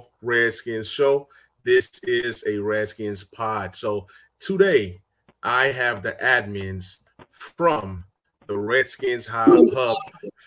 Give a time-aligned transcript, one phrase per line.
[0.00, 1.28] to the Back Row Redskins show.
[1.64, 3.76] This is a Redskins pod.
[3.76, 4.06] So
[4.38, 5.00] today
[5.42, 6.98] I have the admins
[7.30, 8.04] from
[8.46, 9.96] the Redskins Hub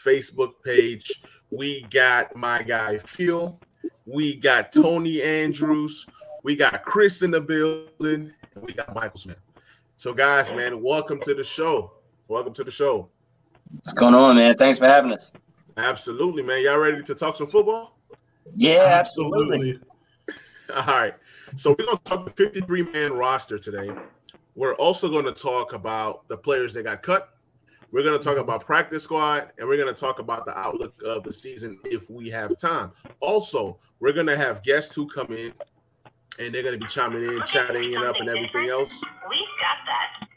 [0.06, 1.22] Facebook page.
[1.52, 3.60] We got my guy Phil.
[4.06, 6.06] We got Tony Andrews.
[6.44, 8.34] We got Chris in the building.
[8.62, 9.38] We got Michael Smith.
[9.96, 11.94] So, guys, man, welcome to the show.
[12.28, 13.10] Welcome to the show.
[13.72, 14.58] What's going on, man?
[14.58, 15.32] Thanks for having us.
[15.78, 16.64] Absolutely, man.
[16.64, 17.98] Y'all ready to talk some football?
[18.56, 19.80] Yeah, absolutely.
[20.74, 21.14] All right.
[21.56, 23.92] So we're gonna talk the 53 man roster today.
[24.56, 27.30] We're also going to talk about the players that got cut.
[27.92, 30.94] We're going to talk about practice squad, and we're going to talk about the outlook
[31.04, 32.92] of the season if we have time.
[33.20, 35.54] Also, we're going to have guests who come in,
[36.40, 38.90] and they're going to be chiming in, chatting it up, and everything else.
[39.30, 40.28] We've got that.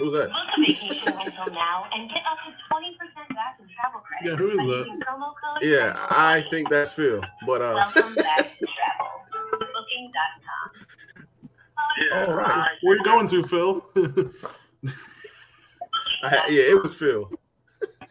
[0.00, 0.28] Who's that?
[0.28, 4.30] Book a vacation rental now and get up to 20% back in travel credit.
[4.30, 4.86] Yeah, who is that?
[5.06, 7.20] promo code Yeah, I think that's Phil.
[7.46, 9.10] But uh, Welcome back to travel.
[9.50, 10.68] Booking.com.
[12.28, 12.68] all right.
[12.80, 13.84] Where you going to, Phil?
[16.22, 17.30] I, yeah, it was Phil.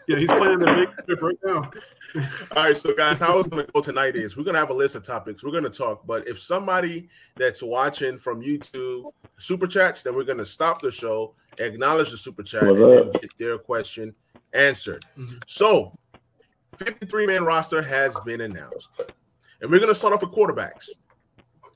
[0.07, 1.71] yeah, he's playing the big trip right now.
[2.55, 4.71] All right, so guys, how it's going to go tonight is we're going to have
[4.71, 6.07] a list of topics we're going to talk.
[6.07, 10.89] But if somebody that's watching from YouTube super chats, then we're going to stop the
[10.89, 14.13] show, acknowledge the super chat, What and get their question
[14.53, 15.05] answered.
[15.17, 15.41] Mhm.
[15.45, 15.97] So,
[16.77, 19.01] 53 man roster has been announced,
[19.61, 20.89] and we're going to start off with quarterbacks.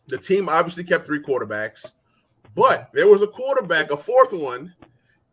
[0.07, 1.93] The team obviously kept three quarterbacks,
[2.55, 4.73] but there was a quarterback, a fourth one,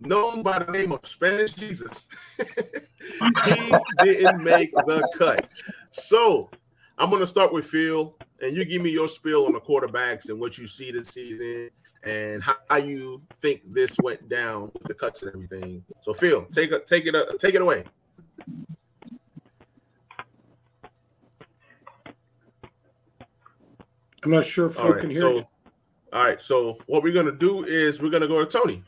[0.00, 2.08] known by the name of Spanish Jesus.
[2.38, 5.48] he didn't make the cut.
[5.90, 6.50] So
[6.98, 10.28] I'm going to start with Phil, and you give me your spill on the quarterbacks
[10.28, 11.70] and what you see this season
[12.02, 15.84] and how you think this went down with the cuts and everything.
[16.00, 17.84] So Phil, take it, take it, uh, take it away.
[24.24, 25.00] I'm not sure if All Phil right.
[25.00, 25.46] can hear So, you.
[26.12, 26.40] all right.
[26.40, 28.82] So what we're going to do is we're going to go to Tony.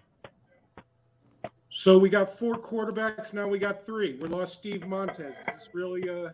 [1.69, 3.33] So we got four quarterbacks.
[3.33, 4.19] Now we got three.
[4.21, 5.37] We lost Steve Montez.
[5.47, 6.29] This is really uh,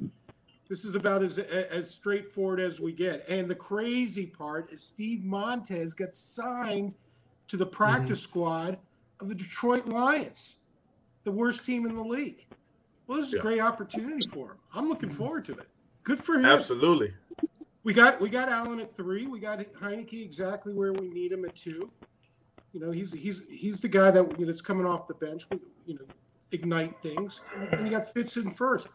[0.69, 3.27] this is about as as straightforward as we get.
[3.29, 6.95] And the crazy part is Steve Montez got signed
[7.49, 8.31] to the practice mm-hmm.
[8.31, 8.79] squad
[9.21, 10.57] of the Detroit Lions,
[11.25, 12.47] the worst team in the league.
[13.07, 13.41] Well, this is Yeah.
[13.41, 14.57] a great opportunity for him.
[14.75, 15.19] I'm looking mm-hmm.
[15.19, 15.69] forward to it.
[16.05, 16.45] Good for him.
[16.45, 17.15] Absolutely.
[17.85, 19.27] We got we got Allen at three.
[19.27, 21.91] We got Heinicke exactly where we need him at two.
[22.75, 25.45] You know, he's he's he's the guy that you know, that's coming off the bench.
[25.51, 26.05] We, you know,
[26.53, 27.41] ignite things.
[27.73, 28.89] And you got Fitz in first.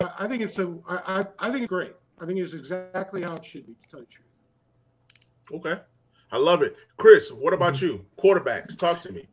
[0.00, 1.94] I, I think it's a I, I I think it's great.
[2.20, 3.74] I think it's exactly how it should be.
[3.74, 5.66] To tell you the truth.
[5.66, 5.82] Okay.
[6.32, 6.76] I love it.
[6.96, 7.86] Chris, what about mm-hmm.
[7.86, 8.06] you?
[8.18, 9.28] Quarterbacks, talk to me.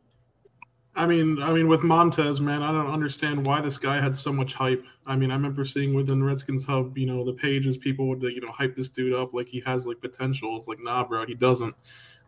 [0.94, 4.30] I mean, I mean, with Montez, man, I don't understand why this guy had so
[4.30, 4.84] much hype.
[5.06, 8.22] I mean, I remember seeing within the Redskins Hub, you know, the pages people would,
[8.22, 10.54] you know, hype this dude up like he has like potential.
[10.56, 11.74] It's like, nah, bro, he doesn't.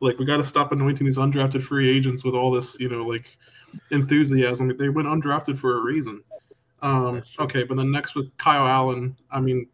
[0.00, 3.04] Like, we got to stop anointing these undrafted free agents with all this, you know,
[3.04, 3.36] like
[3.90, 4.74] enthusiasm.
[4.76, 6.22] They went undrafted for a reason.
[6.84, 9.66] Um, okay, but then next with Kyle Allen, I mean,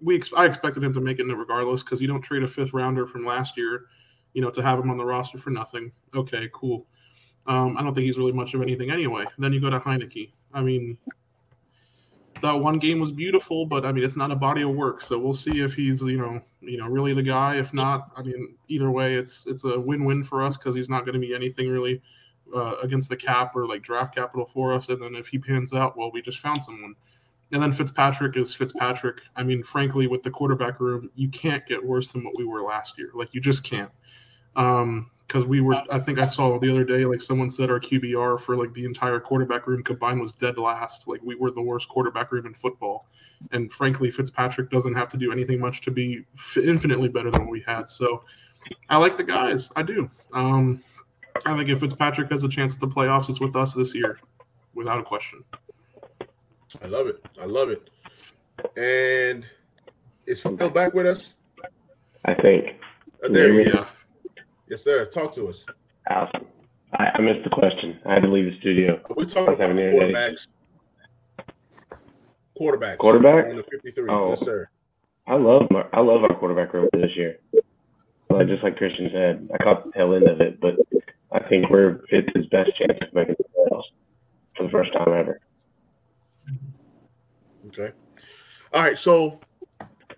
[0.00, 2.72] we ex- I expected him to make it regardless because you don't trade a fifth
[2.72, 3.86] rounder from last year,
[4.32, 5.90] you know, to have him on the roster for nothing.
[6.14, 6.86] Okay, cool.
[7.48, 9.24] Um, I don't think he's really much of anything anyway.
[9.38, 10.30] Then you go to Heinicke.
[10.54, 10.96] I mean,
[12.42, 15.02] that one game was beautiful, but I mean, it's not a body of work.
[15.02, 17.56] So we'll see if he's you know you know really the guy.
[17.56, 21.04] If not, I mean, either way, it's it's a win-win for us because he's not
[21.04, 22.00] going to be anything really
[22.54, 24.88] uh, against the cap or like draft capital for us.
[24.88, 26.94] And then if he pans out, well, we just found someone.
[27.52, 29.20] And then Fitzpatrick is Fitzpatrick.
[29.36, 32.62] I mean, frankly, with the quarterback room, you can't get worse than what we were
[32.62, 33.10] last year.
[33.14, 33.90] Like you just can't.
[34.56, 37.80] Um, because we were, I think I saw the other day, like someone said our
[37.80, 41.08] QBR for like the entire quarterback room combined was dead last.
[41.08, 43.06] Like we were the worst quarterback room in football.
[43.50, 46.24] And frankly, Fitzpatrick doesn't have to do anything much to be
[46.56, 47.88] infinitely better than what we had.
[47.88, 48.22] So
[48.88, 49.68] I like the guys.
[49.74, 50.08] I do.
[50.32, 50.82] Um,
[51.44, 54.18] I think if Fitzpatrick has a chance at the playoffs, it's with us this year,
[54.74, 55.44] without a question.
[56.82, 57.24] I love it.
[57.40, 57.90] I love it.
[58.76, 59.46] And
[60.26, 61.34] is Phil back with us?
[62.24, 62.76] I think.
[63.24, 63.80] Uh, there he Yeah.
[63.80, 63.84] is.
[64.68, 65.04] Yes, sir.
[65.06, 65.64] Talk to us.
[66.10, 66.46] Awesome.
[66.94, 67.98] I, I missed the question.
[68.06, 69.00] I had to leave the studio.
[69.16, 70.48] We're talking about quarterbacks.
[72.60, 72.98] Quarterbacks.
[72.98, 73.46] Quarterback?
[73.46, 74.08] On 53.
[74.10, 74.30] Oh.
[74.30, 74.68] Yes, sir.
[75.26, 77.38] I love my, I love our quarterback room this year.
[78.30, 80.74] Like just like Christian said, I caught the tail end of it, but
[81.32, 83.82] I think we're it's his best chance of making the playoffs
[84.56, 85.40] for the first time ever.
[87.68, 87.92] Okay.
[88.72, 88.98] All right.
[88.98, 89.40] So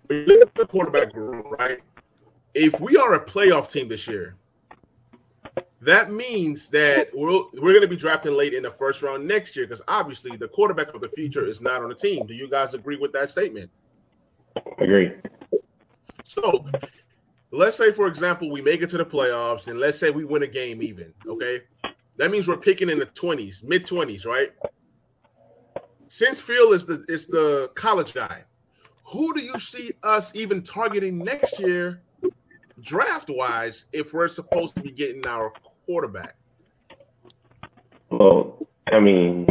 [0.09, 1.79] you look at the quarterback room, right?
[2.53, 4.35] If we are a playoff team this year,
[5.81, 9.55] that means that we're, we're going to be drafting late in the first round next
[9.55, 12.25] year because obviously the quarterback of the future is not on the team.
[12.25, 13.69] Do you guys agree with that statement?
[14.79, 15.13] Agree.
[16.23, 16.65] So
[17.51, 20.43] let's say, for example, we make it to the playoffs, and let's say we win
[20.43, 21.13] a game even.
[21.27, 21.61] Okay,
[22.17, 24.51] that means we're picking in the twenties, mid twenties, right?
[26.07, 28.43] Since Phil is the is the college guy,
[29.03, 32.01] who do you see us even targeting next year,
[32.81, 35.51] draft wise, if we're supposed to be getting our
[35.85, 36.35] quarterback?
[38.09, 39.47] Well, I mean,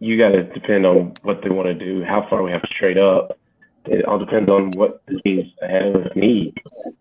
[0.00, 2.74] you got to depend on what they want to do, how far we have to
[2.78, 3.38] trade up.
[3.86, 6.54] It all depends on what the teams ahead of us need.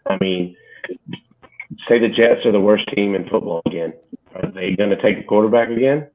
[0.05, 0.55] I mean,
[1.87, 3.93] say the Jets are the worst team in football again.
[4.35, 6.07] Are they going to take a quarterback again?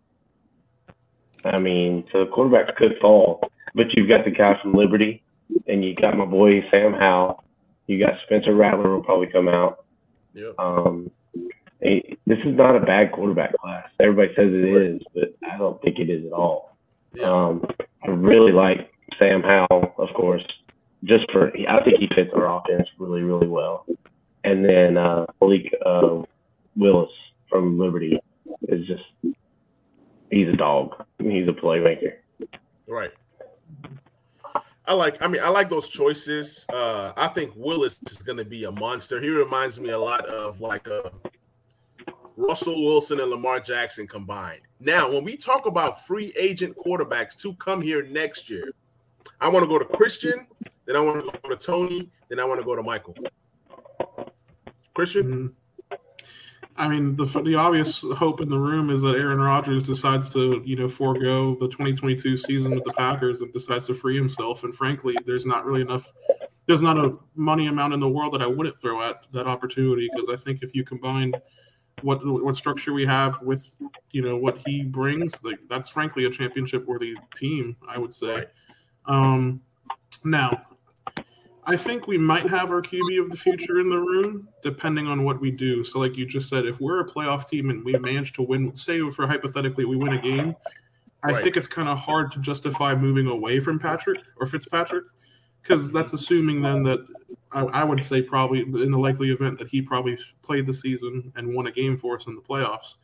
[1.44, 3.40] I mean, so the quarterbacks could fall,
[3.74, 5.22] but you've got the guy from Liberty,
[5.66, 7.44] and you got my boy Sam Howell.
[7.86, 9.84] You got Spencer Rattler will probably come out.
[10.34, 10.50] Yeah.
[10.58, 11.10] Um,
[11.80, 13.88] it, this is not a bad quarterback class.
[14.00, 16.76] Everybody says it is, but I don't think it is at all.
[17.14, 17.30] Yeah.
[17.30, 17.64] Um,
[18.04, 20.44] I really like Sam Howell, of course,
[21.04, 23.86] just for I think he fits our offense really, really well.
[24.44, 26.22] And then uh, Malik uh,
[26.76, 27.10] Willis
[27.48, 28.18] from Liberty
[28.68, 29.36] is just
[30.30, 31.04] he's a dog.
[31.18, 32.14] He's a playmaker.
[32.86, 33.10] Right.
[34.86, 35.20] I like.
[35.20, 36.64] I mean, I like those choices.
[36.72, 39.20] Uh, I think Willis is going to be a monster.
[39.20, 41.12] He reminds me a lot of like a
[42.36, 44.60] Russell Wilson and Lamar Jackson combined.
[44.80, 48.72] Now, when we talk about free agent quarterbacks to come here next year,
[49.40, 50.46] I want to go to Christian,
[50.86, 53.14] then I want to go to Tony, then I want to go to Michael.
[54.94, 55.54] Christian,
[55.90, 55.98] Mhm.
[56.76, 60.62] I mean, the the obvious hope in the room is that Aaron Rodgers decides to,
[60.64, 64.62] you know, forego the 2022 season with the Packers and decides to free himself.
[64.62, 66.12] And frankly, there's not really enough.
[66.66, 70.08] There's not a money amount in the world that I wouldn't throw at that opportunity
[70.14, 71.32] because I think if you combine
[72.02, 73.74] what what structure we have with,
[74.12, 77.76] you know, what he brings, like that's frankly a championship worthy team.
[77.88, 78.34] I would say.
[78.34, 78.48] Right.
[79.08, 79.60] Um,
[80.24, 80.62] now,
[81.64, 85.24] I think we might have our QB of the future in the room, depending on
[85.24, 85.84] what we do.
[85.84, 88.74] So, like you just said, if we're a playoff team and we manage to win,
[88.76, 90.54] say for hypothetically we win a game,
[91.22, 91.42] I Right.
[91.42, 95.04] think it's kind of hard to justify moving away from Patrick or Fitzpatrick,
[95.62, 97.00] because that's assuming then that
[97.52, 101.32] I, I would say probably in the likely event that he probably played the season
[101.36, 102.94] and won a game for us in the playoffs.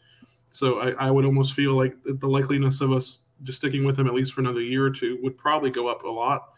[0.51, 4.07] So I, I would almost feel like the likeliness of us just sticking with him
[4.07, 6.51] at least for another year or two would probably go up a lot.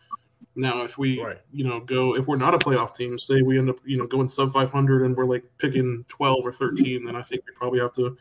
[0.54, 1.40] Now, if we, Right.
[1.52, 4.06] you know, go if we're not a playoff team, say we end up, you know,
[4.06, 7.80] going sub 500 and we're like picking 12 or 13, then I think we probably
[7.80, 8.16] have to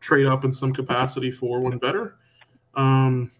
[0.00, 2.16] trade up in some capacity for one better.
[2.74, 3.30] Um,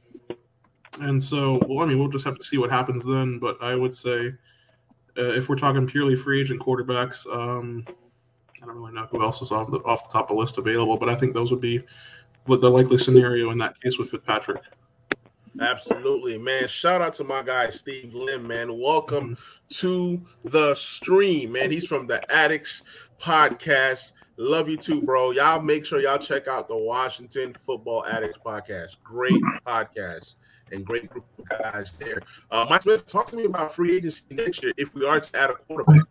[1.00, 3.38] and so, well, I mean, we'll just have to see what happens then.
[3.38, 4.32] But I would say,
[5.18, 7.84] uh, if we're talking purely free agent quarterbacks, um,
[8.62, 10.58] I don't really know who else is off the off the top of the list
[10.58, 11.84] available, but I think those would be
[12.46, 14.62] the the likely scenario in that case with Fitzpatrick.
[15.60, 16.68] absolutely, man.
[16.68, 18.78] Shout out to my guy Steve Lim, man.
[18.78, 19.36] Welcome
[19.70, 21.70] to the stream, man.
[21.70, 22.82] He's from the Addicts
[23.20, 24.12] Podcast.
[24.36, 25.30] Love you too, bro.
[25.30, 29.02] Y'all make sure y'all check out the Washington Football Addicts Podcast.
[29.02, 30.36] Great podcast
[30.72, 32.20] and great group of guys there.
[32.50, 35.38] Uh, Mike Smith, talk to me about free agency next year if we are to
[35.38, 36.02] add a quarterback.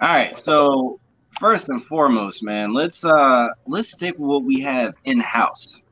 [0.00, 0.98] All right, so
[1.40, 5.82] first and foremost, man, let's uh let's stick with what we have in house.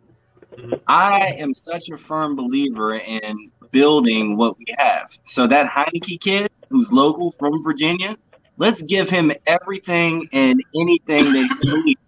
[0.57, 0.81] Mhm.
[0.87, 5.11] I am such a firm believer in building what we have.
[5.25, 8.17] So that Heinicke kid who's local from Virginia,
[8.59, 12.01] let's give him everything and anything that he needs.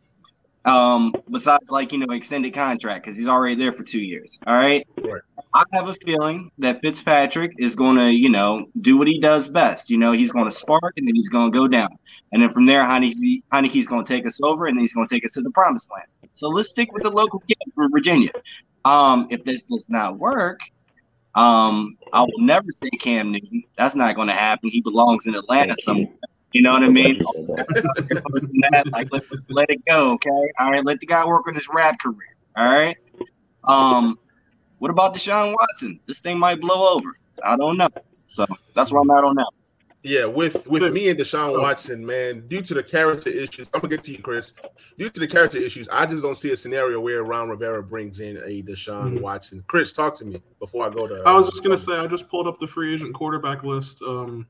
[0.71, 4.39] Um, besides like you know extended contract because he's already there for two years.
[4.47, 4.87] All right.
[5.03, 5.23] Right.
[5.53, 9.49] I have a feeling that Fitzpatrick is going to, you know, do what he does
[9.49, 9.91] best.
[9.91, 11.89] You know, he's going to spark and then he's going to go down.
[12.31, 15.09] And then from there, Heinicke, Heinicke's going to take us over and then he's going
[15.09, 16.07] to take us to the promised land.
[16.35, 18.31] So let's stick with the local kid from Virginia.
[18.85, 20.61] Um, if this does not work,
[21.35, 23.65] um, I will never say Cam Newton.
[23.77, 24.71] That's not going to happen.
[24.71, 26.15] He belongs in Atlanta somewhere.
[26.53, 27.23] You know what I mean?
[28.93, 30.31] like let, us let it go, okay?
[30.59, 32.37] All right, let the guy work on his rap career.
[32.57, 32.97] All right.
[33.65, 34.19] Um,
[34.79, 36.01] what about Deshaun Watson?
[36.07, 37.17] This thing might blow over.
[37.45, 37.89] I don't know.
[38.27, 39.49] So that's where I'm at on that.
[40.03, 43.91] Yeah, with with me and Deshaun Watson, man, due to the character issues, I'm gonna
[43.97, 44.55] get to you, Chris.
[44.97, 48.21] Due to the character issues, I just don't see a scenario where Ron Rivera brings
[48.21, 49.21] in a Deshaun Mhm.
[49.21, 49.63] Watson.
[49.67, 51.23] Chris, talk to me before I go to.
[51.27, 54.47] I was just gonna say I just pulled up the free agent quarterback list um,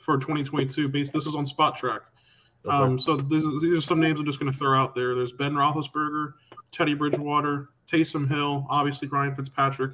[0.00, 0.88] for 2022.
[0.88, 2.00] Based this is on Spotrac.
[2.66, 2.76] Okay.
[2.76, 5.14] Um, so this is, these are some names I'm just going to throw out there.
[5.14, 6.34] There's Ben Roethlisberger,
[6.72, 9.92] Teddy Bridgewater, Taysom Hill, obviously Ryan Fitzpatrick,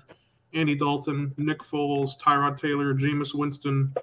[0.53, 3.95] Andy Dalton, Nick Foles, Tyrod Taylor, Jameis Winston,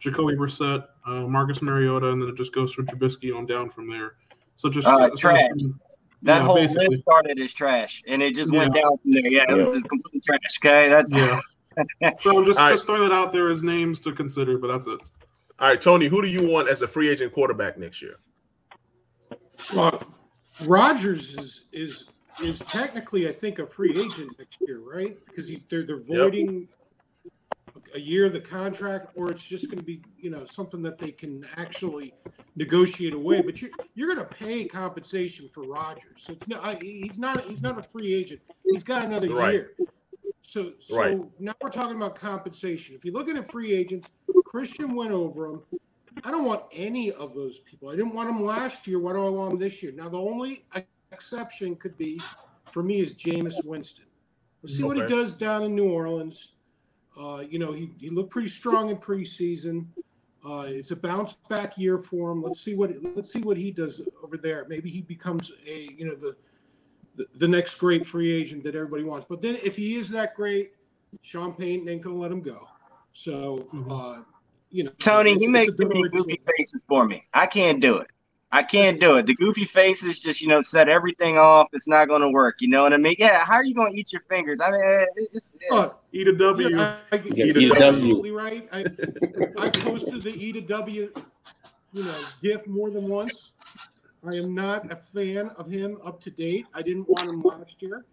[0.00, 3.88] Jacoby Brissett, uh, Marcus Mariota, and then it just goes from Trubisky on down from
[3.88, 4.14] there.
[4.56, 5.40] So just Uh, trash.
[5.58, 5.80] some-
[6.22, 6.88] That Yeah, whole basically.
[6.88, 9.26] list started as trash, and it just went down from there.
[9.26, 9.54] Yeah, Yeah.
[9.56, 10.38] this is complete trash.
[10.62, 11.40] Okay, that's yeah.
[12.18, 12.72] So I'm just All right.
[12.72, 15.00] just throwing it out there as names to consider, but that's it.
[15.60, 18.16] All right, Tony, who do you want as a free agent quarterback next year?
[19.74, 20.02] Well,
[20.64, 22.08] Rodgers is is
[22.42, 25.18] is technically, I think, a free agent next year, right?
[25.26, 26.66] Because he's they're they're voiding
[27.94, 30.96] a year of the contract, or it's just going to be you know something that
[30.96, 32.14] they can actually
[32.56, 33.42] negotiate away.
[33.42, 37.60] But you're you're going to pay compensation for Rodgers, so it's not he's not he's
[37.60, 38.40] not a free agent.
[38.64, 39.52] He's got another Right.
[39.52, 39.72] year.
[40.42, 41.20] So so Right.
[41.38, 42.94] now we're talking about compensation.
[42.94, 44.10] If you're looking at free agents,
[44.44, 45.62] Christian went over them.
[46.24, 47.88] I don't want any of those people.
[47.88, 48.98] I didn't want them last year.
[48.98, 49.92] Why do I want them this year?
[49.92, 50.64] Now, the only
[51.12, 52.20] exception could be
[52.70, 54.06] for me is Jameis Winston.
[54.62, 56.52] We'll see what he does down in New Orleans.
[57.18, 59.86] Uh, you know, he, he looked pretty strong in preseason.
[60.44, 62.42] Uh, it's a bounce back year for him.
[62.42, 64.66] Let's see what let's see what he does over there.
[64.68, 66.36] Maybe he becomes a you know the
[67.20, 69.26] the, the next great free agent that everybody wants.
[69.28, 70.72] But then if he is that great,
[71.22, 72.66] Sean Payton ain't gonna let him go.
[73.12, 74.22] So uh,
[74.70, 77.24] you know, Tony, it's- he makes too many double-edged goofy faces for me.
[77.34, 78.06] I can't do it.
[78.52, 79.26] I can't do it.
[79.26, 81.68] The goofy faces just, you know, set everything off.
[81.72, 82.56] It's not going to work.
[82.58, 83.14] You know what I mean?
[83.16, 83.44] Yeah.
[83.44, 84.60] How are you going to eat your fingers?
[84.60, 86.68] I mean, it's, Uh, Eat a W.
[86.76, 87.74] Yeah, I, I, Yeah, eat a W.
[87.84, 88.68] absolutely right.
[88.72, 88.86] I,
[89.56, 91.12] I posted the E to W,
[91.92, 93.52] you know, GIF more than once.
[94.26, 96.66] I am not a fan of him up to date.
[96.74, 98.04] I didn't want him last year,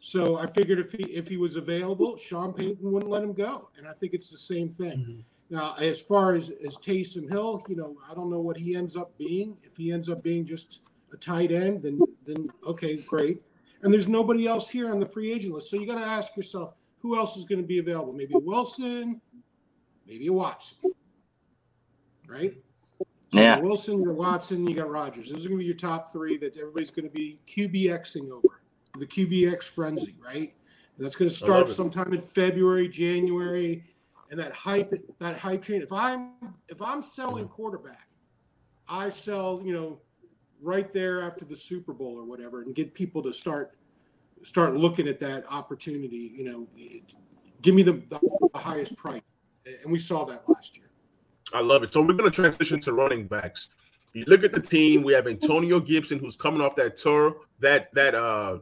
[0.00, 3.68] so I figured if he if he was available, Sean Payton wouldn't let him go,
[3.76, 4.98] and I think it's the same thing.
[4.98, 5.24] Mhm.
[5.50, 8.96] Now, as far as as Taysom Hill, you know, I don't know what he ends
[8.96, 9.58] up being.
[9.62, 10.82] If he ends up being just
[11.12, 13.42] a tight end, then then okay, great.
[13.82, 16.36] And there's nobody else here on the free agent list, so you got to ask
[16.36, 18.12] yourself who else is going to be available.
[18.12, 19.20] Maybe a Wilson,
[20.06, 20.78] maybe a Watson,
[22.28, 22.56] right?
[23.32, 23.56] So Yeah.
[23.56, 25.30] got Wilson, you got Watson, you got Rodgers.
[25.30, 28.60] Those are going to be your top three that everybody's going to be QBXing over
[28.98, 30.54] the QBX frenzy, right?
[30.96, 33.84] And that's going to start sometime in February, January,
[34.30, 35.82] and that hype, that hype train.
[35.82, 36.32] If I'm
[36.68, 37.54] if I'm selling mm-hmm.
[37.54, 38.08] quarterback,
[38.88, 40.00] I sell you know
[40.60, 43.76] right there after the Super Bowl or whatever, and get people to start
[44.42, 46.32] start looking at that opportunity.
[46.34, 46.68] You know,
[47.62, 49.22] give me the, the highest price,
[49.64, 50.91] and we saw that last year.
[51.54, 51.92] I love it.
[51.92, 53.70] So we're going to transition to running backs.
[54.12, 55.02] You look at the team.
[55.02, 58.58] We have Antonio Gibson, who's coming off that tour, that that uh,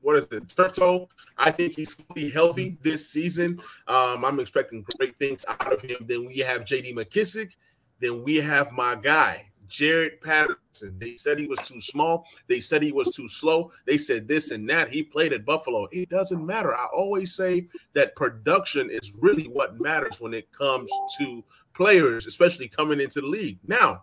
[0.00, 1.08] what is it, turf toe?
[1.36, 3.60] I think he's fully healthy this season.
[3.86, 5.98] Um, I'm expecting great things out of him.
[6.06, 6.94] Then we have J.D.
[6.94, 7.54] McKissic.
[8.00, 10.98] Then we have my guy Jaret Patterson.
[10.98, 12.24] They said he was too small.
[12.46, 13.70] They said he was too slow.
[13.86, 14.90] They said this and that.
[14.92, 15.88] He played at Buffalo.
[15.92, 16.74] It doesn't matter.
[16.74, 21.44] I always say that production is really what matters when it comes to
[21.78, 23.58] players, especially coming into the league.
[23.66, 24.02] Now,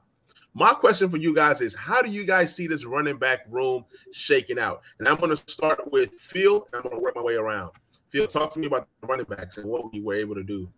[0.53, 3.84] my question for you guys is how do you guys see this running back room
[4.13, 4.82] shaking out?
[4.98, 7.72] And I'm going to start with Phil, and I'm going to work my way around.
[8.10, 10.70] Phil, talk to me about the running backs and what we were able to do.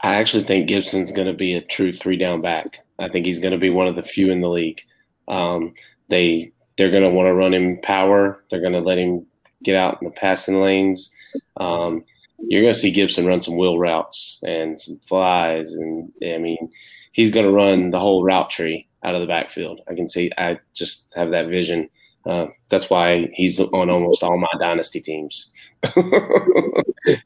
[0.00, 2.80] I actually think Gibson's going to be a true three down back.
[2.98, 4.80] I think he's going to be one of the few in the league.
[5.28, 5.74] Um,
[6.08, 8.42] they they're going to want to run him power.
[8.50, 9.24] They're going to let him
[9.62, 11.14] get out in the passing lanes.
[11.58, 12.04] Um,
[12.48, 16.68] you're going to see Gibson run some wheel routes and some flies, and I mean,
[17.12, 19.80] he's going to run the whole route tree out of the backfield.
[19.88, 20.30] I can see.
[20.38, 21.88] I just have that vision.
[22.24, 25.50] Uh, that's why he's on almost all my dynasty teams.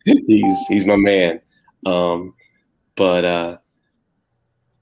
[0.05, 1.41] he's he's my man.
[1.85, 2.35] Um,
[2.97, 3.59] but uh,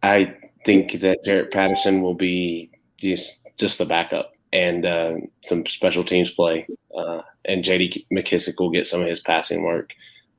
[0.03, 6.05] I think that Derek Patterson will be just just the backup and uh, some special
[6.05, 8.07] teams play, uh, and J.D.
[8.12, 9.93] McKissic will get some of his passing work.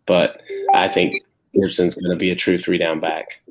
[0.05, 0.41] But
[0.73, 3.41] I think Gibson's going to be a true three down back.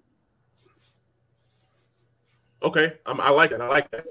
[2.62, 3.60] Okay, um, I like that.
[3.60, 4.06] I like that.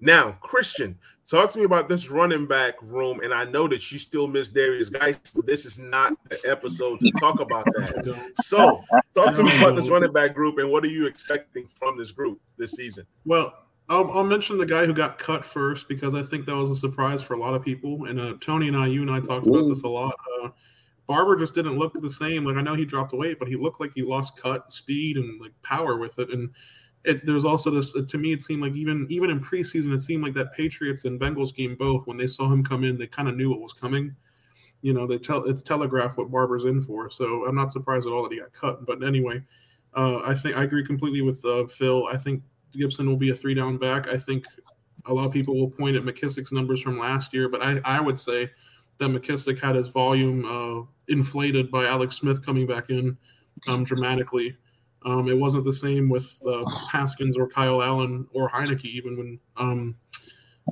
[0.00, 3.20] Now, Christian, talk to me about this running back room.
[3.20, 5.16] And I know that you still miss Darius, guys.
[5.34, 8.32] But this is not the episode to talk about that.
[8.42, 8.84] So,
[9.14, 12.12] talk to me about this running back group and what are you expecting from this
[12.12, 13.06] group this season?
[13.24, 13.54] Well,
[13.88, 16.76] I'll, I'll mention the guy who got cut first because I think that was a
[16.76, 18.04] surprise for a lot of people.
[18.06, 20.14] And uh, Tony and I, you and I talked about this a lot.
[20.42, 20.48] Uh,
[21.06, 22.44] Barber just didn't look the same.
[22.44, 25.40] Like I know he dropped weight, but he looked like he lost cut, speed, and
[25.40, 26.30] like power with it.
[26.30, 26.50] And
[27.04, 27.92] it, there's also this.
[27.92, 31.20] To me, it seemed like even even in preseason, it seemed like that Patriots and
[31.20, 33.74] Bengals game both when they saw him come in, they kind of knew what was
[33.74, 34.14] coming.
[34.80, 37.10] You know, they tell it's telegraphed what Barber's in for.
[37.10, 38.86] So I'm not surprised at all that he got cut.
[38.86, 39.42] But anyway,
[39.94, 42.06] uh, I think I agree completely with uh, Phil.
[42.06, 42.42] I think
[42.72, 44.08] Gibson will be a three down back.
[44.08, 44.46] I think
[45.06, 48.00] a lot of people will point at McKissic's numbers from last year, but I, I
[48.00, 48.50] would say
[48.98, 53.16] that McKissic had his volume uh, inflated by Alex Smith coming back in
[53.68, 54.56] um, dramatically.
[55.04, 59.40] Um, it wasn't the same with uh, Haskins or Kyle Allen or Heinicke even when
[59.56, 59.96] um,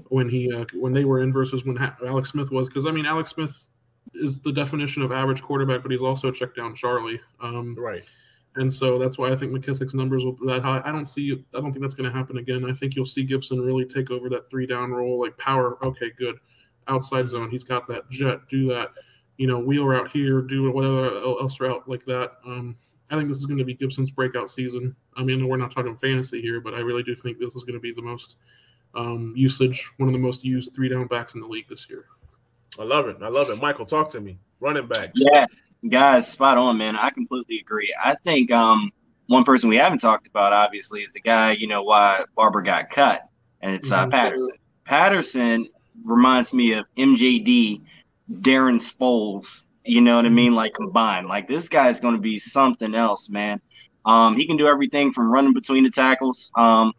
[0.09, 2.91] when he uh, when they were in versus when ha- Alex Smith was because I
[2.91, 3.69] mean Alex Smith
[4.15, 7.21] is the definition of average quarterback, but he's also a check down Charlie.
[7.41, 8.05] Um, Right.
[8.57, 10.83] And so that's why I think McKissic's numbers will be that high.
[10.85, 11.33] I don't see.
[11.33, 12.69] I don't think that's going to happen again.
[12.69, 15.83] I think you'll see Gibson really take over that three down role, like power.
[15.83, 16.37] Okay, good.
[16.89, 18.41] Outside zone, he's got that jet.
[18.51, 18.91] Do that.
[19.43, 20.41] You know, wheel route here.
[20.41, 22.35] Do whatever else route like that.
[22.47, 22.77] Um,
[23.11, 24.95] I think this is going to be Gibson's breakout season.
[25.17, 27.75] I mean, we're not talking fantasy here, but I really do think this is going
[27.75, 28.37] to be the most
[28.95, 32.05] um, usage, one of the most used three down backs in the league this year.
[32.79, 33.17] I love it.
[33.21, 33.61] I love it.
[33.61, 34.39] Michael, talk to me.
[34.61, 35.11] Running backs.
[35.17, 35.47] Yeah,
[35.89, 36.97] guys, spot on, man.
[36.97, 37.93] I completely agree.
[38.01, 38.93] I think um,
[39.27, 42.91] one person we haven't talked about, obviously, is the guy, you know, why Barber got
[42.91, 43.23] cut,
[43.61, 44.11] and it's uh, Mhm.
[44.13, 44.57] Patterson.
[44.85, 45.69] Patterson
[46.05, 47.83] reminds me of MJD,
[48.41, 49.65] Darren Sproles.
[49.85, 50.55] You know what I mean?
[50.55, 51.27] Like combined.
[51.29, 53.61] Like this guy's going to be something else, man.
[54.05, 56.51] Um, he can do everything from running between the tackles.
[56.57, 56.93] Um,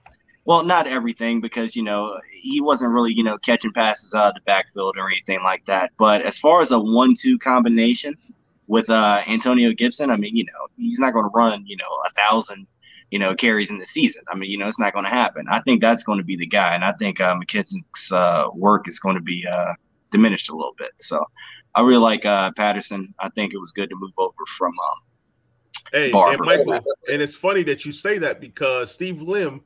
[0.45, 4.35] well, not everything because you know he wasn't really you know catching passes out of
[4.35, 5.91] the backfield or anything like that.
[5.97, 8.15] But as far as a one-two combination
[8.67, 12.01] with uh, Antonio Gibson, I mean, you know, he's not going to run you know
[12.05, 12.67] a thousand
[13.11, 14.23] you know carries in the season.
[14.27, 15.45] I mean, you know, it's not going to happen.
[15.49, 18.87] I think that's going to be the guy, and I think uh, McKissic's uh, work
[18.87, 19.73] is going to be uh,
[20.13, 20.91] diminished a little bit.
[20.97, 21.21] So
[21.75, 23.13] I really like uh, Patterson.
[23.19, 24.99] I think it was good to move over from um,
[25.91, 26.73] Hey, and Michael,
[27.11, 29.61] and it's funny that you say that because Steve Lim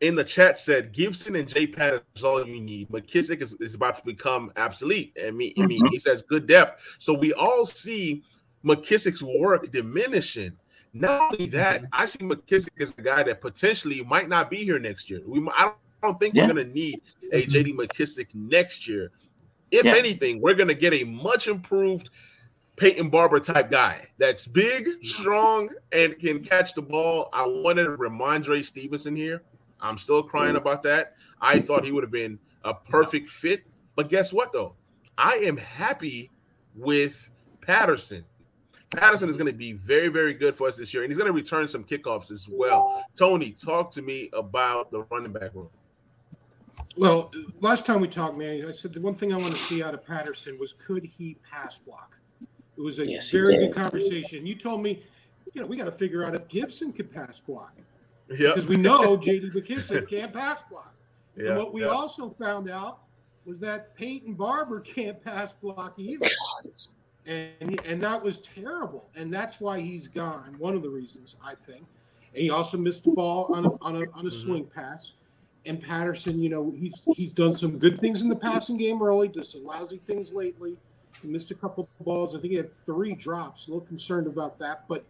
[0.00, 2.88] in the chat said Gibson and Jay Patterson is all you need.
[2.88, 5.16] McKissic is, is about to become obsolete.
[5.22, 6.80] I mean, I mean, he says good depth.
[6.98, 8.22] So we all see
[8.64, 10.56] McKissic's work diminishing.
[10.94, 14.78] Not only that, I see McKissic as the guy that potentially might not be here
[14.78, 15.20] next year.
[15.26, 16.46] We, I don't think Yeah.
[16.46, 17.00] we're going to need
[17.32, 19.10] a JD McKissic next year.
[19.70, 19.94] If Yeah.
[19.96, 22.10] anything, we're going to get a much improved
[22.76, 27.28] Peyton Barber type guy that's big, strong, and can catch the ball.
[27.32, 29.42] I wanted Rhamondre Stevenson here.
[29.80, 31.14] I'm still crying about that.
[31.40, 33.64] I thought he would have been a perfect fit.
[33.96, 34.74] But guess what, though?
[35.16, 36.30] I am happy
[36.74, 38.24] with Patterson.
[38.90, 41.26] Patterson is going to be very, very good for us this year, and he's going
[41.26, 43.04] to return some kickoffs as well.
[43.18, 45.68] Tony, talk to me about the running back room.
[46.96, 49.82] Well, last time we talked, man, I said the one thing I want to see
[49.82, 52.18] out of Patterson was could he pass block?
[52.76, 54.46] It was a Yes, very good conversation.
[54.46, 55.02] You told me,
[55.52, 57.72] you know, we got to figure out if Gibson could pass block
[58.30, 60.94] Yeah, because we know JD McKissic can't pass block.
[61.36, 61.88] And what we yeah.
[61.88, 63.00] also found out
[63.44, 66.26] was that Peyton Barber can't pass block either.
[67.26, 69.08] And, and that was terrible.
[69.14, 70.54] And that's why he's gone.
[70.58, 71.86] One of the reasons, I think.
[72.34, 74.28] And he also missed the ball on a, on a, on a mm-hmm.
[74.28, 75.14] swing pass.
[75.66, 79.28] And Patterson, you know, he's he's done some good things in the passing game early,
[79.28, 80.76] did some lousy things lately.
[81.20, 82.34] He missed a couple of balls.
[82.34, 83.66] I think he had three drops.
[83.66, 85.04] A little concerned about that, but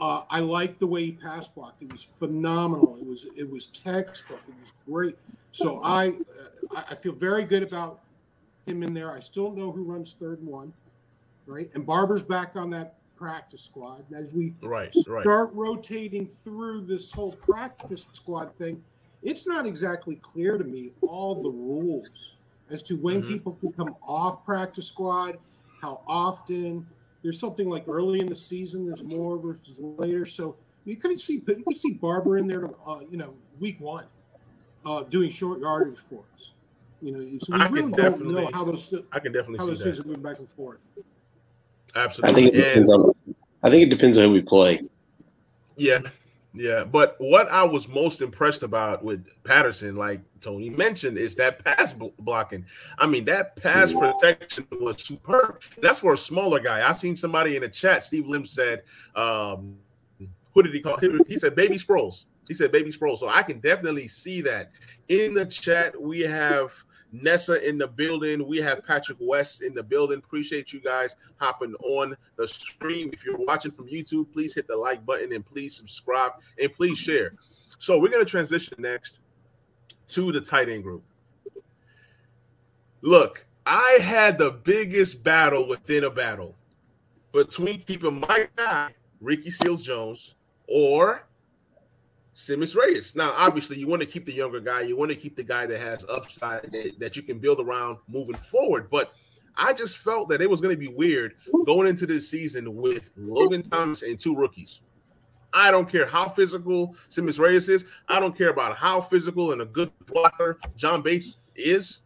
[0.00, 1.82] uh, I like the way he pass blocked.
[1.82, 2.98] It was phenomenal.
[3.00, 4.40] It was it was textbook.
[4.48, 5.16] It was great.
[5.52, 6.08] So I
[6.76, 8.00] uh, I- feel very good about
[8.66, 9.10] him in there.
[9.10, 10.72] I still don't know who runs third and one,
[11.46, 11.70] right?
[11.74, 14.04] And Barber's back on that practice squad.
[14.10, 15.22] And As we Right, right.
[15.22, 18.82] start rotating through this whole practice squad thing,
[19.26, 22.36] it's not exactly clear to me all the rules
[22.70, 23.28] as to when Mhm.
[23.28, 25.38] people can come off practice squad,
[25.82, 26.86] how often.
[27.22, 30.24] There's something like early in the season, there's more versus later.
[30.26, 34.04] So you could see you could see Barber in there, uh, you know, week one,
[34.84, 36.52] uh, doing short yardage for us.
[37.02, 39.58] You know, so we I can really don't know definitely how those I can definitely
[39.58, 39.84] how see those that.
[39.84, 40.88] things are moving back and forth.
[41.94, 42.34] I Absolutely.
[42.42, 43.12] think it depends And- on.
[43.62, 44.82] I think it depends on who we play.
[45.76, 46.02] Yeah,
[46.56, 46.84] yeah.
[46.84, 51.92] But what I was most impressed about with Patterson, like Tony mentioned, is that pass
[51.92, 52.64] bl- blocking.
[52.98, 55.60] I mean, that pass protection was superb.
[55.80, 56.88] That's for a smaller guy.
[56.88, 58.04] I seen somebody in the chat.
[58.04, 58.82] Steve Lim said,
[59.14, 59.76] um,
[60.54, 63.42] "Who did he call?" He, he said, "Baby Sproles." He said, "Baby Sproles." So I
[63.42, 64.70] can definitely see that
[65.08, 66.00] in the chat.
[66.00, 66.72] We have.
[67.12, 68.46] Nessa in the building.
[68.46, 70.18] We have Patrick West in the building.
[70.18, 73.10] Appreciate you guys hopping on the stream.
[73.12, 76.98] If you're watching from YouTube, please hit the like button and please subscribe and please
[76.98, 77.34] share.
[77.78, 79.20] So we're going to transition next
[80.08, 81.02] to the tight end group.
[83.02, 86.56] Look, I had the biggest battle within a battle
[87.32, 90.36] between keeping my guy, Ricky Seals Jones,
[90.68, 91.26] or
[92.38, 93.16] Simmons Reyes.
[93.16, 94.82] Now, obviously, you want to keep the younger guy.
[94.82, 97.96] You want to keep the guy that has upside that, that you can build around
[98.08, 98.90] moving forward.
[98.90, 99.14] But
[99.56, 103.10] I just felt that it was going to be weird going into this season with
[103.16, 104.82] Logan Thomas and two rookies.
[105.54, 107.86] I don't care how physical Simmons Reyes is.
[108.06, 112.02] I don't care about how physical and a good blocker John Bates is.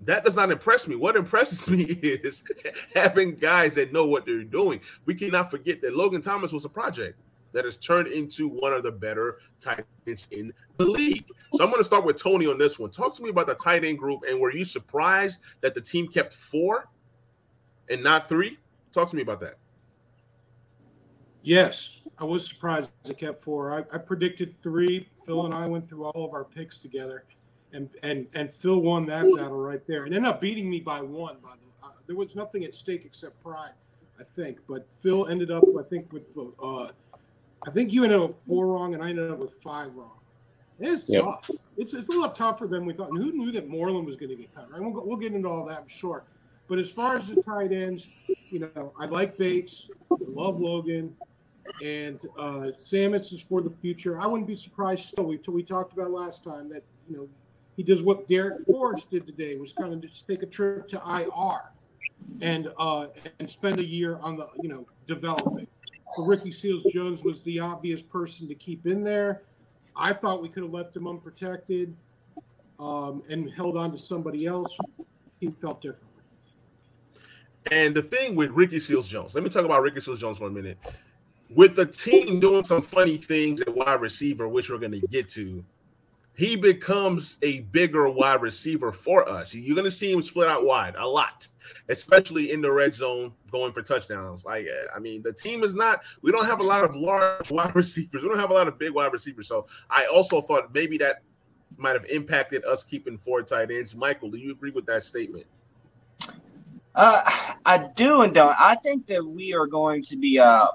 [0.00, 0.96] That does not impress me.
[0.96, 2.42] What impresses me is
[2.92, 4.80] having guys that know what they're doing.
[5.06, 7.16] We cannot forget that Logan Thomas was a project
[7.52, 11.24] that has turned into one of the better tight ends in the league.
[11.54, 12.90] So I'm going to start with Tony on this one.
[12.90, 16.08] Talk to me about the tight end group, and were you surprised that the team
[16.08, 16.88] kept four
[17.90, 18.58] and not three?
[18.92, 19.56] Talk to me about that.
[21.42, 23.72] Yes, I was surprised it kept four.
[23.72, 25.08] I, I predicted three.
[25.26, 27.24] Phil and I went through all of our picks together,
[27.72, 31.00] and and and Phil won that battle right there, and ended up beating me by
[31.00, 31.38] one.
[31.42, 33.72] By the uh, there was nothing at stake except pride,
[34.20, 34.58] I think.
[34.68, 36.88] But Phil ended up, I think, with uh,
[37.66, 40.18] I think you ended up with four wrong, and I ended up with five wrong.
[40.78, 41.24] It's Yep.
[41.24, 41.50] tough.
[41.76, 43.10] It's, it's a little tougher than we thought.
[43.10, 44.70] And who knew that Moreland was going to get cut?
[44.70, 44.80] Right?
[44.80, 46.24] We'll, go- we'll get into all that, I'm sure.
[46.68, 48.08] But as far as the tight ends,
[48.50, 51.14] you know, I like Bates, I love Logan,
[51.82, 54.20] and uh, Sammis is for the future.
[54.20, 55.24] I wouldn't be surprised still.
[55.24, 57.28] We, we talked about last time that, you know,
[57.76, 60.96] he does what Darrick Forrest did today, was kind of just take a trip to
[61.06, 61.70] IR
[62.40, 63.06] and uh,
[63.38, 65.66] and spend a year on the, you know, developing.
[66.18, 69.42] Ricky Seals Jones was the obvious person to keep in there.
[69.96, 71.94] I thought we could have left him unprotected
[72.78, 74.76] um, and held on to somebody else.
[75.40, 76.08] He felt differently.
[77.70, 80.48] And the thing with Ricky Seals Jones, let me talk about Ricky Seals Jones for
[80.48, 80.78] a minute.
[81.50, 85.28] With the team doing some funny things at wide receiver, which we're going to get
[85.30, 85.64] to,
[86.42, 89.54] he becomes a bigger wide receiver for us.
[89.54, 91.46] You're going to see him split out wide a lot,
[91.88, 94.44] especially in the red zone going for touchdowns.
[94.44, 97.76] Like, I mean, the team is not, we don't have a lot of large wide
[97.76, 98.24] receivers.
[98.24, 99.46] We don't have a lot of big wide receivers.
[99.46, 101.22] So I also thought maybe that
[101.76, 103.94] might have impacted us keeping four tight ends.
[103.94, 105.46] Michael, do you agree with that statement?
[106.96, 107.22] Uh,
[107.64, 108.56] I do and don't.
[108.58, 110.66] I think that we are going to be uh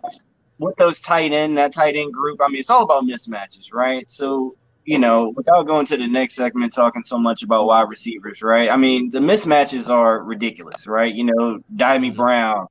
[0.60, 2.40] with those tight end, that tight end group.
[2.42, 4.10] I mean, it's all about mismatches, right?
[4.10, 4.56] So
[4.88, 8.70] you know, without going to the next segment, talking so much about wide receivers, right?
[8.70, 11.14] I mean, the mismatches are ridiculous, right?
[11.14, 12.68] You know, Dyami Brown,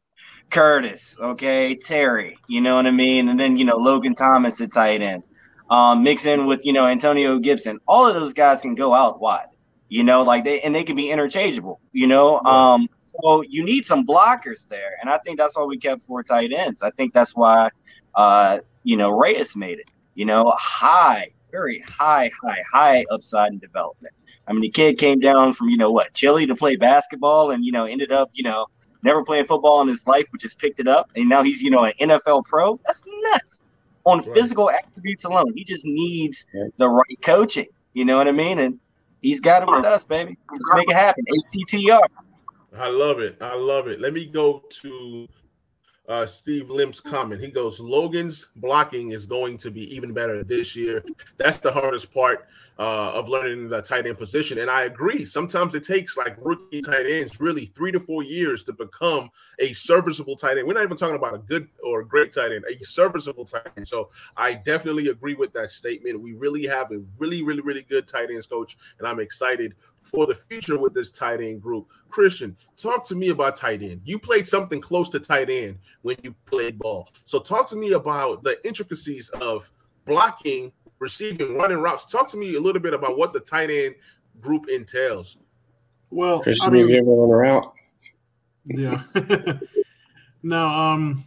[0.48, 4.72] Curtis, okay, Terry, you know what I mean, and then you know Logan Thomas at
[4.72, 5.24] tight end,
[5.68, 7.78] um, mix in with you know Antonio Gibson.
[7.86, 9.48] All of those guys can go out wide,
[9.90, 12.40] you know, like they and they can be interchangeable, you know.
[12.40, 12.88] Um,
[13.22, 16.50] so you need some blockers there, and I think that's why we kept four tight
[16.50, 16.80] ends.
[16.80, 17.68] I think that's why,
[18.14, 19.90] uh, you know, Reyes made it.
[20.14, 24.14] You know, high, very high, high, high upside in development.
[24.48, 27.64] I mean, the kid came down from you know what Chile to play basketball, and
[27.64, 28.66] you know ended up you know
[29.02, 31.70] never playing football in his life, but just picked it up, and now he's you
[31.70, 32.78] know an NFL pro.
[32.86, 33.62] That's nuts
[34.04, 34.28] on Right.
[34.34, 35.52] physical attributes alone.
[35.54, 37.66] He just needs the right coaching.
[37.92, 38.58] You know what I mean?
[38.60, 38.78] And
[39.22, 40.36] he's got it with us, baby.
[40.50, 41.24] Let's make it happen.
[41.54, 42.00] ATTR.
[42.78, 43.36] I love it.
[43.40, 44.00] I love it.
[44.00, 45.26] Let me go to
[46.08, 47.40] uh, Steve Lim's comment.
[47.40, 51.04] He goes, Logan's blocking is going to be even better this year.
[51.36, 52.46] That's the hardest part
[52.78, 54.58] uh, of learning the tight end position.
[54.58, 55.24] And I agree.
[55.24, 59.72] Sometimes it takes like rookie tight ends really three to four years to become a
[59.72, 60.66] serviceable tight end.
[60.66, 63.68] We're not even talking about a good or a great tight end, a serviceable tight
[63.76, 63.88] end.
[63.88, 66.20] So I definitely agree with that statement.
[66.20, 69.74] We really have a really, really, really good tight ends coach, and I'm excited
[70.06, 71.88] for the future with this tight end group.
[72.08, 74.00] Christian, talk to me about tight end.
[74.04, 77.08] You played something close to tight end when you played ball.
[77.24, 79.70] So talk to me about the intricacies of
[80.04, 82.04] blocking, receiving, running routes.
[82.04, 83.96] Talk to me a little bit about what the tight end
[84.40, 85.38] group entails.
[86.10, 87.72] Well, Christian, I mean, have you ever run a route?
[88.66, 89.58] Yeah.
[90.42, 91.24] no, um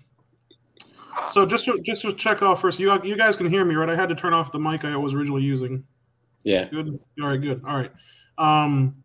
[1.31, 3.89] so just to, just to check off first, you you guys can hear me, right?
[3.89, 5.83] I had to turn off the mic I was originally using.
[6.43, 6.65] Yeah.
[6.69, 6.99] Good.
[7.21, 7.61] All right, good.
[7.67, 7.91] All right.
[8.39, 8.95] Um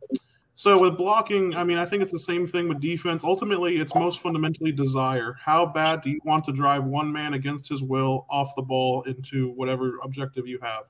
[0.56, 3.24] so with blocking, I mean, I think it's the same thing with defense.
[3.24, 5.36] Ultimately, it's most fundamentally desire.
[5.40, 9.02] How bad do you want to drive one man against his will off the ball
[9.02, 10.84] into whatever objective you have?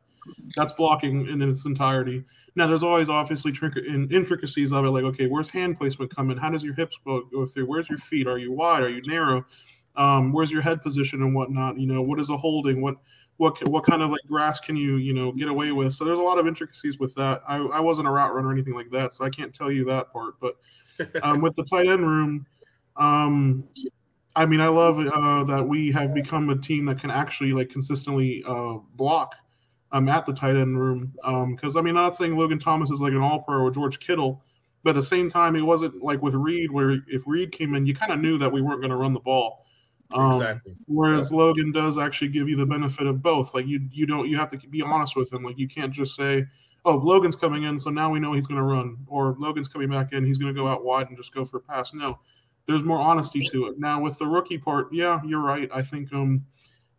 [0.54, 2.24] That's blocking in its entirety.
[2.56, 6.30] Now, there's always obviously trinket in intricacies of it, like okay, where's hand placement come
[6.30, 6.36] in?
[6.36, 7.66] How does your hips go, go through?
[7.66, 8.26] Where's your feet?
[8.26, 8.82] Are you wide?
[8.82, 9.46] Are you narrow?
[9.96, 11.78] Um, where's your head position and whatnot?
[11.78, 12.82] You know, what is a holding?
[12.82, 12.96] What
[13.36, 15.92] what what kind of like grass can you you know get away with?
[15.92, 17.42] So there's a lot of intricacies with that.
[17.48, 19.84] I, I wasn't a route runner or anything like that, so I can't tell you
[19.86, 20.34] that part.
[20.40, 20.56] But
[21.22, 22.46] um, with the tight end room,
[22.96, 23.64] um,
[24.36, 27.70] I mean, I love uh, that we have become a team that can actually like
[27.70, 29.34] consistently uh, block
[29.92, 31.12] um, at the tight end room.
[31.50, 34.42] Because I mean, not saying Logan Thomas is like an All Pro or George Kittle,
[34.82, 37.86] but at the same time, it wasn't like with Reed, where if Reed came in,
[37.86, 39.63] you kind of knew that we weren't going to run the ball.
[40.12, 40.74] Um, exactly.
[40.86, 43.54] Whereas Logan does actually give you the benefit of both.
[43.54, 45.42] Like you, you don't, you have to be honest with him.
[45.42, 46.44] Like you can't just say,
[46.84, 49.88] "Oh, Logan's coming in, so now we know he's going to run," or "Logan's coming
[49.88, 52.18] back in, he's going to go out wide and just go for a pass." No,
[52.66, 53.78] there's more honesty to it.
[53.78, 55.68] Now with the rookie part, yeah, you're right.
[55.72, 56.44] I think um,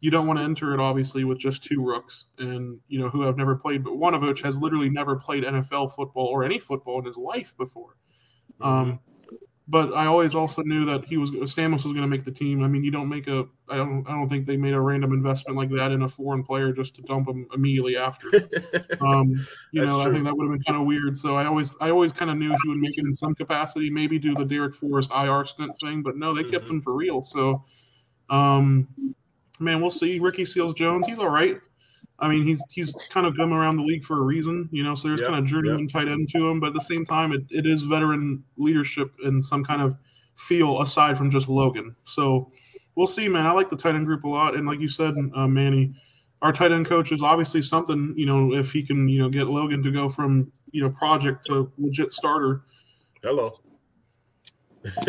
[0.01, 3.21] you don't want to enter it obviously with just two rooks, and you know who
[3.21, 6.59] have never played, but one of which has literally never played NFL football or any
[6.59, 7.95] football in his life before.
[8.61, 8.99] Um,
[9.67, 12.63] but I always also knew that he was Sammis was going to make the team.
[12.63, 15.11] I mean, you don't make a I don't I don't think they made a random
[15.13, 18.31] investment like that in a foreign player just to dump him immediately after.
[19.01, 21.17] Um, you That's know, I think that would have been kind of weird.
[21.17, 23.89] So I always I always kind of knew he would make it in some capacity,
[23.89, 26.75] maybe do the Darrick Forrest IR stint thing, but no, they kept Mhm.
[26.75, 27.21] him for real.
[27.21, 27.65] So
[28.29, 28.87] um
[29.59, 30.19] man, we'll see.
[30.19, 31.59] Ricky Seals Jones, he's all right.
[32.19, 34.95] I mean, he's he's kind of come around the league for a reason, you know.
[34.95, 37.33] So there's Yep, kind of journeyman tight end to him, but at the same time,
[37.33, 39.97] it, it is veteran leadership and some kind of
[40.35, 41.95] feel aside from just Logan.
[42.05, 42.51] So
[42.95, 43.45] we'll see, man.
[43.45, 45.93] I like the tight end group a lot, and like you said, uh, Manny,
[46.41, 48.13] our tight end coach is obviously something.
[48.15, 51.45] You know, if he can, you know, get Logan to go from you know project
[51.47, 52.61] to legit starter.
[53.21, 53.59] Hello.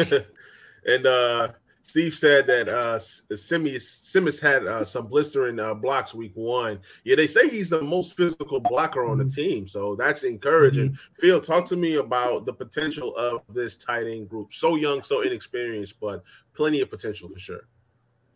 [0.87, 1.49] and uh
[1.87, 6.81] Steve said that uh Simmons Simmons had uh, some blistering uh, blocks week one.
[7.05, 10.99] Yeah, they say he's the most physical blocker on the team, so that's encouraging.
[11.20, 14.53] Phil, talk to me about the potential of this tight end group.
[14.53, 17.68] So young, so inexperienced, but plenty of potential for sure.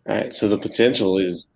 [0.08, 1.48] All right, so the potential is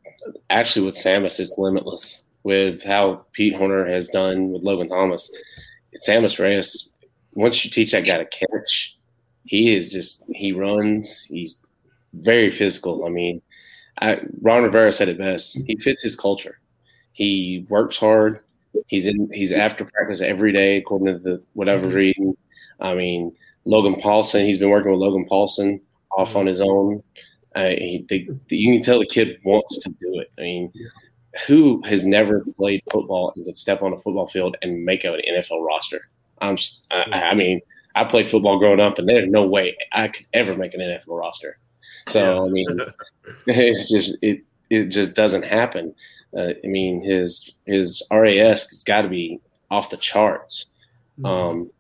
[0.50, 2.24] actually with Sammis, it's limitless.
[2.42, 5.32] With how Pete Horner has done with Logan Thomas,
[6.06, 6.92] Sammis Reyes.
[7.32, 8.98] Once you teach that guy to catch,
[9.44, 11.24] he is just he runs.
[11.24, 11.62] He's
[12.20, 13.04] very physical.
[13.04, 13.40] I mean,
[14.00, 15.58] I, Ron Rivera said it best.
[15.66, 16.58] He fits his culture.
[17.12, 18.40] He works hard.
[18.88, 19.30] He's in.
[19.32, 22.36] He's after practice every day, according to the whatever's reading.
[22.80, 24.44] I mean, Logan Paulsen.
[24.44, 25.80] He's been working with Logan Paulsen
[26.16, 27.02] off on his own.
[27.54, 30.32] Uh, he, they, you can tell the kid wants to do it.
[30.38, 30.72] I mean,
[31.46, 35.12] who has never played football and could step on a football field and make an
[35.12, 36.08] NFL roster?
[36.40, 36.58] I'm.
[36.90, 37.60] I, I mean,
[37.94, 41.18] I played football growing up, and there's no way I could ever make an NFL
[41.18, 41.58] roster.
[42.08, 42.66] So I mean,
[43.46, 45.94] it's just it it just doesn't happen.
[46.36, 49.40] Uh, I mean, his his RAS has got to be
[49.70, 50.66] off the charts.
[51.24, 51.70] Um,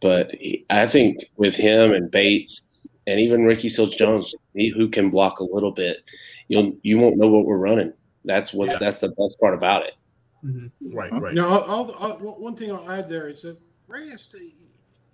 [0.00, 4.88] but he, I think with him and Bates and even Ricky Seals Jones, he, who
[4.88, 6.08] can block a little bit,
[6.46, 7.92] you'll you won't know what we're running.
[8.24, 8.78] That's what Yeah.
[8.78, 9.94] that's the best part about it.
[10.80, 11.34] Right, right.
[11.34, 14.32] Now, I'll, I'll, I'll, one thing I'll add there is that Reyes,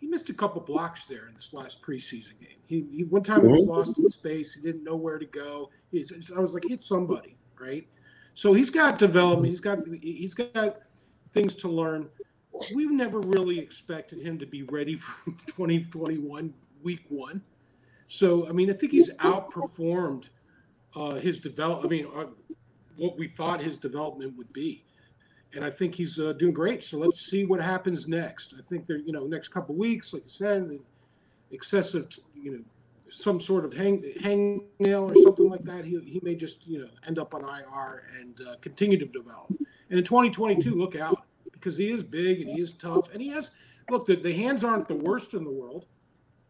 [0.05, 2.59] he missed a couple blocks there in this last preseason game.
[2.67, 4.53] He, he one time he was lost in space.
[4.53, 5.71] He didn't know where to go.
[5.91, 7.89] He's, I was like, hit somebody, right?
[8.35, 9.49] So he's got development.
[9.49, 10.81] He's got he's got
[11.33, 12.11] things to learn.
[12.75, 17.41] We never really expected him to be ready for 2021 week one.
[18.07, 20.29] So I mean, I think he's outperformed
[20.95, 21.83] uh, his develop.
[21.83, 22.27] I mean, uh,
[22.99, 24.85] what we thought his development would be
[25.55, 26.83] and I think he's uh, doing great.
[26.83, 28.55] So let's see what happens next.
[28.59, 30.79] I think there, you know, next couple weeks, like you said,
[31.51, 32.61] excessive, you know,
[33.09, 35.85] some sort of hang hangnail or something like that.
[35.85, 39.49] He, he may just you know end up on IR and uh, continue to develop.
[39.91, 43.29] And in 2022, look out because he is big and he is tough and he
[43.29, 43.51] has.
[43.91, 45.85] Look, the, the hands aren't the worst in the world.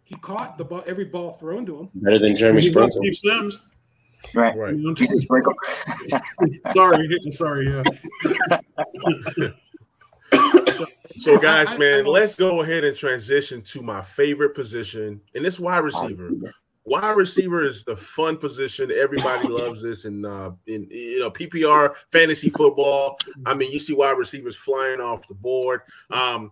[0.04, 1.90] He caught the ball, every ball thrown to him.
[1.94, 3.14] Better than Jeremy He's not Sprinkle.
[3.14, 3.62] Steve Sims.
[4.34, 4.56] Right.
[4.56, 4.74] Right.
[4.76, 5.54] You know, He's a sprinkle.
[6.74, 9.48] sorry, sorry, yeah.
[11.18, 15.46] So, guys, I- I- man, let's go ahead and transition to my favorite position, and
[15.46, 16.30] it's wide receiver.
[16.86, 18.90] Wide receiver is the fun position.
[18.90, 23.16] Everybody loves this, and uh, in you know PPR fantasy football.
[23.46, 25.82] I mean, you see wide receivers flying off the board.
[26.10, 26.50] Um,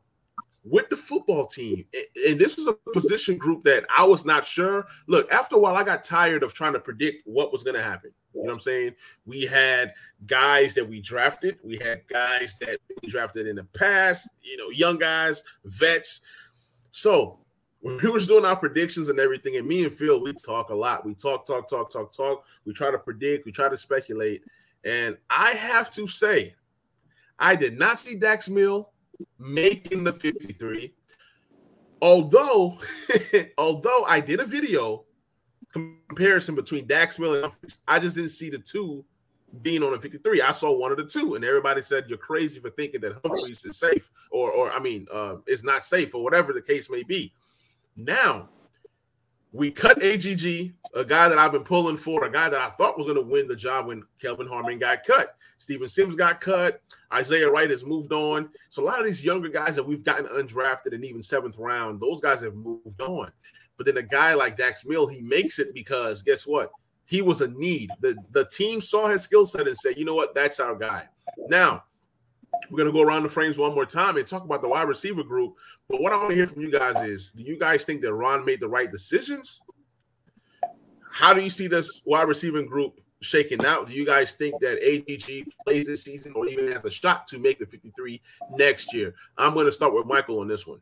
[0.64, 1.84] with the football team,
[2.28, 4.86] and this is a position group that I was not sure.
[5.08, 7.82] Look, after a while, I got tired of trying to predict what was going to
[7.82, 8.12] happen.
[8.34, 8.94] You know what I'm saying?
[9.26, 9.92] We had
[10.26, 11.58] guys that we drafted.
[11.62, 16.20] We had guys that we drafted in the past, you know, young guys, vets.
[16.92, 17.40] So
[17.80, 20.74] when we were doing our predictions and everything, and me and Phil, we talk a
[20.74, 21.04] lot.
[21.04, 22.44] We talk, talk, talk, talk, talk.
[22.64, 24.42] We try to predict, we try to speculate.
[24.84, 26.54] And I have to say,
[27.38, 28.84] I did not see Dax Milne
[29.38, 30.94] making the 53.
[32.00, 32.78] Although,
[33.58, 35.04] although I did a video
[35.72, 39.04] comparison between Dax Milne and Humphries, I just didn't see the two
[39.60, 40.40] being on a 53.
[40.40, 43.64] I saw one of the two, and everybody said you're crazy for thinking that Humphries
[43.64, 47.02] is safe, or or I mean, uh, is not safe, or whatever the case may
[47.02, 47.32] be.
[47.96, 48.48] Now
[49.52, 52.96] we cut AGG, a guy that I've been pulling for, a guy that I thought
[52.96, 55.36] was going to win the job when Kelvin Harmon got cut.
[55.58, 56.80] Steven Sims got cut.
[57.12, 58.48] Isaiah Wright has moved on.
[58.70, 62.00] So a lot of these younger guys that we've gotten undrafted and even seventh round,
[62.00, 63.30] those guys have moved on.
[63.76, 66.70] But then a guy like Dax Milne, he makes it because guess what?
[67.04, 67.90] He was a need.
[68.00, 71.08] The the team saw his skill set and said, you know what, that's our guy.
[71.48, 71.84] Now
[72.70, 75.22] we're gonna go around the frames one more time and talk about the wide receiver
[75.22, 75.54] group.
[75.88, 78.14] But what I want to hear from you guys is, do you guys think that
[78.14, 79.60] Ron made the right decisions?
[81.12, 83.86] How do you see this wide receiving group shaking out?
[83.86, 87.38] Do you guys think that ADG plays this season or even has a shot to
[87.38, 88.20] make the 53
[88.52, 89.14] next year?
[89.36, 90.80] I'm going to start with Michael on this one.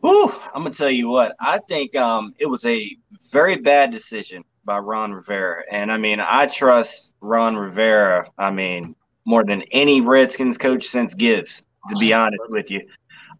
[0.00, 1.34] Whew, I'm gonna tell you what.
[1.40, 2.96] I think um, it was a
[3.30, 8.26] very bad decision by Ron Rivera, and I mean, I trust Ron Rivera.
[8.38, 8.94] I mean,
[9.26, 12.80] more than any Redskins coach since Gibbs, to be honest with you.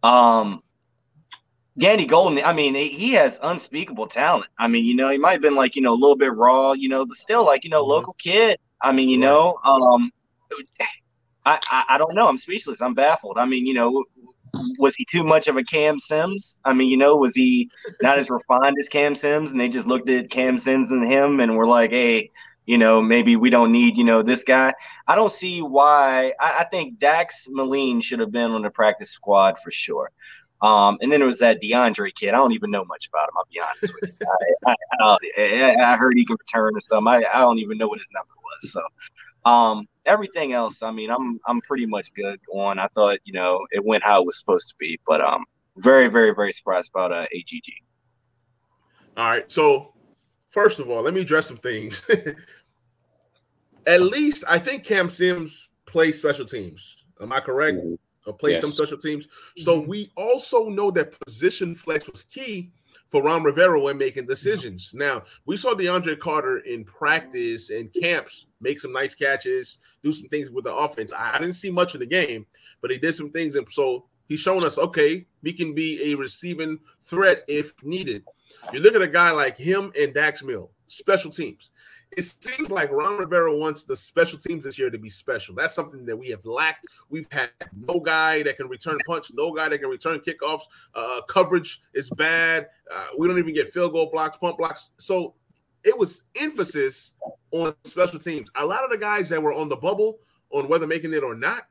[0.03, 0.63] Um,
[1.79, 4.47] Gandy Golden, I mean, he has unspeakable talent.
[4.59, 6.73] I mean, you know, he might have been like, you know, a little bit raw,
[6.73, 7.89] you know, but still like, you know, Mhm.
[7.89, 8.59] local kid.
[8.81, 10.11] I mean, you know, um,
[11.45, 12.29] I, I, I don't know.
[12.29, 12.81] I'm speechless.
[12.81, 13.39] I'm baffled.
[13.39, 14.05] I mean, you know,
[14.79, 16.59] was he too much of a Cam Sims?
[16.65, 17.69] I mean, you know, was he
[18.01, 19.53] not as refined as Cam Sims?
[19.53, 22.31] And they just looked at Cam Sims and him and were like, hey,
[22.67, 24.75] you know, maybe we don't need, you know, this guy.
[25.07, 26.35] I don't see why.
[26.41, 30.11] I, I think Dax Milne should have been on the practice squad for sure.
[30.63, 32.31] Um, and then there was that DeAndre kid.
[32.31, 33.35] I don't even know much about him.
[33.37, 34.27] I'll be honest with you.
[34.67, 37.05] I, I, I, I heard he can return and stuff.
[37.07, 38.73] I, I don't even know what his number was.
[38.73, 38.81] So
[39.47, 42.79] um, everything else, I mean, I'm I'm pretty much good on.
[42.79, 45.45] I thought you know it went how it was supposed to be, but um,
[45.77, 47.73] very very very surprised about uh, AGG.
[49.17, 49.51] All right.
[49.51, 49.95] So,
[50.51, 52.03] first of all, let me address some things.
[53.87, 57.05] At least I think Cam Sims plays special teams.
[57.21, 57.79] Am I correct?
[57.79, 57.95] Mm-hmm.
[58.27, 58.63] Or plays Yes.
[58.63, 59.29] some special teams.
[59.57, 59.89] So mm-hmm.
[59.89, 62.73] we also know that position flex was key
[63.09, 64.89] for Ron Rivera when making decisions.
[64.89, 64.99] Mm-hmm.
[64.99, 70.29] Now we saw DeAndre Carter in practice and camps make some nice catches, do some
[70.29, 71.13] things with the offense.
[71.13, 72.47] I I didn't see much in the game,
[72.81, 76.17] but he did some things, and so he's showing us okay, we can be a
[76.17, 78.25] receiving threat if needed.
[78.73, 81.71] You look at a guy like him and Dax Milne, special teams.
[82.17, 85.55] It seems like Ron Rivera wants the special teams this year to be special.
[85.55, 86.87] That's something that we have lacked.
[87.11, 90.63] We've had no guy that can return punch, no guy that can return kickoffs.
[90.95, 92.69] Uh, coverage is bad.
[92.95, 94.93] Uh, we don't even get field goal blocks, pump blocks.
[94.99, 95.35] So
[95.85, 97.15] it was emphasis
[97.51, 98.51] on special teams.
[98.57, 100.19] A lot of the guys that were on the bubble
[100.51, 101.67] on whether making it or not,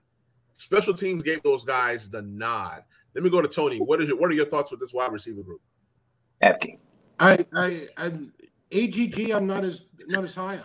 [0.53, 2.83] special teams gave those guys the nod.
[3.13, 3.79] Let me go to Tony.
[3.79, 5.61] What is your, what are your thoughts with this wide receiver group?
[6.43, 6.77] Apke.
[7.19, 8.11] I, I, I,
[8.71, 10.63] AGG, I'm not as not as high on.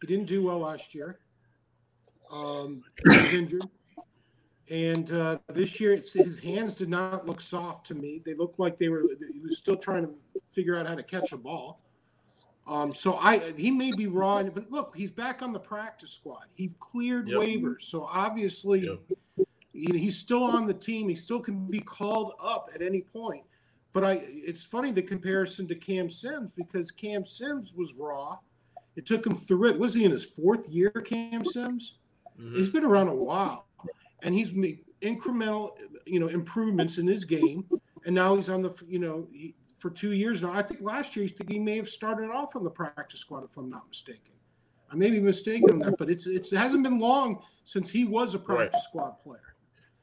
[0.00, 1.18] He didn't do well last year.
[2.30, 3.68] Um, he was injured,
[4.70, 8.22] and uh, this year it's, his hands did not look soft to me.
[8.24, 9.04] They looked like they were.
[9.32, 10.14] He was still trying to
[10.52, 11.80] figure out how to catch a ball.
[12.66, 16.44] Um, so I he may be raw, but look, he's back on the practice squad.
[16.54, 17.40] He cleared Yep.
[17.40, 19.00] waivers, so obviously Yep.
[19.72, 21.08] he- he's still on the team.
[21.08, 23.44] He still can be called up at any point.
[23.94, 28.38] But I, it's funny the comparison to Cam Sims because Cam Sims was raw.
[28.96, 29.78] It took him through it.
[29.78, 31.98] Was he in his fourth year, Cam Sims?
[32.38, 32.56] Mhm.
[32.56, 33.68] He's been around a while,
[34.22, 37.66] and he's made incremental, you know, improvements in his game.
[38.04, 40.52] And now he's on the, you know, he, for two years now.
[40.52, 43.70] I think last year he may have started off on the practice squad, if I'm
[43.70, 44.32] not mistaken.
[44.90, 48.04] I may be mistaken on that, but it's, it's it hasn't been long since he
[48.04, 49.54] was a practice squad player.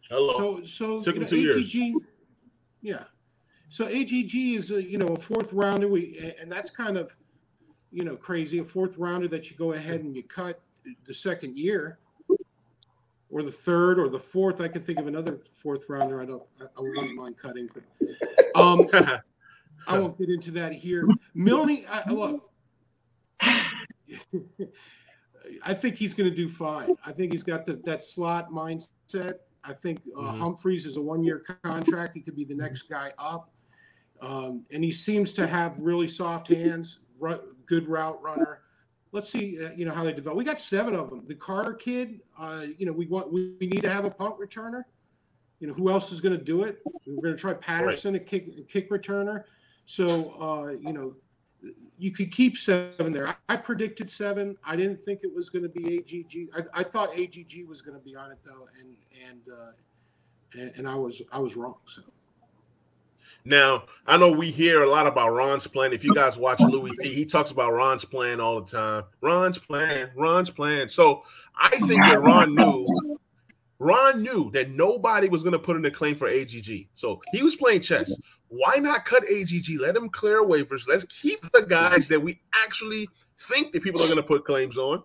[0.09, 0.61] Hello.
[0.61, 1.75] So so Took you him know, two years.
[2.81, 3.03] Yeah.
[3.71, 5.87] So AGG is a you know a fourth rounder.
[5.87, 7.15] We and that's kind of
[7.89, 8.59] you know crazy.
[8.59, 10.59] A fourth rounder that you go ahead and you cut
[11.05, 11.99] the second year,
[13.29, 14.59] or the third, or the fourth.
[14.59, 16.21] I can think of another fourth rounder.
[16.21, 16.43] I don't.
[16.59, 17.83] I, I wouldn't mind cutting, but
[18.59, 18.89] um,
[19.87, 21.07] I won't get into that here.
[21.33, 22.51] Milne, I, look.
[25.63, 26.93] I think he's going to do fine.
[27.05, 29.35] I think he's got the, that slot mindset.
[29.63, 30.39] I think uh, Mhm.
[30.39, 32.15] Humphreys is a one-year contract.
[32.15, 33.49] He could be the next guy up,
[34.21, 36.99] um, and he seems to have really soft hands.
[37.65, 38.61] Good route runner.
[39.11, 40.37] Let's see, uh, you know how they develop.
[40.37, 41.25] We got seven of them.
[41.27, 44.39] The Carter kid, uh, you know, we want we, we need to have a punt
[44.39, 44.83] returner.
[45.59, 46.79] You know, who else is going to do it?
[47.05, 49.43] We're going to try Patterson, a kick a kick returner.
[49.85, 51.15] So, uh, you know,
[51.97, 53.27] you could keep seven there.
[53.27, 54.57] I, I predicted seven.
[54.65, 56.49] I didn't think it was going to be AGG.
[56.55, 58.95] I, I thought AGG was going to be on it though, and
[59.27, 61.75] and uh, and, and I was I was wrong.
[61.85, 62.01] So
[63.43, 65.93] Now, I know we hear a lot about Ron's plan.
[65.93, 69.03] If you guys watch Louis T, he talks about Ron's plan all the time.
[69.21, 70.89] Ron's plan, Ron's plan.
[70.89, 71.23] So
[71.59, 73.17] I think that Ron knew,
[73.79, 76.87] Ron knew that nobody was going to put in a claim for AGG.
[76.93, 78.15] So he was playing chess.
[78.49, 79.79] Why not cut AGG?
[79.79, 80.87] Let him clear waivers.
[80.87, 83.09] Let's keep the guys that we actually
[83.39, 85.01] think that people are going to put claims on.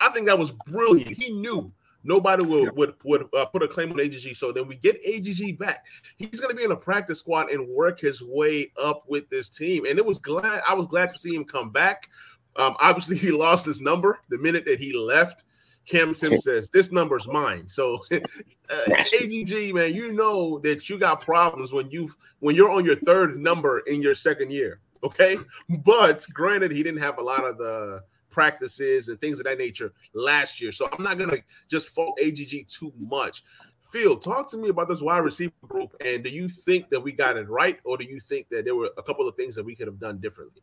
[0.00, 1.16] I think that was brilliant.
[1.16, 1.72] He knew
[2.04, 4.36] nobody would would, would uh, put a claim on AGG.
[4.36, 5.84] So then we get AGG back
[6.30, 9.48] he's going to be in a practice squad and work his way up with this
[9.48, 9.86] team.
[9.86, 12.08] And it was glad I was glad to see him come back.
[12.56, 15.44] Um, obviously, he lost his number the minute that he left.
[15.86, 17.68] Cam Sims says this number's mine.
[17.68, 22.86] So, uh, AGG man, you know that you got problems when you when you're on
[22.86, 24.80] your third number in your second year.
[25.02, 25.36] Okay,
[25.84, 28.02] but granted, he didn't have a lot of the
[28.34, 30.72] practices and things of that nature last year.
[30.72, 31.38] So I'm not gonna
[31.70, 33.44] just fault AGG too much.
[33.92, 35.94] Phil, talk to me about this wide receiver group.
[36.04, 38.74] And do you think that we got it right, or do you think that there
[38.74, 40.62] were a couple of things that we could have done differently?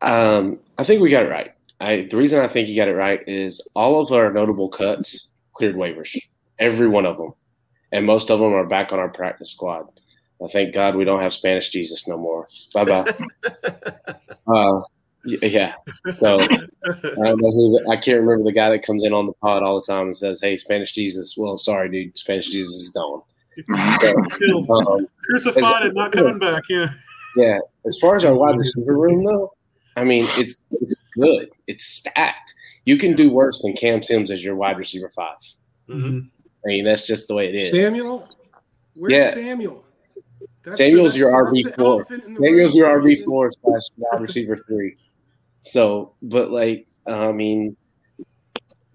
[0.00, 1.52] Um, I think we got it right.
[1.78, 5.30] I, the reason I think you got it right is all of our notable cuts
[5.52, 6.16] cleared waivers,
[6.58, 7.34] every one of them,
[7.92, 9.86] and most of them are back on our practice squad.
[10.42, 12.48] I thank God we don't have Spanish Jesus no more.
[12.72, 13.14] Bye bye.
[14.46, 14.80] uh,
[15.24, 15.74] yeah.
[16.18, 16.48] So I
[17.02, 17.90] don't know who.
[17.90, 20.16] I can't remember the guy that comes in on the pod all the time and
[20.16, 22.16] says, "Hey, Spanish Jesus." Well, sorry, dude.
[22.18, 23.22] Spanish Jesus is gone.
[24.38, 24.70] Killed.
[24.70, 26.62] Um, Crucified and not coming back.
[26.68, 26.88] Yeah.
[27.36, 27.58] yeah.
[27.86, 29.52] As far as our wide receiver room, though,
[29.96, 31.50] I mean, it's it's good.
[31.66, 32.54] It's stacked.
[32.86, 35.36] You can do worse than Cam Sims as your wide receiver five.
[35.88, 36.28] Mhm.
[36.64, 37.70] I mean, that's just the way it is.
[37.70, 38.28] Samuel?
[38.94, 39.30] Where's Yeah.
[39.32, 39.84] Samuel?
[40.62, 41.86] That's Samuel's the- your that's RB the four.
[41.86, 42.78] elephant in the Samuel's room.
[42.78, 44.96] your RB four slash wide receiver three.
[45.62, 47.76] So, but like, I mean,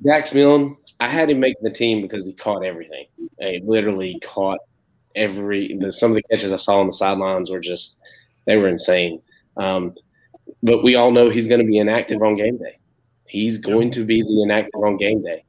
[0.03, 3.07] Dax Milne, I had him making the team because he caught everything.
[3.39, 4.59] He literally caught
[5.15, 5.75] every.
[5.77, 7.97] The, some of the catches I saw on the sidelines were just
[8.45, 9.21] they were insane.
[9.57, 9.95] Um,
[10.63, 12.77] but we all know he's going to be inactive on game day.
[13.27, 15.43] He's going to be the inactive on game day.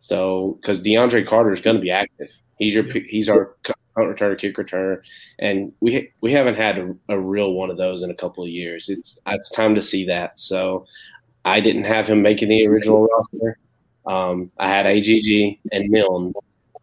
[0.00, 3.56] So, because DeAndre Carter is going to be active, he's your he's our
[3.98, 5.00] punt returner, kick returner,
[5.38, 8.50] and we we haven't had a, a real one of those in a couple of
[8.50, 8.88] years.
[8.88, 10.38] It's it's time to see that.
[10.38, 10.86] So,
[11.44, 13.58] I didn't have him making the original roster.
[14.06, 16.32] Um, I had AGG and Milne,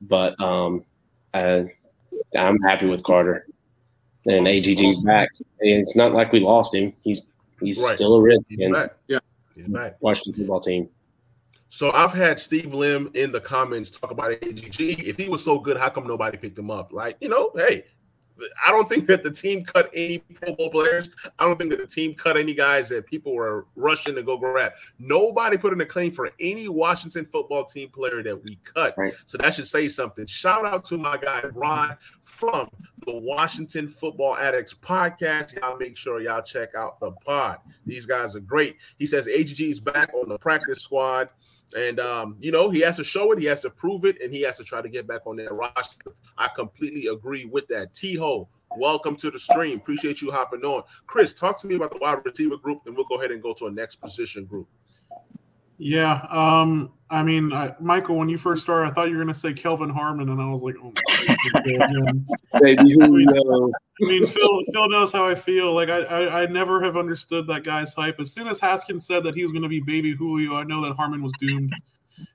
[0.01, 0.84] but um,
[1.34, 1.63] uh,
[2.38, 3.47] I'm happy with Carter.
[4.28, 5.30] And AGG's back.
[5.59, 6.93] And it's not like we lost him.
[7.03, 7.28] He's
[7.61, 7.95] he's Right.
[7.95, 8.89] still a Redskin.
[9.07, 9.20] Yeah.
[9.55, 9.97] He's back.
[10.01, 10.89] Washington football team.
[11.76, 14.80] So I've had Steve Lim in the comments talk about AGG.
[14.80, 16.93] If he was so good, how come nobody picked him up?
[16.93, 17.84] Like, you know, hey,
[18.65, 21.09] I don't think that the team cut any Pro Bowl players.
[21.38, 24.38] I don't think that the team cut any guys that people were rushing to go
[24.38, 24.71] grab.
[24.99, 28.93] Nobody put in a claim for any Washington football team player that we cut.
[28.97, 29.13] Right.
[29.26, 30.28] So that should say something.
[30.28, 32.69] Shout out to my guy Ron from
[33.05, 35.59] the Washington Football Addicts podcast.
[35.59, 37.57] Y'all make sure y'all check out the pod.
[37.86, 38.78] These guys are great.
[38.97, 41.28] He says AGG is back on the practice squad.
[41.76, 44.34] And um, you know, he has to show it, he has to prove it, and
[44.34, 46.15] he has to try to get back on that roster.
[46.38, 47.93] I completely agree with that.
[47.93, 48.47] T Ho,
[48.78, 49.78] welcome to the stream.
[49.78, 50.84] Appreciate you hopping on.
[51.05, 53.53] Chris, talk to me about the wide receiver group, and we'll go ahead and go
[53.53, 54.67] to a next position group.
[55.78, 56.26] Yeah.
[56.30, 59.39] Um, I mean, I, Michael, when you first started, I thought you were going to
[59.39, 62.26] say Kelvin Harmon, and I was like, oh my God.
[62.62, 63.72] Baby Julio.
[64.01, 65.74] I mean, Phil, Phil knows how I feel.
[65.74, 68.20] Like, I, I, I never have understood that guy's hype.
[68.20, 70.84] As soon as Haskins said that he was going to be baby Julio, I know
[70.84, 71.74] that Harmon was doomed.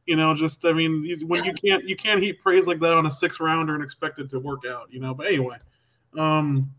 [0.07, 3.07] You know, just I mean, when you can't you can't heap praise like that on
[3.07, 4.93] a six rounder and expect it to work out.
[4.93, 5.57] You know, but anyway,
[6.19, 6.71] um,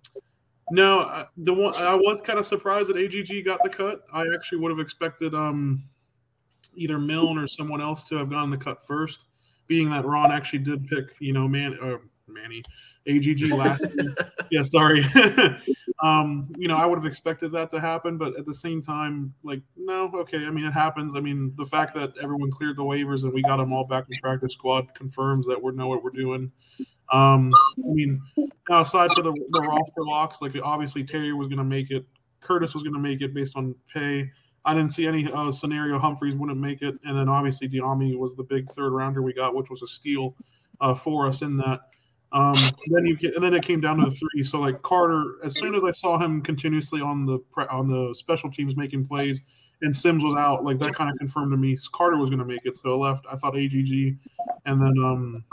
[0.70, 4.04] no, I- the one I was kind of surprised that AGG got the cut.
[4.14, 5.84] I actually would have expected um
[6.76, 9.26] either Milne or someone else to have gotten the cut first,
[9.68, 11.98] being that Ron actually did pick you know man uh,
[12.28, 12.64] Manny
[13.08, 14.16] AGG last year.
[14.50, 15.04] Yeah, sorry.
[16.04, 19.34] um, you know, I would have expected that to happen, but at the same time,
[19.44, 20.46] like, no, okay.
[20.46, 21.14] I mean, it happens.
[21.16, 24.06] I mean, the fact that everyone cleared the waivers and we got them all back
[24.10, 26.52] in practice squad confirms that we know what we're doing.
[27.12, 28.22] Um, I mean,
[28.70, 32.06] now aside for the, the roster locks, like obviously Terry was going to make it,
[32.40, 34.30] Curtis was going to make it based on pay.
[34.64, 38.36] I didn't see any uh, scenario Humphreys wouldn't make it, and then obviously Dyami was
[38.36, 40.36] the big third rounder we got, which was a steal
[40.80, 41.82] uh, for us in that.
[42.34, 42.56] Um,
[42.88, 44.44] then you get, and then it came down to the three.
[44.44, 48.14] So like Carter, as soon as I saw him continuously on the pre- on the
[48.16, 49.42] special teams making plays,
[49.82, 52.46] and Sims was out, like that kind of confirmed to me Carter was going to
[52.46, 52.76] make it.
[52.76, 53.26] So I left.
[53.30, 54.16] I thought AGG,
[54.66, 55.44] and then um,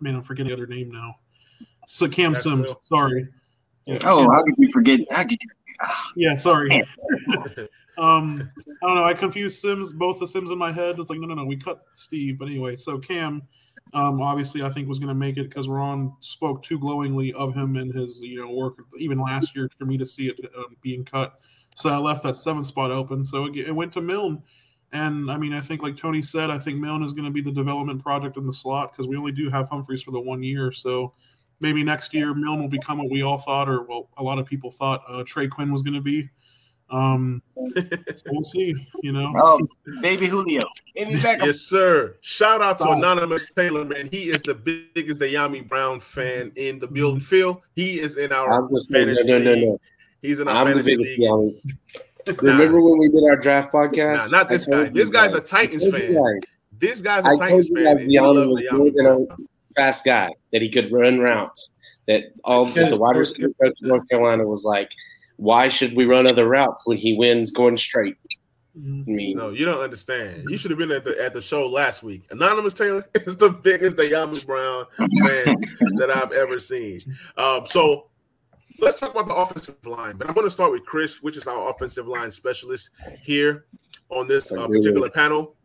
[0.00, 1.14] man, I'm forgetting the other name now.
[1.86, 2.66] So Cam That's Sims.
[2.66, 2.80] Will.
[2.84, 3.28] Sorry.
[3.86, 5.00] Yeah, Oh, Cam- how could you forget?
[5.10, 5.48] How could you?
[6.16, 6.70] yeah, sorry.
[7.98, 8.50] um,
[8.82, 9.04] I don't know.
[9.04, 10.98] I confused Sims, both the Sims in my head.
[10.98, 11.44] It's like, no, no, no.
[11.44, 12.76] We cut Steve, but anyway.
[12.76, 13.42] So Cam,
[13.92, 17.54] um, obviously, I think was going to make it because Ron spoke too glowingly of
[17.54, 20.76] him and his, you know, work even last year for me to see it um,
[20.82, 21.40] being cut.
[21.74, 23.24] So I left that seventh spot open.
[23.24, 24.42] So it, it went to Milne.
[24.92, 27.40] And I mean, I think, like Tony said, I think Milne is going to be
[27.40, 30.42] the development project in the slot because we only do have Humphreys for the one
[30.42, 30.72] year.
[30.72, 31.14] So
[31.60, 34.46] maybe next year Milne will become what we all thought, or well, a lot of
[34.46, 36.28] people thought uh, Trey Quinn was going to be.
[36.90, 38.74] Um, so we'll see.
[39.02, 39.60] You know, Oh,
[40.02, 40.62] baby Julio,
[40.96, 41.46] baby Beckham.
[41.46, 42.16] yes, sir.
[42.20, 44.08] Shout out to Anonymous Taylor, man.
[44.10, 47.20] He is the biggest Dyami Brown fan in the building.
[47.20, 49.80] Phil, he is in I our was just saying, no, fantasy no, no, no.
[50.20, 51.28] He's in our I'm the biggest league.
[51.28, 51.62] Gianni.
[52.42, 54.32] Remember when we did our draft podcast?
[54.32, 54.84] Nah, not this I guy.
[54.90, 55.40] This you guy's a.
[55.40, 56.40] Titans I fan.
[56.78, 57.84] This guy's a I told Titans you fan.
[57.84, 59.28] guys and he Gianni loves was Dyami
[59.76, 59.88] more than Brown.
[59.88, 61.70] a fast guy, that he could run routes.
[62.06, 64.90] That all that the wide receiver coach of North Carolina was like,
[65.36, 68.16] why should we run other routes when he wins going straight?
[68.78, 69.02] Mhm.
[69.02, 70.44] I mean, No, you don't understand.
[70.48, 72.22] You should have been at the at the show last week.
[72.30, 75.56] Anonymous Taylor is the biggest Dyami Brown fan
[75.98, 77.00] that I've ever seen.
[77.36, 78.06] Um, so
[78.78, 80.16] let's talk about the offensive line.
[80.16, 82.90] But I'm going to start with Chris, which is our offensive line specialist
[83.22, 83.66] here
[84.08, 85.56] on this uh, particular panel.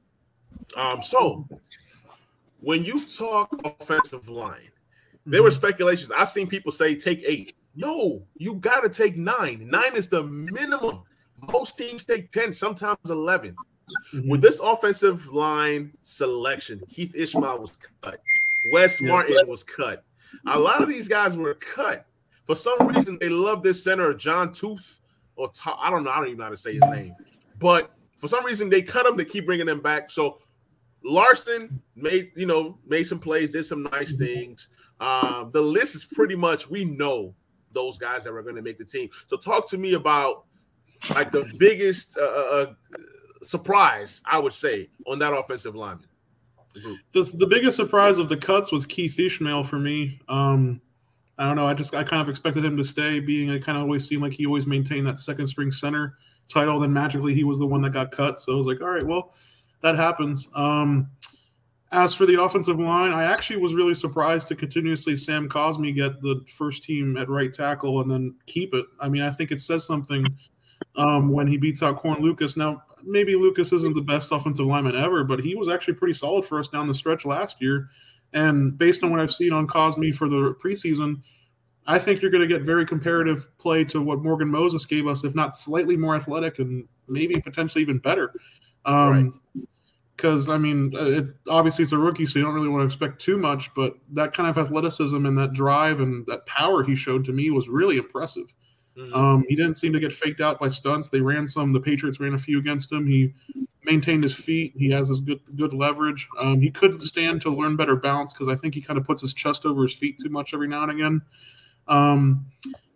[0.75, 1.47] Um, so
[2.65, 4.71] when you talk offensive line,
[5.27, 5.53] There were Mhm.
[5.53, 6.11] speculations.
[6.11, 7.55] I've seen people say take eight.
[7.75, 9.67] No, you got to take nine.
[9.67, 11.01] Nine is the minimum.
[11.51, 13.55] Most teams take 10, sometimes 11.
[14.13, 14.29] Mhm.
[14.29, 17.71] With this offensive line selection, Keith Ismael was
[18.03, 18.21] cut.
[18.71, 19.07] Wes Yeah.
[19.07, 20.03] Martin was cut.
[20.45, 22.05] A lot of these guys were cut.
[22.45, 25.01] For some reason, they love this center, Jon Toth,
[25.37, 26.11] or I don't know.
[26.11, 27.15] I don't even know how to say his name.
[27.57, 27.89] But
[28.19, 29.17] for some reason, they cut him.
[29.17, 30.11] They keep bringing him back.
[30.11, 30.37] So
[31.05, 34.69] Larsen made, you know, made some plays, did some nice things.
[34.99, 37.33] Um, the list is pretty much we know
[37.71, 39.09] those guys that were going to make the team.
[39.27, 40.45] So talk to me about
[41.13, 42.73] like the biggest uh, uh,
[43.43, 46.07] surprise, I would say, on that offensive lineman.
[47.11, 50.19] the, the biggest surprise of the cuts was Keith Ismael for me.
[50.27, 50.81] Um,
[51.37, 51.65] I don't know.
[51.65, 54.21] I just I kind of expected him to stay, being it kind of always seemed
[54.21, 56.79] like he always maintained that second string center title.
[56.79, 58.39] Then magically he was the one that got cut.
[58.39, 59.33] So I was like, all right, well,
[59.85, 60.49] that happens.
[60.55, 61.11] Um,
[61.91, 66.23] as for the offensive line, I actually was really surprised to continuously Sam Cosmi get
[66.23, 68.85] the first team at right tackle and then keep it.
[68.99, 70.25] I mean, I think it says something
[70.95, 72.57] um, when he beats out Cornelius Lucas.
[72.57, 76.45] Now, maybe Lucas isn't the best offensive lineman ever, but he was actually pretty solid
[76.45, 77.89] for us down the stretch last year.
[78.33, 81.21] And based on what I've seen on Cosmi for the preseason,
[81.85, 85.23] I think you're going to get very comparative play to what Morgan Moses gave us,
[85.23, 88.33] if not slightly more athletic and maybe potentially even better.
[88.85, 89.39] Um,
[90.15, 92.85] Because I mean, uh, it's obviously it's a rookie, so you don't really want to
[92.85, 93.73] expect too much.
[93.73, 97.49] But that kind of athleticism and that drive and that power he showed to me
[97.49, 98.53] was really impressive.
[98.97, 99.13] Mhm.
[99.13, 101.09] Um, he didn't seem to get faked out by stunts.
[101.09, 101.73] They ran some.
[101.73, 103.05] The Patriots ran a few against him.
[103.05, 103.33] He
[103.83, 104.73] maintained his feet.
[104.77, 106.27] He has his good good leverage.
[106.39, 109.21] Um, he could stand to learn better balance because I think he kind of puts
[109.21, 111.21] his chest over his feet too much every now and again.
[111.87, 112.45] Um,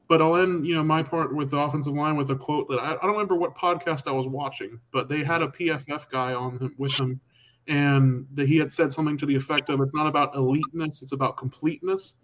[0.09, 2.79] but I'll end, you know, my part with the offensive line with a quote that
[2.79, 6.33] I, I don't remember what podcast I was watching, but they had a PFF guy
[6.33, 7.21] on him, with him,
[7.67, 11.11] and that he had said something to the effect of, "It's not about eliteness, it's
[11.11, 12.15] about completeness."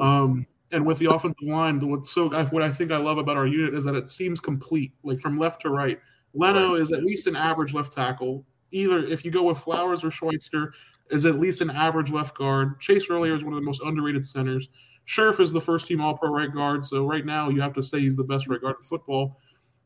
[0.00, 3.46] Um, and with the offensive line, what's so what I think I love about our
[3.46, 6.00] unit is that it seems complete, like from left to right.
[6.34, 8.44] Leno is at least an average left tackle.
[8.72, 10.72] Either if you go with Flowers or Schweitzer,
[11.10, 12.80] is at least an average left guard.
[12.80, 14.68] Chase Roullier is one of the most underrated centers.
[15.06, 17.82] Scherff is the first team All Pro right guard, so right now you have to
[17.82, 19.38] say he's the best right guard in football.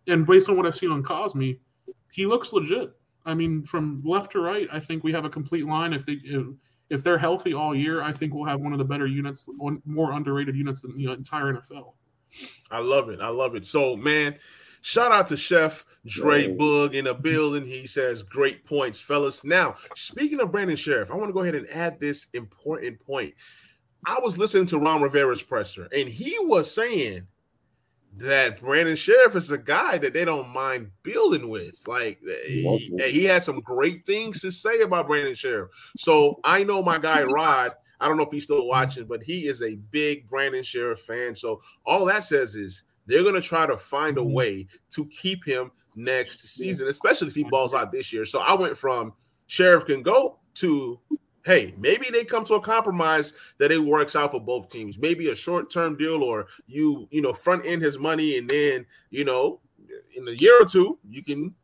[0.06, 1.58] And based on what I've seen on Cosmi,
[2.10, 2.90] he looks legit.
[3.26, 5.92] I mean, from left to right, I think we have a complete line.
[5.92, 6.46] If they if,
[6.88, 9.82] if they're healthy all year, I think we'll have one of the better units, one
[9.84, 11.92] more underrated units in the entire NFL.
[12.70, 13.20] I love it.
[13.20, 13.66] I love it.
[13.66, 14.36] So, man,
[14.80, 16.58] shout out to Chef Dre Right.
[16.58, 17.64] Boog in the building.
[17.64, 19.44] He says, Great points, fellas.
[19.44, 23.34] Now, speaking of Brandon Scherff, I want to go ahead and add this important point.
[24.06, 27.26] I was listening to Ron Rivera's presser, and he was saying
[28.16, 31.86] that Brandon Scherff is a guy that they don't mind building with.
[31.86, 35.68] Like eh, he, eh, he had some great things to say about Brandon Scherff.
[35.96, 37.72] So I know my guy Rod.
[38.00, 41.36] I don't know if he's still watching, but he is a big Brandon Scherff fan.
[41.36, 44.32] So all that says is they're going to try to find a mm-hmm.
[44.32, 48.24] way to keep him next season, especially if he balls out this year.
[48.24, 49.12] So I went from
[49.48, 51.00] Scherff can go to
[51.44, 54.98] hey, maybe they come to a compromise that it works out for both teams.
[54.98, 59.24] Maybe a short-term deal or you, you know, front end his money and then, you
[59.24, 59.60] know,
[60.14, 61.54] in a year or two, you can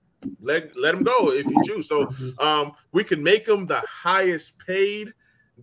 [0.40, 1.88] let let him go if you choose.
[1.88, 5.12] So um we can make him the highest paid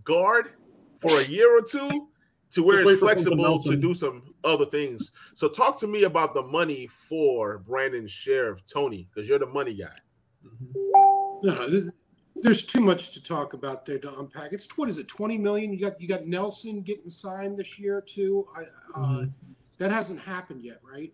[0.04, 0.52] guard
[1.00, 2.08] for a year or two
[2.52, 5.12] to where Just it's flexible to do some other things.
[5.34, 9.74] So talk to me about the money for Brandon Scherff, Tony, because you're the money
[9.74, 9.98] guy.
[11.42, 11.86] No, th-
[12.44, 14.54] there's too much to talk about there to unpack.
[14.54, 15.72] It's what is it, 20 million?
[15.74, 18.48] You got you got Nelson getting signed this year too.
[18.56, 18.62] I,
[18.96, 19.32] uh, Mhm.
[19.80, 21.12] That hasn't happened yet, right?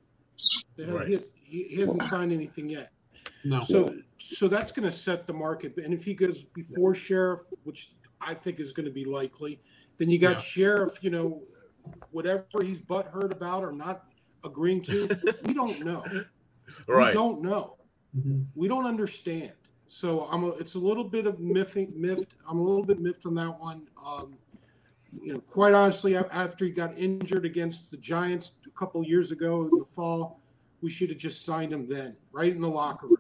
[0.78, 1.08] Right.
[1.08, 2.92] He, he- he hasn't signed anything yet.
[3.44, 3.62] No.
[3.62, 5.78] So so that's going to set the market.
[5.78, 9.62] And if he goes before Scherff, which I think is going to be likely,
[9.98, 10.38] then you got Yeah.
[10.40, 11.02] Scherff.
[11.04, 11.44] You know,
[12.12, 14.06] whatever he's butthurt about or not
[14.44, 15.08] agreeing to,
[15.46, 16.04] we don't know.
[16.88, 17.08] Right.
[17.08, 17.78] We don't know
[18.16, 18.46] Mhm.
[18.56, 19.54] we don't understand.
[19.90, 22.36] So I'm a, it's a little bit of miffing, miffed.
[22.48, 23.88] I'm a little bit miffed on that one.
[24.06, 24.36] Um,
[25.20, 29.64] you know, quite honestly, after he got injured against the Giants a couple years ago
[29.64, 30.40] in the fall,
[30.82, 33.18] we should have just signed him then, right in the locker room.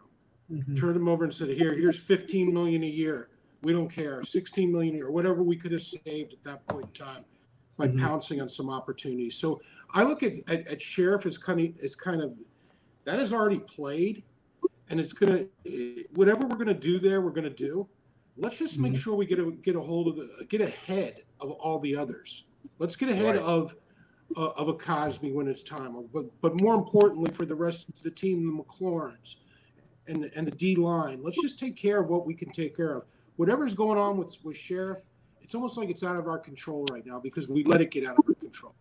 [0.51, 0.79] Mhm.
[0.79, 3.29] Turned him over and said, "Here, here's 15 million a year.
[3.63, 4.23] We don't care.
[4.23, 7.25] 16 million a year, whatever we could have saved at that point in time
[7.77, 7.99] by Mhm.
[7.99, 9.59] pouncing on some opportunities." So
[9.89, 12.37] I look at, at, at Scherff as kind of as kind of
[13.05, 14.23] that is already played
[14.89, 15.45] and it's gonna
[16.15, 17.87] whatever we're gonna do there, we're gonna do.
[18.37, 18.97] Let's just make Mhm.
[18.97, 22.45] sure we get a get a hold of the get ahead of all the others.
[22.79, 23.43] Let's get ahead Right.
[23.43, 23.75] of
[24.37, 26.07] uh, of a Cosmi when it's time.
[26.13, 29.37] But but more importantly for the rest of the team, the McLaurins
[30.07, 31.21] and and the D line.
[31.23, 33.05] Let's just take care of what we can take care of.
[33.37, 34.97] Whatever's going on with with Scherff,
[35.37, 37.89] it's it's almost like it's out of our control right now because we let it
[37.91, 38.75] get out of our control.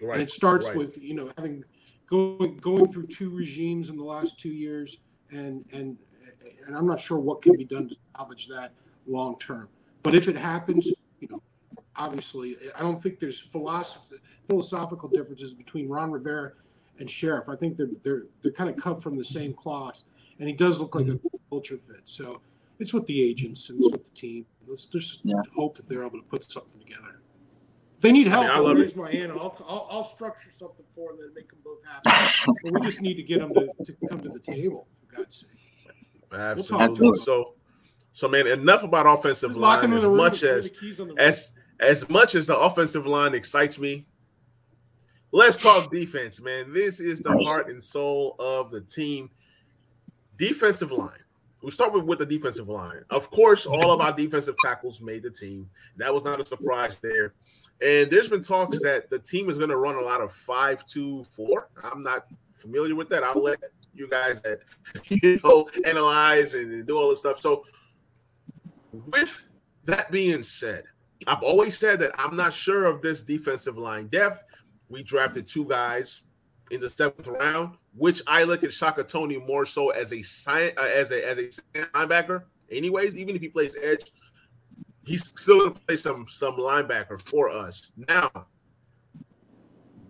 [0.00, 0.14] Right.
[0.14, 0.76] And it starts right.
[0.76, 1.64] with you know having
[2.06, 4.98] going going through two regimes in the last two years,
[5.32, 5.98] and and
[6.66, 8.72] and I'm not sure what can be done to salvage that
[9.06, 9.68] long term.
[10.02, 10.86] But if it happens,
[11.20, 11.42] you know,
[11.96, 14.16] obviously, I don't think there's philosophy,
[14.46, 16.52] philosophical differences between Ron Rivera
[16.98, 17.48] and Scherff.
[17.48, 20.04] I think they're they're they're kind of cut from the same cloth,
[20.38, 21.18] and he does look like a
[21.50, 22.02] culture fit.
[22.04, 22.40] So
[22.78, 24.46] it's with the agents and it's with the team.
[24.66, 25.34] Let's just Yeah.
[25.56, 27.20] hope that they're able to put something together.
[27.96, 28.96] If they need help, I I'll love raise it.
[28.96, 32.10] my hand and I'll, I'll I'll structure something for them and make them both happy.
[32.64, 35.36] but we just need to get them to, to come to the table for God's
[35.36, 35.50] sake.
[36.32, 36.86] Absolutely.
[36.86, 37.18] Absolutely.
[37.18, 37.54] So,
[38.12, 39.78] so man, enough about offensive Just line.
[39.78, 42.58] As the room and much as the keys on the as as much as the
[42.58, 44.06] offensive line excites me,
[45.32, 46.72] let's talk defense, man.
[46.72, 49.30] This is the heart and soul of the team.
[50.38, 51.18] Defensive line.
[51.62, 53.04] We start with, with the defensive line.
[53.10, 55.68] Of course, all of our defensive tackles made the team.
[55.96, 57.34] That was not a surprise there.
[57.80, 60.84] And there's been talks that the team is going to run a lot of five
[60.86, 61.68] two four.
[61.82, 63.22] I'm not familiar with that.
[63.22, 63.58] I'll let
[63.94, 64.60] you guys that
[65.08, 67.40] you know analyze and do all this stuff.
[67.40, 67.64] So,
[68.92, 69.48] with
[69.84, 70.84] that being said,
[71.26, 74.44] I've always said that I'm not sure of this defensive line depth.
[74.88, 76.22] We drafted two guys
[76.70, 80.72] in the seventh round, which I look at Shaka Toney more so as a sci-
[80.76, 82.44] uh, as a as a linebacker.
[82.70, 84.12] Anyways, even if he plays edge,
[85.04, 87.92] he's still to play some some linebacker for us.
[88.08, 88.46] Now,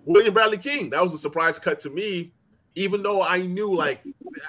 [0.04, 2.32] William Bradley King, that was a surprise cut to me.
[2.74, 4.00] Even though I knew, like,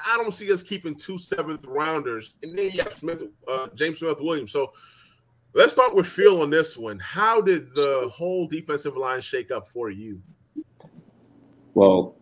[0.07, 3.99] I don't see us keeping two seventh rounders, and then you have Smith, uh, James
[3.99, 4.51] Smith Williams.
[4.51, 4.71] So
[5.53, 6.99] let's start with Phil on this one.
[6.99, 10.21] How did the whole defensive line shake up for you?
[11.73, 12.15] Well,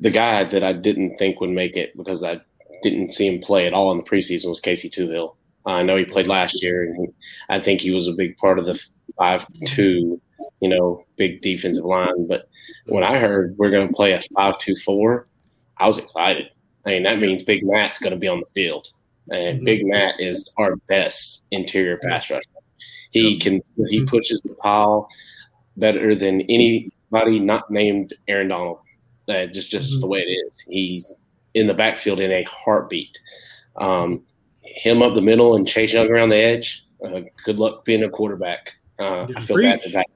[0.00, 2.40] the guy that I didn't think would make it because I
[2.82, 5.36] didn't see him play at all in the preseason was Casey Toohill.
[5.66, 7.12] I know he played last year, and
[7.48, 8.82] I think he was a big part of the
[9.16, 10.20] five-two,
[10.60, 12.26] you know, big defensive line.
[12.26, 12.48] But
[12.86, 15.28] when I heard we're going to play a five-two-four,
[15.78, 16.46] I was excited.
[16.86, 18.88] I mean, that means Big Matt's going to be on the field,
[19.30, 19.64] and Mhm.
[19.64, 22.42] Big Matt is our best interior pass rusher.
[23.10, 25.08] He can he pushes the pile
[25.76, 28.78] better than anybody not named Aaron Donald.
[29.28, 30.00] Uh, just just Mhm.
[30.00, 30.60] the way it is.
[30.68, 31.12] He's
[31.54, 33.18] in the backfield in a heartbeat.
[33.76, 34.22] Um,
[34.62, 36.84] him up the middle and Chase Young around the edge.
[37.04, 38.74] Uh, good luck being a quarterback.
[38.98, 39.94] Uh, I feel bad for Preach.
[39.94, 40.06] Pat-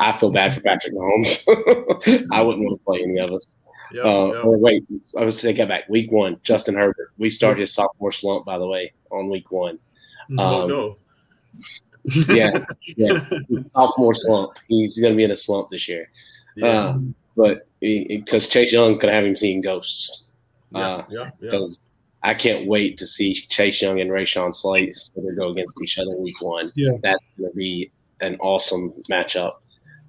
[0.00, 1.44] I feel bad for Patrick Mahomes.
[2.32, 3.46] I wouldn't want to play any of us.
[3.92, 4.40] Yeah, Uh, yeah.
[4.40, 4.84] Or wait,
[5.18, 5.88] I was take that back.
[5.88, 7.12] Week one, Justin Herbert.
[7.18, 9.78] We start his sophomore slump, by the way, on week one.
[10.30, 10.36] Mhm.
[10.38, 10.96] oh um, no.
[12.34, 12.64] Yeah,
[12.96, 13.28] yeah,
[13.74, 14.52] sophomore slump.
[14.68, 16.10] He's going to be in a slump this year.
[16.56, 16.98] Yeah, Uh,
[17.36, 20.24] but because Chase Young's going to have him seeing ghosts.
[20.70, 21.30] yeah, uh, yeah, yeah.
[21.40, 21.78] Because
[22.22, 26.16] I can't wait to see Chase Young and Rashawn Slater they go against each other
[26.16, 26.70] week one.
[26.76, 26.92] Yeah.
[27.02, 29.54] That's going to be an awesome matchup.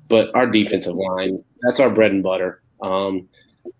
[0.07, 2.61] But our defensive line, that's our bread and butter.
[2.82, 3.30] Um,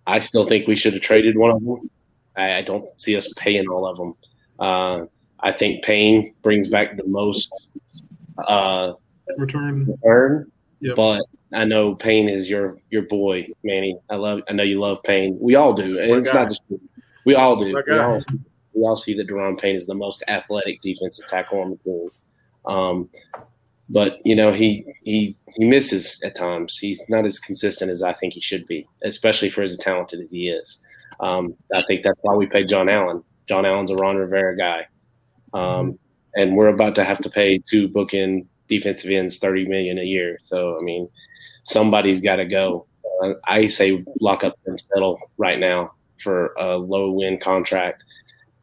[0.08, 1.90] I still think we should have traded one of them.
[2.36, 4.14] I, I don't see us paying all of them.
[4.60, 5.06] Uh,
[5.40, 7.50] I think Payne brings back the most
[8.48, 8.94] uh,
[9.38, 9.86] Return.
[9.86, 10.96] return, Yep.
[10.96, 11.22] but
[11.54, 13.98] I know Payne is your your boy, Manny.
[14.10, 14.42] I love.
[14.50, 15.38] I know you love Payne.
[15.40, 16.44] We all do, and My it's guy.
[16.44, 16.62] not just
[17.26, 17.76] we all do.
[17.88, 18.20] We all,
[18.74, 22.10] we all see that Daron Payne is the most athletic defensive tackle on the team.
[22.66, 23.10] Um,
[23.90, 26.78] but you know he he he misses at times.
[26.78, 30.32] He's not as consistent as I think he should be, especially for as talented as
[30.32, 30.84] he is.
[31.20, 33.24] Um, I think that's why we paid John Allen.
[33.48, 34.88] John Allen's a Ron Rivera guy,
[35.54, 35.98] um,
[36.36, 40.40] and we're about to have to pay two bookend defensive ends thirty million a year.
[40.44, 41.10] So I mean,
[41.64, 42.86] somebody's got to go.
[43.24, 48.04] Uh, I say lock up and settle right now for a low win contract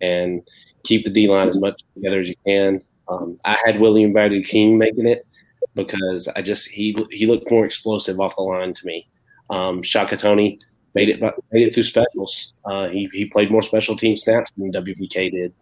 [0.01, 0.43] and
[0.85, 2.81] keep the D line as much together as you can.
[3.09, 5.27] Um, I had William Bradley King making it
[5.75, 9.09] because I just he he looked more explosive off the line to me.
[9.51, 10.59] Um, Shaka Toney
[10.95, 12.55] made it made it through specials.
[12.65, 15.53] Uh, he he played more special team snaps than WBK did.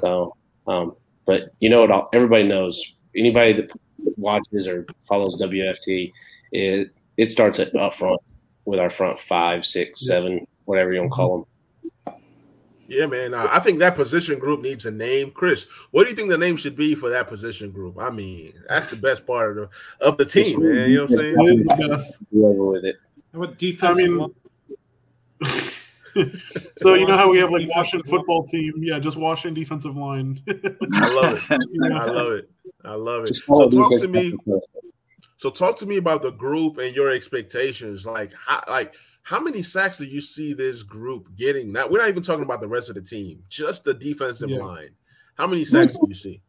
[0.00, 1.90] So, um, but you know what?
[1.90, 2.94] all Everybody knows.
[3.14, 3.70] Anybody that
[4.16, 6.12] watches or follows WFT,
[6.52, 8.20] it it starts at up front
[8.64, 11.46] with our front five, six, seven, whatever you want to call them.
[12.92, 13.32] Yeah, man.
[13.32, 15.30] Uh, I think that position group needs a name.
[15.30, 17.96] Chris, what do you think the name should be for that position group?
[17.98, 20.90] I mean, that's the best part of the, of the team, man.
[20.90, 21.36] You know what I'm saying?
[21.38, 22.18] It is the best.
[22.34, 22.96] Go with it.
[23.32, 24.34] How about defensive I mean-
[26.76, 28.74] so you know how we have like Washington football team?
[28.76, 30.42] Yeah, just Washington defensive line.
[30.48, 31.60] I love it.
[31.82, 32.50] I love it.
[32.84, 33.34] I love it.
[33.34, 34.36] So talk to me.
[35.38, 38.04] So talk to me about the group and your expectations.
[38.04, 41.72] Like, how, like how many sacks do you see this group getting?
[41.72, 44.58] Now we're not even talking about the rest of the team, just the defensive Yeah.
[44.58, 44.90] line.
[45.36, 46.42] How many sacks do you see?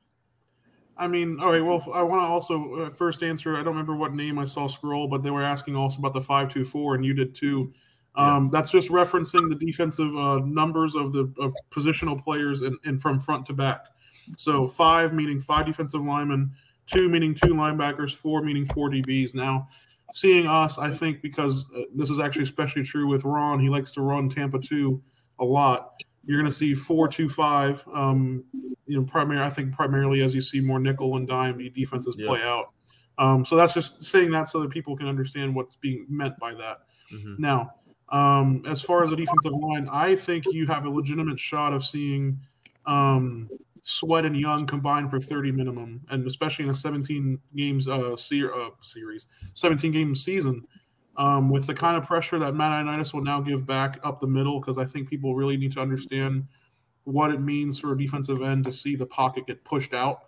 [0.97, 1.63] I mean, all right.
[1.63, 3.55] Well, I want to also uh, first answer.
[3.55, 6.21] I don't remember what name I saw scroll, but they were asking also about the
[6.21, 7.73] five two four, and you did too.
[8.15, 13.01] Um, That's just referencing the defensive uh, numbers of the of positional players and, and
[13.01, 13.87] from front to back.
[14.37, 16.51] So five meaning five defensive linemen,
[16.85, 19.33] two meaning two linebackers, four meaning four DBs.
[19.33, 19.67] Now,
[20.11, 23.59] seeing us, I think because uh, this is actually especially true with Ron.
[23.59, 25.01] He likes to run Tampa two
[25.39, 25.93] a lot.
[26.25, 27.83] You're going to see four two five.
[27.93, 28.43] Um,
[28.85, 32.27] you know, primarily I think primarily as you see more nickel and dime defenses Yeah.
[32.27, 32.71] play out.
[33.17, 36.53] Um, so that's just saying that so that people can understand what's being meant by
[36.55, 36.79] that.
[37.13, 37.39] Mhm.
[37.39, 37.75] Now,
[38.09, 41.85] um, as far as the defensive line, I think you have a legitimate shot of
[41.85, 42.39] seeing
[42.85, 43.49] um,
[43.85, 48.53] Sweat and Young combined for 30 minimum, and especially in a 17 games uh, ser-
[48.53, 50.63] uh, series, 17 game season,
[51.17, 54.27] um, with the kind of pressure that Matt Ioannidis will now give back up the
[54.27, 56.47] middle, because I think people really need to understand
[57.03, 60.27] what it means for a defensive end to see the pocket get pushed out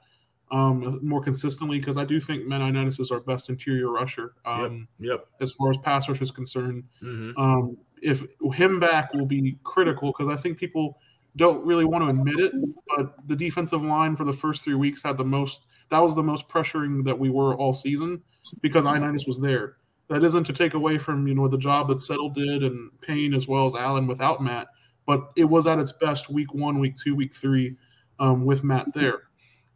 [0.52, 4.86] um, more consistently, because I do think Matt Ioannidis is our best interior rusher um,
[5.00, 5.28] Yep.
[5.40, 10.12] as far as pass rush is concerned hmm um, if him back will be critical
[10.12, 11.00] because I think people
[11.36, 12.54] don't really want to admit it,
[12.96, 15.66] but the defensive line for the first three weeks had the most.
[15.90, 18.22] That was the most pressuring that we were all season
[18.62, 19.78] because Ioannidis was there.
[20.08, 23.34] That isn't to take away from you know the job that Settle did and Payne
[23.34, 24.68] as well as Allen without Matt,
[25.06, 27.76] but it was at its best week one, week two, week three
[28.20, 29.24] um, with Matt there.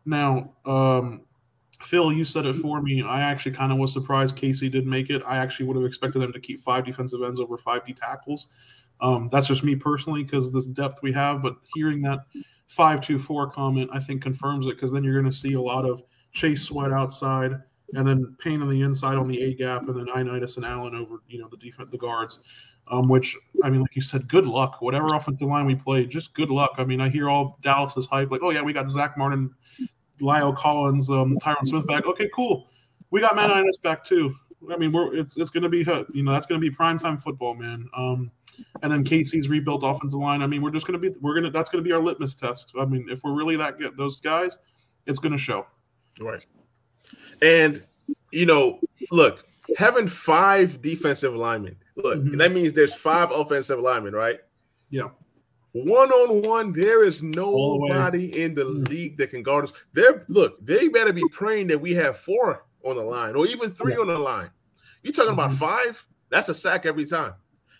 [0.05, 1.22] Now, um,
[1.82, 3.03] Phil, you said it for me.
[3.03, 5.24] I actually kind of was surprised Casey did make it.
[5.26, 8.47] I actually would have expected them to keep five defensive ends over five D tackles.
[9.02, 11.41] Um, that's just me personally because this depth we have.
[11.41, 12.20] But hearing that
[12.68, 15.62] five two four comment, I think confirms it because then you're going to see a
[15.62, 17.54] lot of Chase Sweat outside
[17.93, 20.95] and then Payne on the inside on the A gap, and then Ioannidis and Allen
[20.95, 22.39] over you know the defense the guards.
[22.91, 24.82] Um, which I mean, like you said, good luck.
[24.82, 26.72] Whatever offensive line we play, just good luck.
[26.80, 29.54] I mean, I hear all Dallas's hype, like, oh yeah, we got Zach Martin,
[30.20, 32.08] La'el Collins, um, Tyron Smith back.
[32.08, 32.68] Okay, cool.
[33.12, 34.34] We got Matt Ioannidis back too.
[34.72, 35.80] I mean, we're it's it's going to be
[36.14, 37.88] you know that's going to be primetime football, man.
[37.95, 38.32] Um,
[38.82, 40.41] and then Casey's rebuilt offensive line.
[40.41, 42.36] I mean, we're just going to be we're gonna that's going to be our litmus
[42.36, 42.74] test.
[42.80, 44.57] I mean, if we're really that good, those guys,
[45.05, 45.66] it's going to show.
[46.20, 46.45] Right.
[47.41, 47.84] And
[48.32, 48.80] you know,
[49.12, 49.45] look,
[49.78, 51.76] having five defensive linemen.
[51.95, 52.38] Look, Mhm.
[52.38, 54.39] that means there's five offensive linemen, right?
[54.89, 55.10] Yeah.
[55.74, 58.89] One on one, there is All the nobody in the Mm.
[58.89, 59.74] league that can guard us.
[59.93, 63.71] They're look, they better be praying that we have four on the line or even
[63.71, 63.99] three Yeah.
[63.99, 64.49] on the line.
[65.03, 65.57] You talking about Mhm.
[65.57, 66.07] five?
[66.30, 67.34] That's a sack every time.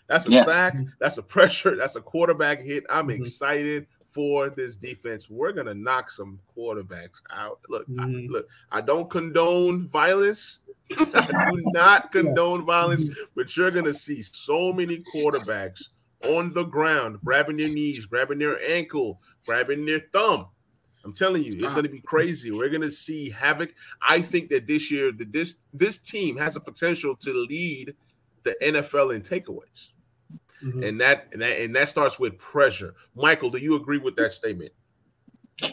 [0.08, 0.44] That's a Yeah.
[0.44, 0.76] sack.
[0.98, 1.76] That's a pressure.
[1.76, 2.84] That's a quarterback hit.
[2.90, 3.20] I'm Mhm.
[3.20, 5.30] excited for this defense.
[5.30, 7.60] We're gonna knock some quarterbacks out.
[7.68, 8.28] Look, I, Mhm.
[8.28, 8.48] look.
[8.72, 10.58] I don't condone violence.
[10.98, 13.04] I do not condone violence,
[13.36, 15.90] but you're gonna see so many quarterbacks
[16.24, 20.48] on the ground, grabbing their knees, grabbing their ankle, grabbing their thumb.
[21.04, 21.72] I'm telling you, it's Stop.
[21.72, 22.50] going to be crazy.
[22.50, 23.74] We're going to see havoc.
[24.06, 27.94] I think that this year, that this this team has a potential to lead
[28.42, 29.90] the NFL in takeaways,
[30.62, 30.86] Mhm.
[30.86, 32.94] and that and that and that starts with pressure.
[33.14, 34.72] Michael, do you agree with that statement?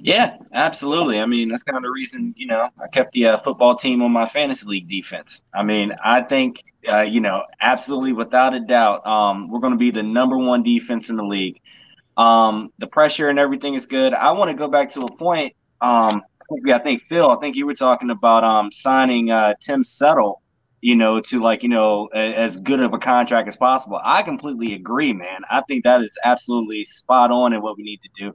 [0.02, 1.20] Yeah, absolutely.
[1.22, 4.02] I mean, that's kind of the reason, you know, I kept the uh, football team
[4.02, 5.44] on my fantasy league defense.
[5.54, 6.62] I mean, I think,
[6.92, 10.62] uh, you know, absolutely without a doubt, um, we're going to be the number one
[10.62, 11.62] defense in the league.
[12.18, 14.14] Um, the pressure and everything is good.
[14.14, 15.54] I want to go back to a point.
[15.82, 16.24] Um,
[16.74, 20.42] I think Phil, I think you were talking about um, signing uh, Tim Settle,
[20.82, 24.00] you know, to like, you know, a, as good of a contract as possible.
[24.04, 25.42] I completely agree, man.
[25.52, 28.34] I think that is absolutely spot on in what we need to do.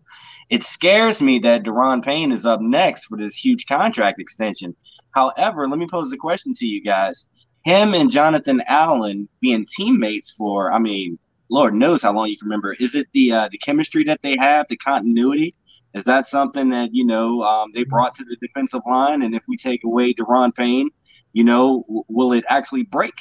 [0.50, 4.76] It scares me that Daron Payne is up next for this huge contract extension.
[5.12, 7.26] However, let me pose the question to you guys.
[7.64, 11.18] Him and Jonathan Allen being teammates for, I mean,
[11.52, 12.74] Lord knows how long you can remember.
[12.80, 15.54] Is it the uh, the chemistry that they have, the continuity?
[15.94, 19.22] Is that something that you know um, they brought to the defensive line?
[19.22, 20.90] And if we take away Daron Payne,
[21.34, 23.14] you know, w- will it actually break?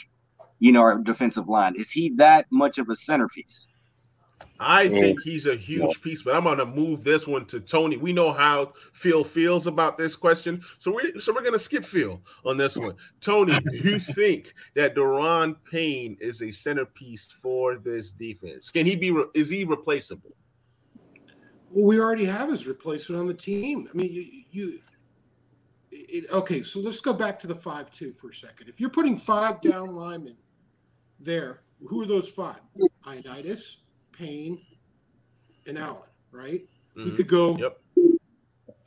[0.59, 1.75] You know, our defensive line.
[1.77, 3.67] Is he that much of a centerpiece?
[4.61, 4.89] I Yeah.
[4.99, 7.97] think he's a huge piece, but I'm going to move this one to Tony.
[7.97, 11.83] We know how Phil feels about this question, so we so we're going to skip
[11.83, 12.95] Phil on this one.
[13.21, 18.69] Tony, do you think that Daron Payne is a centerpiece for this defense?
[18.69, 19.09] Can he be?
[19.09, 20.35] Re- is he replaceable?
[21.71, 23.89] Well, we already have his replacement on the team.
[23.91, 24.79] I mean, you, you
[25.91, 26.61] it, okay.
[26.61, 28.69] So let's go back to the five-two for a second.
[28.69, 30.37] If you're putting five down linemen
[31.19, 32.59] there, who are those five?
[33.07, 33.77] Ioannidis,
[34.25, 34.61] Payne,
[35.65, 36.03] and Allen.
[36.31, 36.67] Right?
[36.95, 37.15] You Mhm.
[37.15, 37.81] could go Yep.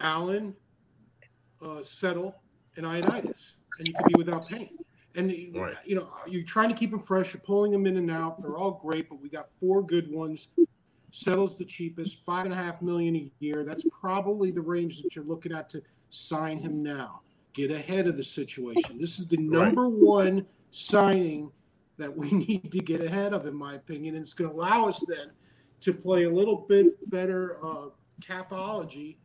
[0.01, 0.55] Allen,
[1.61, 2.35] uh, Settle,
[2.77, 4.79] and Ioannidis, and you could be without Payne.
[5.17, 5.77] And you- Right.
[5.85, 7.35] you know, you're trying to keep them fresh.
[7.35, 8.41] You're pulling them in and out.
[8.41, 10.49] They're all great, but we got four good ones.
[11.11, 13.65] Settle's the cheapest, five and a half million a year.
[13.65, 17.23] That's probably the range that you're looking at to sign him now.
[17.53, 18.99] Get ahead of the situation.
[18.99, 21.53] This is the number one signing
[21.99, 24.15] that we need to get ahead of, in my opinion.
[24.17, 25.31] And it's going to allow us then
[25.81, 27.87] to play a little bit better uh,
[28.21, 29.17] capology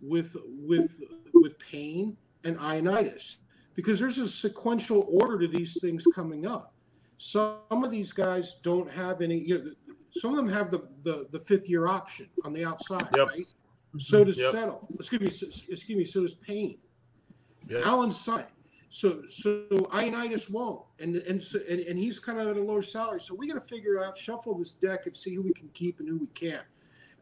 [0.00, 1.00] with with
[1.32, 3.36] with Payne and Ioannidis
[3.74, 6.72] because there's a sequential order to these things coming up.
[7.16, 9.38] Some of these guys don't have any.
[9.38, 13.08] You know, some of them have the the, the fifth year option on the outside,
[13.16, 13.28] Yep.
[13.28, 13.44] right?
[13.98, 14.52] So does Yep.
[14.52, 14.88] Settle.
[14.98, 15.26] Excuse me.
[15.72, 16.04] Excuse me.
[16.04, 16.78] So does Payne.
[17.68, 17.80] Yeah.
[17.84, 18.46] Allen's signed.
[18.94, 22.80] So so Ioannidis won't, and and so and, and he's kind of at a lower
[22.80, 23.18] salary.
[23.18, 25.98] So we got to figure out, shuffle this deck, and see who we can keep
[25.98, 26.62] and who we can't.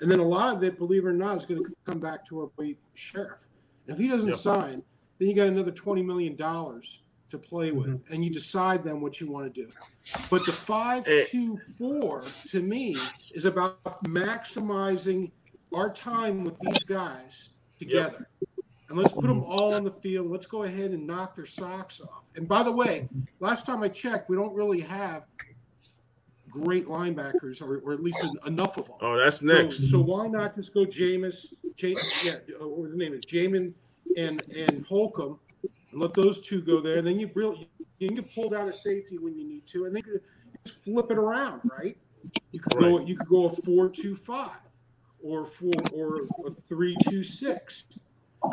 [0.03, 2.27] And then a lot of it, believe it or not, is going to come back
[2.27, 3.47] to our boy Scherff.
[3.87, 4.37] And if he doesn't Yep.
[4.37, 4.83] sign,
[5.19, 7.01] then you got another twenty million dollars
[7.31, 9.73] to play with, and you decide then what you want to do.
[10.29, 11.25] But the five Eh.
[11.27, 12.95] two four to me
[13.33, 15.31] is about maximizing
[15.73, 17.49] our time with these guys
[17.79, 18.29] together.
[18.93, 20.31] And let's put them all on the field.
[20.31, 22.27] Let's go ahead and knock their socks off.
[22.37, 23.09] And by the way,
[23.41, 25.25] last time I checked, we don't really have
[26.51, 28.97] great linebackers, or, or at least enough of them.
[29.01, 29.91] Oh, that's So, next.
[29.91, 33.73] so why not just go Jameis, James, yeah, uh, what his name is, Jamin
[34.19, 35.39] and and Holcomb,
[35.91, 36.99] and let those two go there.
[36.99, 39.97] And then you really you can pull down a safety when you need to, and
[39.97, 40.21] then you
[40.67, 41.97] just flip it around, right?
[42.53, 44.61] You could go you could go a four two five,
[45.23, 47.87] or four or a three two six.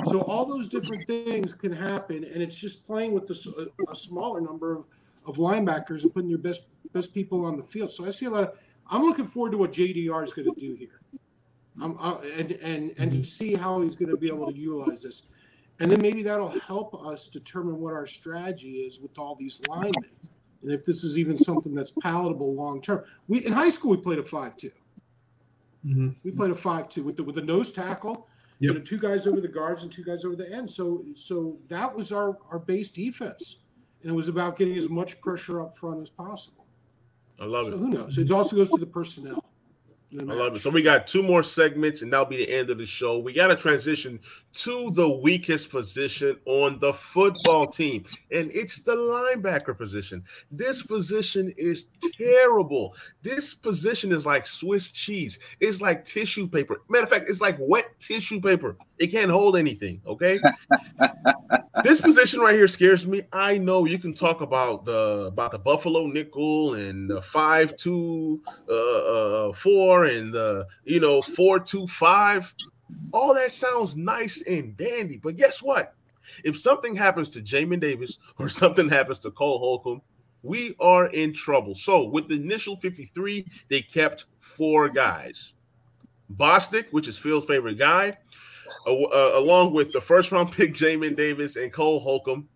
[0.06, 3.96] So all those different things can happen, and it's just playing with the, a, a
[3.96, 4.86] smaller number of,
[5.26, 6.62] of linebackers and putting your best
[6.94, 7.92] best people on the field.
[7.92, 8.60] So I see a lot of.
[8.90, 11.02] I'm looking forward to what JDR is going to do here,
[11.82, 15.04] um, uh, and and and to see how he's going to be able to utilize
[15.04, 15.24] this,
[15.80, 20.12] and then maybe that'll help us determine what our strategy is with all these linemen,
[20.62, 23.04] and if this is even something that's palatable long term.
[23.28, 24.72] We in high school we played a five two.
[25.86, 26.16] Mhm.
[26.24, 28.28] We played a five-two with the with the nose tackle,
[28.60, 28.76] Yep.
[28.76, 30.70] and the two guys over the guards and two guys over the end.
[30.70, 33.58] So so that was our our base defense,
[34.02, 36.66] and it was about getting as much pressure up front as possible.
[37.40, 37.78] I love So it.
[37.78, 38.18] who knows?
[38.18, 39.39] It also goes to the personnel.
[40.12, 40.60] In the I love it.
[40.60, 43.20] So we got two more segments, and that'll be the end of the show.
[43.20, 44.20] We got to transition
[44.54, 50.24] to the weakest position on the football team, and it's the linebacker position.
[50.52, 51.88] This position is
[52.18, 52.96] terrible.
[53.22, 55.40] This position is like Swiss cheese.
[55.60, 56.82] It's like tissue paper.
[56.90, 58.76] Matter of fact, it's like wet tissue paper.
[58.98, 60.02] It can't hold anything.
[60.06, 60.40] Okay.
[61.84, 63.24] this position right here scares me.
[63.32, 68.42] I know you can talk about the about the Buffalo nickel and the five two
[68.70, 72.54] uh, uh four and the you know four two five.
[73.12, 75.94] All that sounds nice and dandy, but guess what?
[76.44, 80.02] If something happens to Jamin Davis or something happens to Cole Holcomb,
[80.44, 81.76] we are in trouble.
[81.76, 85.54] So with the initial 53, they kept four guys.
[86.36, 88.18] Bostic, which is Phil's favorite guy,
[88.86, 92.48] uh, uh, along with the first round pick Jamin Davis and Cole Holcomb.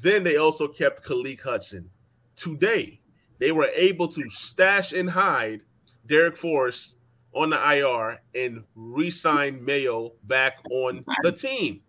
[0.00, 1.88] Then they also kept Khaleke Hudson.
[2.34, 3.00] Today,
[3.38, 5.62] they were able to stash and hide
[6.06, 6.96] Darrick Forrest
[7.34, 11.82] on the IR and re-sign Mayo back on the team.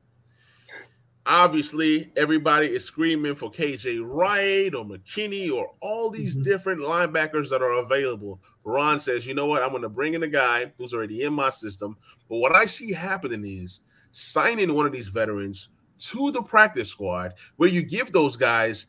[1.26, 6.44] Obviously, everybody is screaming for KJ Wright or McKinney or all these Mhm.
[6.44, 8.42] different linebackers that are available.
[8.64, 9.62] Ron says, you know what?
[9.62, 11.98] I'm going to bring in a guy who's already in my system.
[12.30, 13.82] But what I see happening is
[14.14, 18.88] signing one of these veterans to the practice squad where you give those guys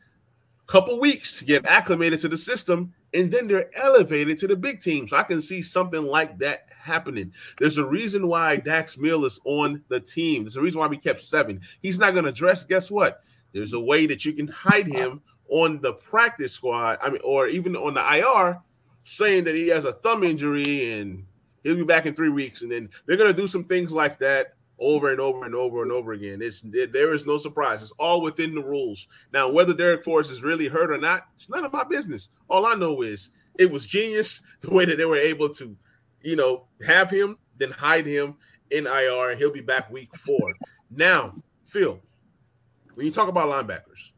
[0.61, 4.55] a couple weeks to get acclimated to the system and then they're elevated to the
[4.55, 5.07] big team.
[5.07, 7.33] So I can see something like that happening.
[7.59, 10.43] There's a reason why Dax Milne is on the team.
[10.43, 11.61] There's a reason why we kept seven.
[11.81, 12.63] He's not going to dress.
[12.63, 13.23] Guess what?
[13.53, 16.99] There's a way that you can hide him on the practice squad.
[17.01, 18.59] I mean, or even on the IR,
[19.03, 21.25] saying that he has a thumb injury and
[21.63, 22.61] he'll be back in three weeks.
[22.61, 25.83] And then they're going to do some things like that over and over and over
[25.83, 26.41] and over again.
[26.41, 27.81] It's there is no surprise.
[27.81, 29.07] It's all within the rules.
[29.33, 32.29] Now, whether Darrick Forrest is really hurt or not, it's none of my business.
[32.49, 35.75] All I know is it was genius the way that they were able to,
[36.21, 38.35] you know, have him, then hide him
[38.71, 40.53] in IR, and he'll be back week four.
[40.91, 41.99] Now, Phil,
[42.95, 44.11] when you talk about linebackers,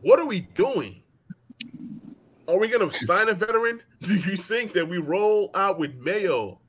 [0.00, 1.02] what are we doing?
[2.48, 3.82] Are we going to sign a veteran?
[4.02, 6.60] Do you think that we roll out with Mayo?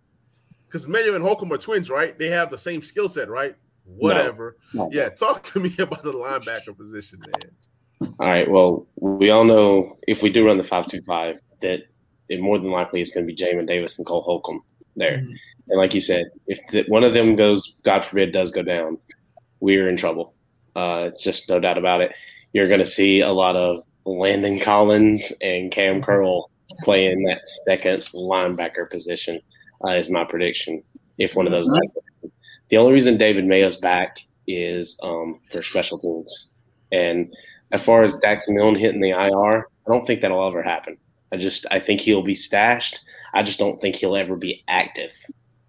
[0.68, 2.18] Because Mayo and Holcomb are twins, right?
[2.18, 3.55] They have the same skill set, right?
[3.86, 4.57] Whatever.
[4.74, 4.89] No.
[4.91, 8.11] Yeah, talk to me about the linebacker position, man.
[8.20, 8.49] All right.
[8.49, 11.80] Well, we all know if we do run the five-two-five, that
[12.30, 14.61] it more than likely is going to be Jamin Davis and Cole Holcomb
[14.95, 15.18] there.
[15.20, 15.34] Mhm.
[15.70, 18.97] And like you said, if the, one of them goes, God forbid, does go down,
[19.59, 20.34] we're in trouble.
[20.76, 22.13] Uh, it's just no doubt about it.
[22.53, 26.49] You're going to see a lot of Landon Collins and Kam Curl
[26.84, 29.41] playing that second linebacker position.
[29.84, 30.84] Uh, is my prediction.
[31.17, 32.32] If one of those guys,
[32.69, 36.51] The only reason David Mayo's back is um, for special teams.
[36.91, 37.34] And
[37.71, 40.97] as far as Dax Milne hitting the IR, I don't think that'll ever happen.
[41.32, 43.01] I just I think he'll be stashed.
[43.34, 45.11] I just don't think he'll ever be active.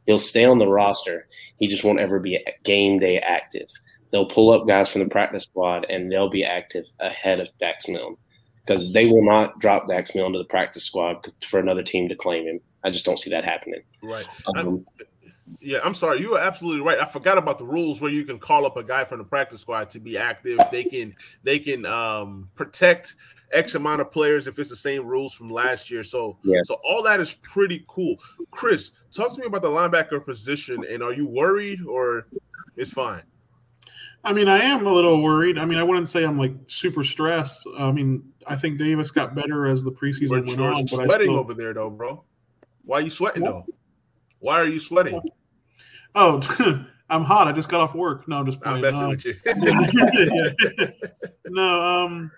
[0.07, 1.27] He'll stay on the roster.
[1.59, 3.69] He just won't ever be game day active.
[4.11, 7.89] They'll pull up guys from the practice squad and they'll be active ahead of Dax
[7.89, 8.17] Milne
[8.65, 12.15] because they will not drop Dax Milne to the practice squad for another team to
[12.15, 12.61] claim him.
[12.85, 13.83] I just don't see that happening.
[14.03, 14.27] Right.
[14.57, 14.87] Um,
[15.61, 16.21] Yeah, I'm sorry.
[16.21, 16.99] You are absolutely right.
[17.01, 19.61] I forgot about the rules where you can call up a guy from the practice
[19.61, 20.59] squad to be active.
[20.71, 23.17] They can they can um, protect
[23.53, 26.05] X amount of players if it's the same rules from last year.
[26.05, 26.61] So Yeah.
[26.65, 28.17] so all that is pretty cool.
[28.51, 30.85] Chris, talk to me about the linebacker position.
[30.85, 32.27] And are you worried or
[32.77, 33.23] it's fine?
[34.25, 35.59] I mean, I am a little worried.
[35.59, 37.67] I mean, I wouldn't say I'm like super stressed.
[37.79, 40.85] I mean, I think Davis got better as the preseason But went on.
[40.85, 42.25] But I sweating still, over there though, bro.
[42.89, 43.67] Why are you sweating though?
[44.39, 45.21] Why are you sweating?
[46.15, 46.41] oh,
[47.11, 47.47] I'm hot.
[47.47, 48.27] I just got off work.
[48.27, 48.83] No, I'm just I'm playing.
[48.83, 49.35] messing Um, with you.
[51.49, 52.31] no, um,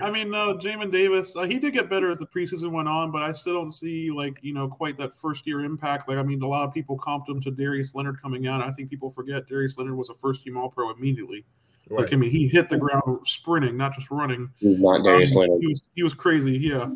[0.00, 3.10] I mean, no, Jamin Davis, uh, he did get better as the preseason went on,
[3.10, 6.08] but I still don't see like you know quite that first year impact.
[6.08, 8.62] Like, I mean, a lot of people comped him to Darius Leonard coming out.
[8.62, 11.44] I think people forget Darius Leonard was a first team All Pro immediately.
[11.90, 14.48] Like, I mean, he hit the ground sprinting, not just running.
[14.60, 15.60] not Darius Um, Leonard.
[15.60, 16.88] He was, he was crazy, yeah.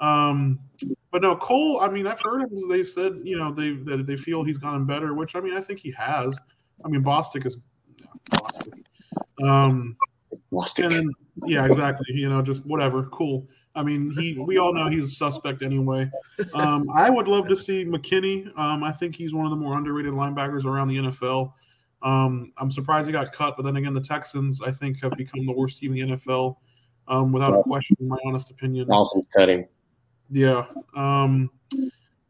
[0.00, 0.60] Um,
[1.16, 1.80] but no, Cole.
[1.80, 2.50] I mean, I've heard him.
[2.68, 5.62] They've said you know they that they feel he's gotten better, which I mean I
[5.62, 6.38] think he has.
[6.84, 7.56] I mean, Bostic is
[8.30, 8.84] Bostic.
[9.42, 9.96] Um,
[10.50, 11.10] Lost and then
[11.46, 12.04] yeah, exactly.
[12.10, 13.04] You know, just whatever.
[13.04, 13.48] Cool.
[13.74, 14.36] I mean, he.
[14.38, 16.10] We all know he's a suspect anyway.
[16.52, 18.46] Um, I would love to see McKinney.
[18.58, 21.54] Um, I think he's one of the more underrated linebackers around the NFL.
[22.02, 25.46] Um, I'm surprised he got cut, but then again, the Texans I think have become
[25.46, 26.56] the worst team in the NFL,
[27.08, 27.96] um, without a question.
[28.00, 28.88] In my honest opinion.
[28.88, 29.64] Dolphins cut him.
[30.30, 30.66] Yeah.
[30.94, 31.50] Um,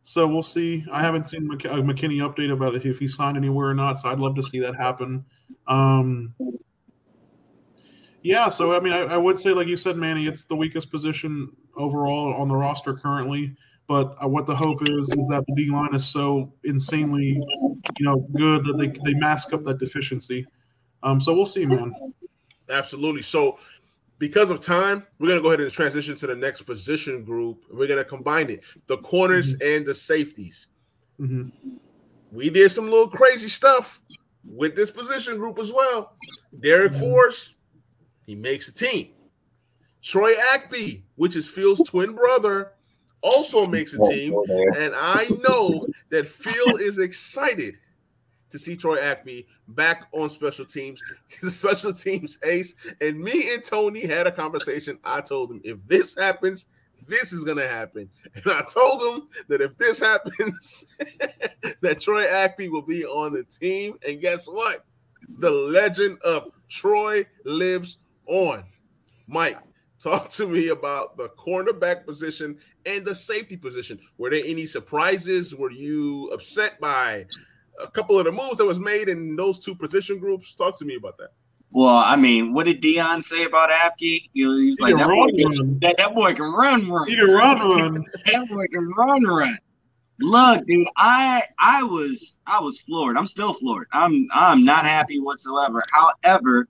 [0.03, 0.85] so we'll see.
[0.91, 3.99] I haven't seen Mc- a McKinney update about if he signed anywhere or not.
[3.99, 5.25] So I'd love to see that happen.
[5.67, 6.35] Um,
[8.23, 8.49] yeah.
[8.49, 11.51] So I mean, I, I would say, like you said, Manny, it's the weakest position
[11.77, 13.57] overall on the roster currently.
[13.89, 17.41] But uh, what the hope is is that the D line is so insanely,
[17.99, 20.47] you know, good that they they mask up that deficiency.
[21.03, 21.95] Um, so we'll see, man.
[22.69, 23.23] Absolutely.
[23.23, 23.59] So,
[24.19, 27.65] because of time, we're going to go ahead and transition to the next position group.
[27.71, 30.69] We're going to combine it the corners and the safeties.
[31.19, 31.49] hmm
[32.33, 34.01] We did some little crazy stuff
[34.45, 36.17] with this position group as well.
[36.61, 37.55] Darrick Forrest,
[38.27, 39.11] he makes a team.
[40.03, 42.73] Troy Apke, which is Phil's twin brother,
[43.23, 44.35] also makes a team.
[44.79, 47.79] And I know that Phil is excited
[48.51, 51.03] to see Troy Apke back on special teams.
[51.29, 52.75] He's a special teams ace.
[53.01, 54.99] And me and Tony had a conversation.
[55.05, 56.67] I told him, if this happens,
[57.09, 58.09] this is to happen.
[58.35, 60.87] And I told him that if this happens,
[61.81, 63.99] that Troy Apke will be on the team.
[64.07, 64.85] And guess what?
[65.39, 68.65] The legend of Troy lives on.
[69.27, 69.59] Mike,
[69.99, 73.99] talk to me about the cornerback position and the safety position.
[74.19, 75.55] Were there any surprises?
[75.55, 77.27] Were you upset by
[77.83, 80.55] a couple of the moves that was made in those two position groups?
[80.55, 81.31] Talk to me about that.
[81.73, 84.31] Well, I mean, what did Dion say about Apke?
[84.33, 85.79] He was, he's He like that boy, run, can, run.
[85.83, 87.09] that, that boy can run, run.
[87.09, 87.59] He can run,
[87.95, 88.05] run.
[88.27, 89.59] that boy can run, run.
[90.19, 93.19] Look, dude, I I was I was floored.
[93.19, 93.89] I'm still floored.
[93.93, 95.83] I'm I'm not happy whatsoever.
[95.93, 96.69] However,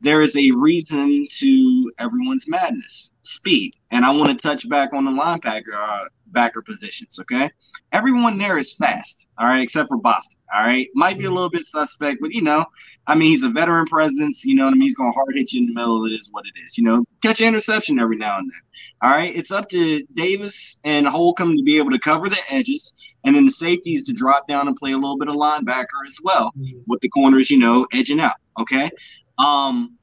[0.00, 3.10] there is a reason to everyone's madness.
[3.22, 7.18] Speed, and I want to touch back on the linebacker uh, backer positions.
[7.20, 7.50] Okay,
[7.92, 9.26] everyone there is fast.
[9.38, 10.36] All right, except for Bostic.
[10.54, 12.64] All right, might be a little bit suspect, but you know,
[13.06, 14.44] I mean, he's a veteran presence.
[14.44, 14.82] You know what I mean?
[14.82, 16.04] He's gonna hard hit you in the middle.
[16.06, 16.78] It is what it is.
[16.78, 18.60] You know, catch an interception every now and then.
[19.02, 22.94] All right, it's up to Davis and Holcomb to be able to cover the edges,
[23.24, 26.18] and then the safeties to drop down and play a little bit of linebacker as
[26.22, 26.52] well,
[26.86, 28.36] with the corners, you know, edging out.
[28.60, 28.90] Okay.
[29.38, 29.96] Um,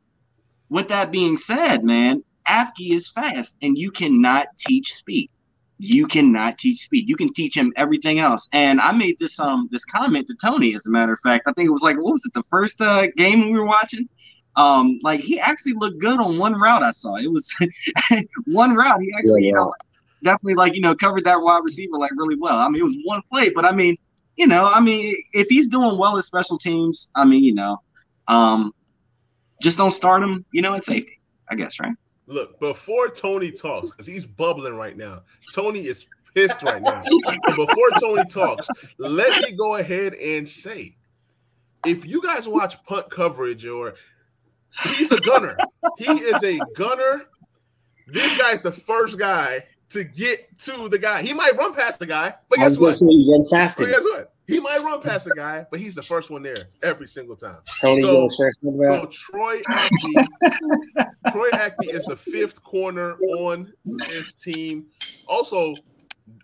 [0.70, 5.30] with that being said, man, Apke is fast, and you cannot teach speed.
[5.78, 7.10] You cannot teach speed.
[7.10, 8.48] You can teach him everything else.
[8.54, 11.48] And I made this um this comment to Tony, as a matter of fact.
[11.48, 14.08] I think it was like what was it the first uh, game we were watching?
[14.56, 17.16] Um, like he actually looked good on one route I saw.
[17.18, 17.54] It was
[18.46, 19.02] one route.
[19.02, 19.74] He actually, Yeah, you know,
[20.24, 22.58] definitely like you know covered that wide receiver like really well.
[22.58, 23.98] I mean, it was one play, but I mean,
[24.38, 27.82] you know, I mean, if he's doing well at special teams, I mean, you know,
[28.28, 28.74] um,
[29.62, 31.20] just don't start him, you know, at safety.
[31.50, 31.94] I guess, right?
[32.28, 35.22] Look, before Tony talks, because he's bubbling right now.
[35.54, 37.02] Tony is pissed right now.
[37.56, 38.68] Before Tony talks,
[38.98, 40.96] let me go ahead and say
[41.86, 43.96] if you guys watch punt coverage or
[44.84, 45.56] he's a gunner,
[45.98, 47.24] he is a gunner.
[48.08, 49.64] This guy's the first guy
[49.96, 51.22] to get to the guy.
[51.22, 52.96] He might run past the guy, but guess what?
[52.96, 53.46] say you run
[53.86, 54.34] But guess what?
[54.46, 57.60] He might run past the guy, but he's the first one there every single time.
[57.82, 59.06] Tony, So- you want to share something So?
[59.12, 60.28] Troy Apke,
[61.32, 64.88] Troy Apke is the fifth corner on this team.
[65.28, 65.74] Also,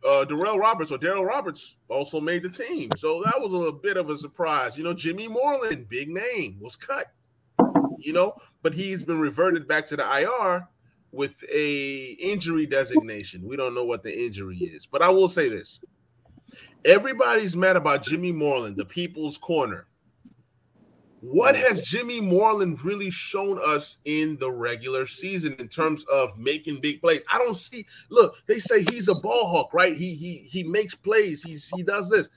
[0.08, 2.89] uh, Darrell Roberts or Darryl Roberts also made the team.
[2.95, 4.78] So that was a bit of a surprise.
[4.78, 7.08] You know, Jimmy Moreland, big name, was cut.
[7.99, 10.68] You know, but he's been reverted back to the IR
[11.12, 13.47] with a injury designation.
[13.47, 15.82] We don't know what the injury is, but I will say this:
[16.86, 19.88] everybody's mad about Jimmy Moreland, the people's corner.
[21.22, 26.82] What has Jimmy Moreland really shown us in the regular season in terms of making
[26.82, 27.24] big plays?
[27.32, 27.86] I don't see.
[28.09, 29.95] Look, they say he's a ball hawk, right?
[29.95, 31.43] He he he makes plays.
[31.43, 32.28] He's he does this.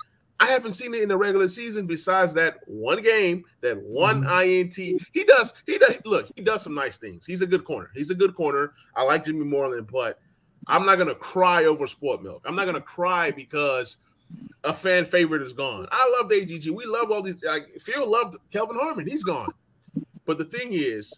[0.40, 4.80] I haven't seen it in the regular season besides that one game, that one mm-hmm.
[4.80, 5.02] INT.
[5.12, 7.24] He does he does look, he does some nice things.
[7.24, 7.90] He's a good corner.
[7.94, 8.72] He's a good corner.
[8.96, 10.20] I like Jimmy Moreland, but
[10.66, 12.42] I'm not gonna cry over sport milk.
[12.46, 13.98] I'm not gonna cry because
[14.64, 15.86] a fan favorite is gone.
[15.92, 16.70] I love AGG.
[16.70, 17.44] We love all these.
[17.44, 19.06] Like Phil loved Kelvin Harmon.
[19.06, 19.52] He's gone.
[20.24, 21.12] But the thing is,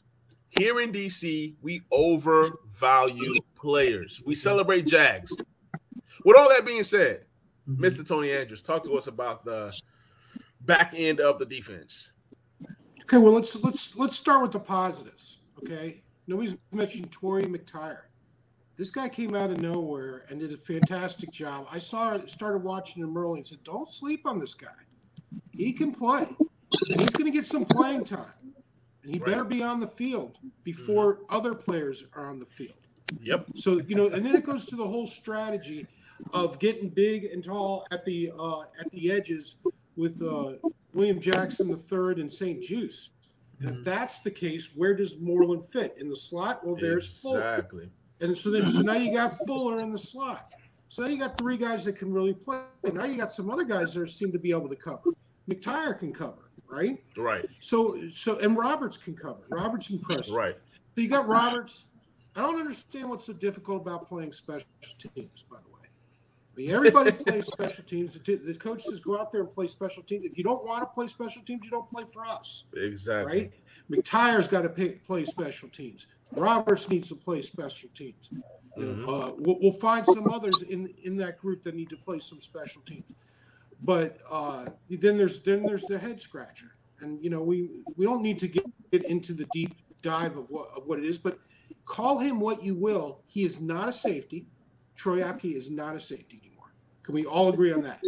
[0.50, 4.22] here in DC, we overvalue players.
[4.26, 5.34] We celebrate Jags.
[6.24, 7.24] With all that being said,
[7.68, 7.84] Mm-hmm.
[7.84, 8.06] Mr.
[8.06, 9.72] Tony Andrews, talk to us about the
[10.62, 12.12] back end of the defense.
[13.02, 15.38] Okay, well let's let's let's start with the positives.
[15.58, 18.02] Okay, nobody's mentioned Torry McTyer.
[18.76, 21.66] This guy came out of nowhere and did a fantastic job.
[21.70, 24.68] I saw started watching him early and said, "Don't sleep on this guy.
[25.52, 26.26] He can play,
[26.90, 28.54] and he's going to get some playing time,
[29.02, 29.26] and he Right.
[29.26, 31.34] better be on the field before mm-hmm.
[31.34, 32.74] other players are on the field."
[33.22, 33.46] Yep.
[33.54, 35.86] So you know, and then it goes to the whole strategy
[36.32, 39.56] of getting big and tall at the uh, at the edges
[39.96, 40.52] with uh,
[40.92, 43.10] William Jackson the third and St-Juste.
[43.60, 46.64] And if that's the case, where does Moreland fit in the slot?
[46.66, 47.66] Well, there's Fuller,
[48.20, 50.52] and so then so now you got Fuller in the slot.
[50.88, 52.60] So now you got three guys that can really play.
[52.92, 55.10] Now you got some other guys that seem to be able to cover.
[55.50, 57.02] McTyer can cover, right?
[57.16, 57.46] Right.
[57.60, 59.40] So so and Roberts can cover.
[59.50, 60.32] Roberts impressed.
[60.32, 60.56] Right.
[60.94, 61.86] So you got Roberts.
[62.34, 65.75] I don't understand what's so difficult about playing special teams, by the way.
[66.58, 68.18] Everybody plays special teams.
[68.18, 70.24] The, the coach says go out there and play special teams.
[70.24, 73.40] If you don't want to play special teams, you don't play for us, Exactly.
[73.40, 73.52] right?
[73.90, 76.06] McTyer's got to pay, play special teams.
[76.32, 78.30] Roberts needs to play special teams.
[78.76, 79.02] Mhm.
[79.04, 82.40] uh, we'll, we'll find some others in in that group that need to play some
[82.40, 83.10] special teams.
[83.82, 88.22] But uh, then there's then there's the head scratcher, and you know we we don't
[88.22, 91.38] need to get, get into the deep dive of what of what it is, but
[91.86, 94.44] call him what you will, he is not a safety.
[94.94, 96.45] Troy Apke is not a safety.
[97.06, 98.02] Can we all agree on that?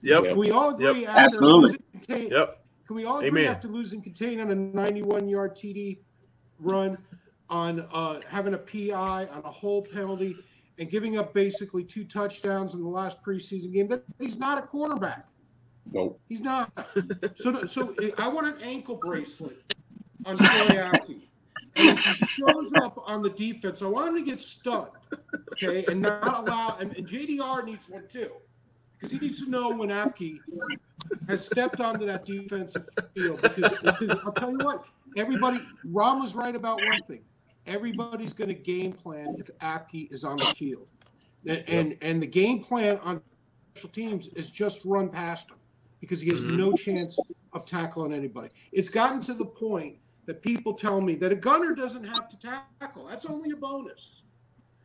[0.00, 0.24] Yep.
[0.24, 1.08] Can we all agree Yep.
[1.10, 1.60] after Absolutely.
[1.60, 2.64] losing contain, Yep.
[2.86, 3.44] can we all agree Amen.
[3.44, 5.98] after losing contain on a 91 yard TD
[6.58, 6.96] run,
[7.50, 10.34] on uh, having a PI, on a whole penalty,
[10.78, 13.86] and giving up basically two touchdowns in the last preseason game?
[13.88, 15.24] That he's not a cornerback.
[15.92, 16.18] Nope.
[16.26, 16.70] He's not.
[17.36, 19.58] So, so I want an ankle bracelet
[20.24, 21.27] on Troy Apke.
[21.78, 24.90] He shows up on the defense, I want him to get stunned,
[25.52, 26.76] okay, and not allow.
[26.80, 28.32] And, and JDR needs one too,
[28.96, 30.38] because he needs to know when Apke
[31.28, 33.40] has stepped onto that defensive field.
[33.42, 34.84] Because, because I'll tell you what,
[35.16, 37.22] everybody, Ron was right about one thing.
[37.66, 40.88] Everybody's going to game plan if Apke is on the field,
[41.46, 43.22] and and, and the game plan on
[43.74, 45.58] special teams is just run past him
[46.00, 46.56] because he has mm-hmm.
[46.56, 47.18] no chance
[47.52, 48.50] of tackling anybody.
[48.72, 49.98] It's gotten to the point
[50.28, 53.06] that people tell me that a gunner doesn't have to tackle.
[53.06, 54.24] That's only a bonus.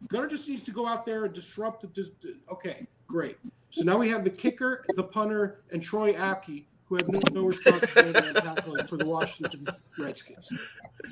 [0.07, 1.88] Gunner just needs to go out there and disrupt the.
[1.88, 2.11] Dis-
[2.49, 3.36] okay, great.
[3.70, 7.44] So now we have the kicker, the punter, and Troy Apke, who have no, no
[7.44, 9.68] responsibility on tackling for the Washington
[9.99, 10.49] Redskins.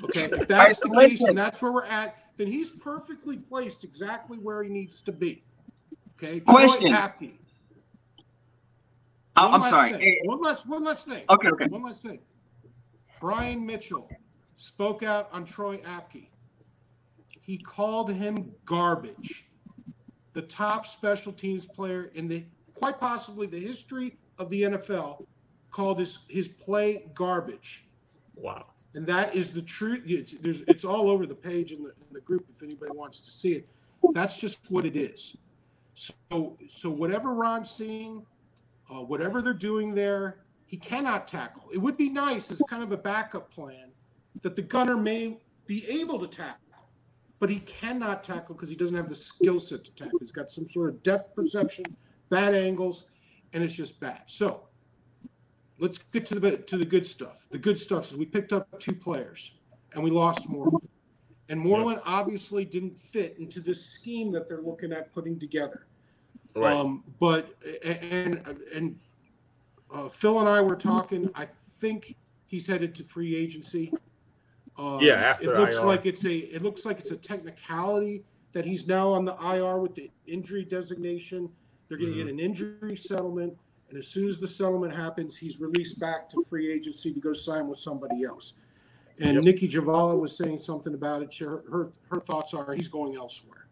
[0.02, 4.38] Okay, if that's the case and that's where we're at, then he's perfectly placed exactly
[4.38, 5.42] where he needs to be.
[6.16, 6.88] Okay, Question.
[6.88, 7.32] Troy Apke.
[9.36, 9.92] Oh, one I'm sorry.
[9.92, 10.20] thing.
[10.24, 11.24] One last, one last thing.
[11.28, 11.66] Okay, okay.
[11.66, 12.20] One last thing.
[13.20, 14.08] Brian Mitchell
[14.62, 16.28] spoke out on Troy Apke.
[17.40, 19.46] He called him garbage.
[20.34, 25.26] The top special teams player in the quite possibly the history of the NFL
[25.72, 27.86] called his his play garbage.
[28.36, 28.66] Wow.
[28.94, 30.04] And that is the truth.
[30.06, 33.20] It's, there's, it's all over the page in the, in the group if anybody wants
[33.20, 33.68] to see it.
[34.12, 35.36] That's just what it is.
[35.94, 38.26] So, so whatever Ron's seeing,
[38.90, 41.64] uh, whatever they're doing there, he cannot tackle.
[41.72, 43.91] It would be nice as kind of a backup plan
[44.42, 46.58] that the gunner may be able to tackle,
[47.38, 50.18] but he cannot tackle because he doesn't have the skill set to tackle.
[50.18, 51.84] He's got some sort of depth perception,
[52.28, 53.04] bad angles,
[53.52, 54.22] and it's just bad.
[54.26, 54.64] So,
[55.78, 57.46] let's get to the to the good stuff.
[57.50, 59.52] The good stuff is we picked up two players
[59.94, 60.88] and we lost Moreland.
[61.48, 65.86] And Moreland obviously didn't fit into this scheme that they're looking at putting together.
[66.54, 66.72] Right.
[66.72, 67.54] Um, but
[67.84, 68.40] and
[68.74, 68.98] and
[69.92, 71.30] uh, Phil and I were talking.
[71.34, 72.16] I think
[72.46, 73.92] he's headed to free agency.
[74.78, 75.86] Um, Yeah, after it looks IR.
[75.86, 79.78] like it's a it looks like it's a technicality that he's now on the IR
[79.78, 81.48] with the injury designation.
[81.88, 82.26] They're going to Mm-hmm.
[82.26, 83.54] get an injury settlement,
[83.90, 87.32] and as soon as the settlement happens, he's released back to free agency to go
[87.34, 88.54] sign with somebody else.
[89.20, 89.44] And Yep.
[89.44, 91.34] Nicki Jhabvala was saying something about it.
[91.38, 93.66] Her, her her thoughts are he's going elsewhere.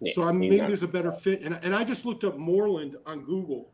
[0.00, 1.42] Yeah, So I he's maybe not- there's a better fit.
[1.42, 3.70] And, and I just looked up Moreland on Google,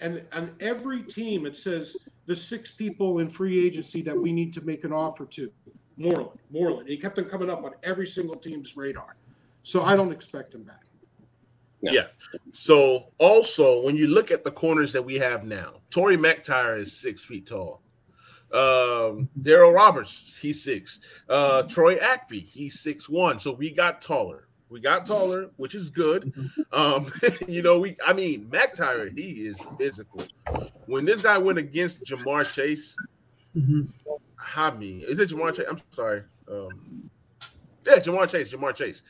[0.00, 1.96] and on every team it says
[2.26, 5.52] the six people in free agency that we need to make an offer to.
[5.98, 6.88] Moreland, Moreland.
[6.88, 9.16] He kept on coming up on every single team's radar.
[9.62, 10.84] So I don't expect him back.
[11.82, 11.92] No.
[11.92, 12.06] Yeah.
[12.52, 16.92] So also, when you look at the corners that we have now, Torry McTyer is
[16.96, 17.82] six feet tall.
[18.52, 21.00] Um, Darryl Roberts, he's six.
[21.28, 23.38] Uh, Troy Apke, he's six one.
[23.38, 24.48] So we got taller.
[24.70, 26.32] We got taller, which is good.
[26.72, 27.10] Um,
[27.48, 30.22] you know, we I mean, McTire, he is physical.
[30.86, 32.96] When this guy went against Ja'Marr Chase,
[33.56, 33.88] Mhm.
[34.56, 35.66] I mean, is it Ja'Marr Chase?
[35.68, 36.22] I'm sorry.
[36.50, 37.10] Um,
[37.86, 39.02] yeah, Ja'Marr Chase, Ja'Marr Chase.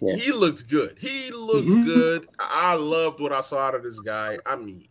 [0.00, 0.14] Yeah.
[0.16, 0.96] He looks good.
[0.98, 1.84] He looked Mhm.
[1.84, 2.28] good.
[2.38, 4.38] I loved what I saw out of this guy.
[4.46, 4.86] I mean,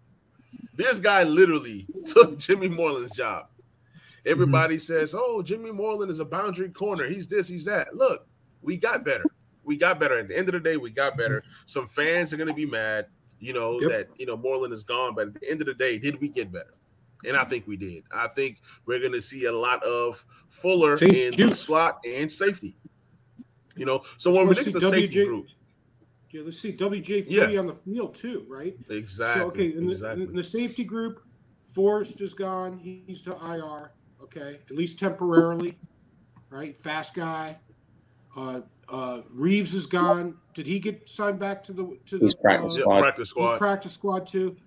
[0.74, 3.48] this guy literally took Jimmy Moreland's job.
[4.26, 7.08] Everybody says, "Oh, Jimmy Moreland is a boundary corner.
[7.08, 8.28] He's this, he's that." Look,
[8.62, 9.24] we got better.
[9.64, 10.20] We got better.
[10.20, 11.42] At the end of the day, we got better.
[11.66, 13.08] Some fans are going to be mad,
[13.40, 13.90] you know, Yep.
[13.92, 15.16] that you know Moreland is gone.
[15.16, 16.74] But at the end of the day, did we get better?
[17.26, 18.04] And I think we did.
[18.12, 22.32] I think we're going to see a lot of Fuller Same in the slot and
[22.32, 22.76] safety.
[23.76, 25.48] You know, so when we Let's look at see the safety group,
[26.32, 27.60] Yeah, let's see WJ three Yeah.
[27.60, 28.76] on the field too, right?
[28.90, 30.24] exactly, So okay, in the, exactly.
[30.26, 31.22] in the safety group,
[31.74, 32.78] Forrest is gone.
[32.78, 33.92] He's to IR.
[34.24, 35.78] Okay, at least temporarily,
[36.50, 36.76] right?
[36.78, 37.60] Fast guy.
[38.36, 40.38] Uh, uh, Reaves is gone.
[40.54, 43.02] Did he get signed back to the to the practice uh, squad.
[43.02, 43.58] practice He's squad.
[43.58, 44.58] practice squad too.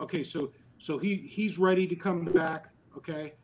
[0.00, 2.68] Okay, so so he he's ready to come back.
[2.96, 3.34] Okay,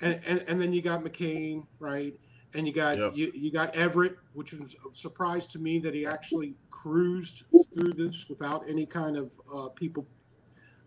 [0.00, 2.14] and and, and then you got McCain, right?
[2.54, 3.12] And you got Yep.
[3.16, 7.44] you, you got Everett, which was a surprise to me that he actually cruised
[7.74, 10.06] through this without any kind of uh, people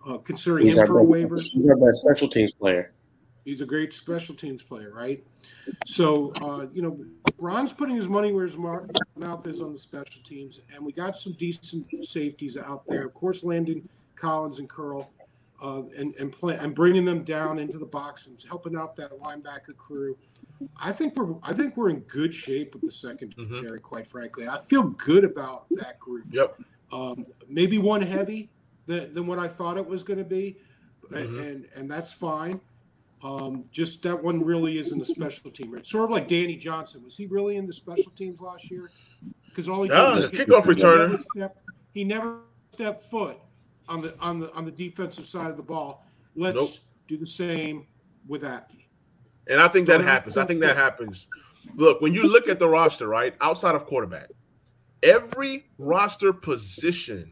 [0.07, 1.35] uh, considering He's him our, for a waiver.
[1.35, 2.93] he's our best special teams player.
[3.45, 5.23] He's a great special teams player, right?
[5.85, 7.03] So, uh, you know,
[7.37, 10.91] Ron's putting his money where his mar- mouth is on the special teams, and we
[10.91, 13.05] got some decent safeties out there.
[13.05, 15.09] Of course, Landon Collins and Curl,
[15.65, 19.11] uh, and and play and bringing them down into the box and helping out that
[19.19, 20.15] linebacker crew.
[20.79, 23.79] I think we're I think we're in good shape with the secondary.
[23.79, 26.25] Quite frankly, I feel good about that group.
[26.29, 26.61] Yep.
[26.91, 28.51] Um, maybe one heavy
[28.85, 30.57] than, than what I thought it was going to be,
[31.09, 31.41] Mhm.
[31.47, 32.61] and and that's fine.
[33.23, 35.77] Um, just that one really isn't a special teamer.
[35.77, 37.03] It's sort of like Danny Johnson.
[37.03, 38.91] Was he really in the special teams last year?
[39.47, 41.49] Because all he did Ah, was kickoff returner.
[41.93, 43.39] He never stepped foot
[43.87, 46.05] on the on the on the defensive side of the ball.
[46.35, 46.69] Let's Nope.
[47.07, 47.87] do the same
[48.27, 48.85] with Apke.
[49.47, 50.37] And I think that Don't happens.
[50.37, 51.27] I think that happens.
[51.75, 54.29] Look, when you look at the roster, right, outside of quarterback,
[55.03, 57.31] every roster position,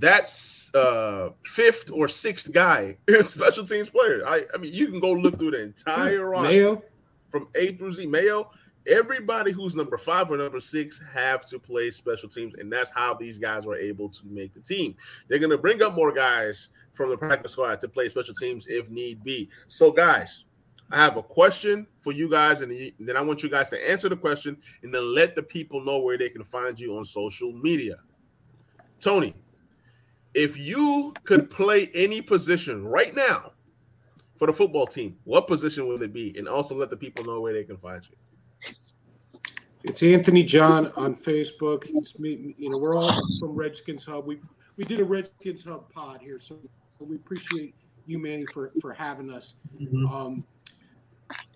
[0.00, 4.22] that's uh fifth or sixth guy is special teams player.
[4.26, 6.82] I, I mean, you can go look through the entire roster Mayo,
[7.30, 8.06] from A through Z.
[8.06, 8.50] Mayo,
[8.86, 13.14] everybody who's number five or number six have to play special teams, and that's how
[13.14, 14.94] these guys were able to make the team.
[15.28, 18.88] They're gonna bring up more guys from the practice squad to play special teams if
[18.90, 19.48] need be.
[19.68, 20.44] So, guys,
[20.90, 24.08] I have a question for you guys, and then I want you guys to answer
[24.08, 27.50] the question and then let the people know where they can find you on social
[27.52, 27.96] media.
[29.00, 29.34] Tony,
[30.34, 33.52] if you could play any position right now
[34.38, 36.36] for the football team, what position would it be?
[36.36, 38.16] And also let the people know where they can find you.
[39.84, 41.84] It's Anthony John on Facebook.
[42.18, 44.26] Me, you know, we're all from Redskins Hub.
[44.26, 44.40] We
[44.76, 46.58] we did a Redskins Hub pod here, so
[46.98, 47.74] we appreciate
[48.06, 49.54] you, Manny, for for having us.
[49.80, 50.10] Mhm.
[50.12, 50.44] Um,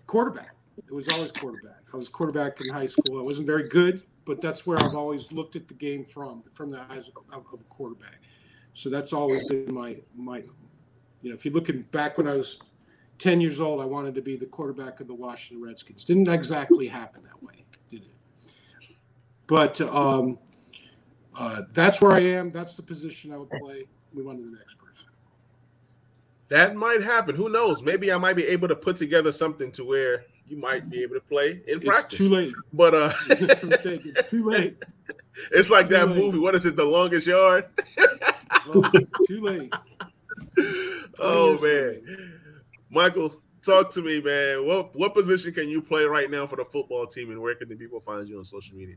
[0.05, 0.55] quarterback.
[0.77, 1.81] It was always quarterback.
[1.93, 3.19] I was quarterback in high school.
[3.19, 6.69] I wasn't very good, but that's where I've always looked at the game from, from
[6.69, 8.21] the eyes of, of a quarterback.
[8.73, 10.43] So that's always been my my.
[11.23, 12.59] You know, if you're looking back when I was
[13.17, 16.05] ten years old, I wanted to be the quarterback of the Washington Redskins.
[16.05, 17.65] Didn't exactly happen that way?
[19.47, 20.37] But um,
[21.35, 22.51] uh, that's where I am.
[22.51, 23.85] That's the position I would play.
[24.13, 25.07] Move on to the next person.
[26.49, 27.35] That might happen.
[27.35, 27.81] Who knows?
[27.81, 31.15] Maybe I might be able to put together something to where you might be able
[31.15, 32.17] to play in It's practice.
[32.17, 32.53] too late.
[32.71, 34.81] But uh it's too late.
[35.51, 36.17] it's like Too that late.
[36.17, 36.39] movie.
[36.39, 36.75] What is it?
[36.77, 37.65] The longest yard?
[39.27, 39.73] Too late.
[41.19, 42.01] oh man.
[42.89, 44.65] Michael, talk to me, man.
[44.65, 47.67] What what position can you play right now for the football team and where can
[47.69, 48.95] the people find you on social media?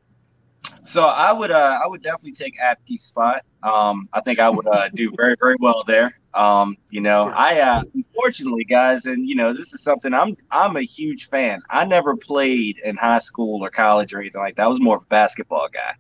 [0.85, 3.43] So I would uh, I would definitely take Apke's spot.
[3.63, 6.19] Um, I think I would uh, do very very well there.
[6.35, 10.77] Um, you know, I uh unfortunately guys, and you know, this is something I'm I'm
[10.77, 11.61] a huge fan.
[11.71, 14.65] I never played in high school or college or anything like that.
[14.65, 15.95] I was more of a basketball guy.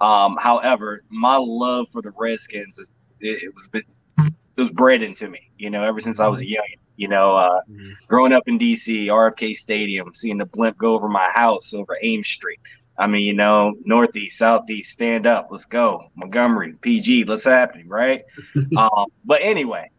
[0.00, 2.88] Um, however, my love for the Redskins is
[3.20, 3.84] it, it was been
[4.18, 6.64] it was bred into me, you know, ever since I was young.
[6.96, 7.92] You know, uh Mhm.
[8.08, 12.28] growing up in DC, RFK Stadium, seeing the blimp go over my house over Ames
[12.28, 12.58] Street.
[12.98, 16.10] I mean, you know, northeast, southeast, stand up, let's go.
[16.14, 18.24] Montgomery, PG, let's happen, right?
[18.76, 19.90] um, but anyway,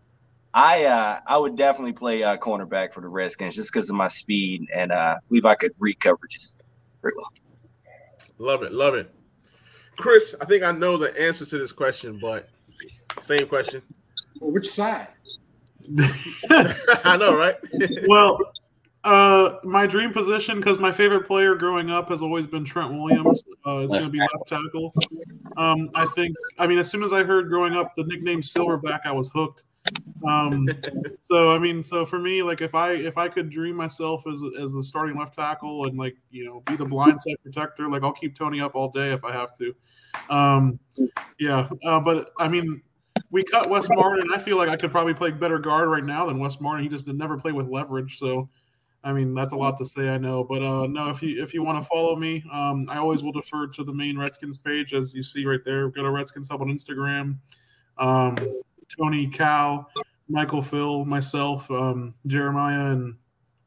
[0.53, 4.07] I uh, I would definitely play uh, cornerback for the Redskins just because of my
[4.07, 6.55] speed and uh, believe I could read coverages
[7.01, 7.31] very well.
[8.39, 9.13] Love it, love it.
[9.97, 12.49] Chris, I think I know the answer to this question, but
[13.19, 13.81] same question.
[14.39, 15.07] Which side?
[16.49, 17.55] I know, right?
[18.07, 18.39] well,
[19.03, 23.43] uh, my dream position because my favorite player growing up has always been Trent Williams.
[23.65, 24.93] Uh, it's going to be left tackle.
[25.55, 26.35] Um, I think.
[26.59, 29.63] I mean, as soon as I heard growing up the nickname Silverback, I was hooked.
[30.27, 30.67] Um,
[31.21, 34.41] so I mean, so for me, like if I if I could dream myself as
[34.59, 38.03] as a starting left tackle and like you know be the blind side protector, like
[38.03, 39.75] I'll keep Tony up all day if I have to.
[40.29, 40.79] Um,
[41.39, 42.81] yeah, uh, but I mean,
[43.31, 46.03] we cut Wes Martin, and I feel like I could probably play better guard right
[46.03, 46.83] now than Wes Martin.
[46.83, 48.49] He just did never play with leverage, so
[49.07, 50.43] I mean that's a lot to say, I know.
[50.43, 53.31] But uh, no, if you if you want to follow me, um, I always will
[53.31, 55.87] defer to the main Redskins page, as you see right there.
[55.87, 57.37] Go to Redskins Hub on Instagram.
[57.97, 58.35] Um,
[58.97, 59.89] Tony, Cal,
[60.27, 63.15] Michael, Phil, myself, um, Jeremiah, and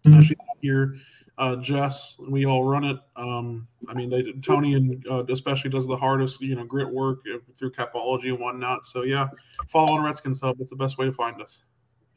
[0.07, 0.97] uh, she's here.
[1.39, 2.99] Uh, Jess, we all run it.
[3.17, 7.21] Um, I mean, they Tony and uh, especially does the hardest, you know, grit work
[7.35, 8.85] uh, through capology and whatnot.
[8.85, 9.29] So yeah,
[9.69, 10.61] follow on Redskins Hub.
[10.61, 11.63] It's the best way to find us.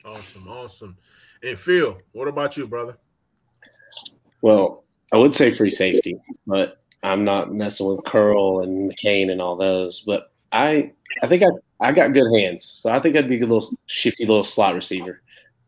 [0.03, 0.97] awesome, awesome.
[1.41, 2.97] And Phil, what about you, brother?
[4.43, 4.83] Well,
[5.13, 9.55] I would say free safety, but I'm not messing with Curl and McCain and all
[9.55, 10.01] those.
[10.01, 10.91] But I,
[11.21, 11.47] I think I,
[11.79, 15.21] I got good hands, so I think I'd be a little shifty little slot receiver.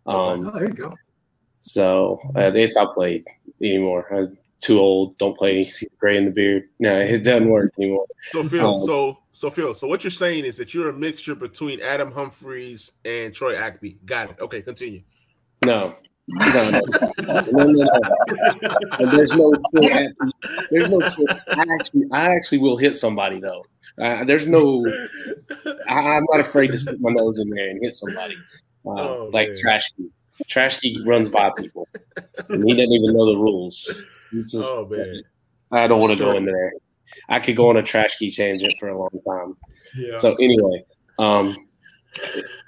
[0.06, 0.94] Um, Oh, there you go.
[1.62, 3.24] so uh, if I played
[3.62, 5.18] anymore, I'm too old.
[5.20, 5.68] Don't play.
[5.70, 6.68] See gray in the beard.
[6.80, 8.06] No, it doesn't work anymore.
[8.28, 11.36] So Phil, Um, so so Phil, so what you're saying is that you're a mixture
[11.36, 13.98] between Adam Humphries and Troy Apke.
[14.06, 14.40] Got it.
[14.42, 15.02] Okay, continue.
[15.66, 15.96] No.
[16.28, 16.82] No, no,
[17.22, 19.12] no, no, no.
[19.12, 19.54] There's no,
[20.72, 21.02] there's no.
[21.50, 23.64] I actually, I actually will hit somebody though.
[24.02, 24.86] Uh, there's no.
[25.88, 28.36] I, I'm not afraid to stick my nose in there and hit somebody.
[28.86, 29.58] Uh, Oh, like man.
[29.64, 30.10] Trashkey.
[30.48, 31.88] Trashkey runs by people,
[32.50, 34.04] and he doesn't even know the rules.
[34.32, 34.68] He's just.
[34.68, 35.22] Oh man.
[35.72, 36.74] I don't want to go in there.
[37.30, 39.58] I could go on a Trashkey tangent for a long time.
[39.96, 40.18] Yeah.
[40.18, 40.86] So anyway,
[41.20, 41.56] um,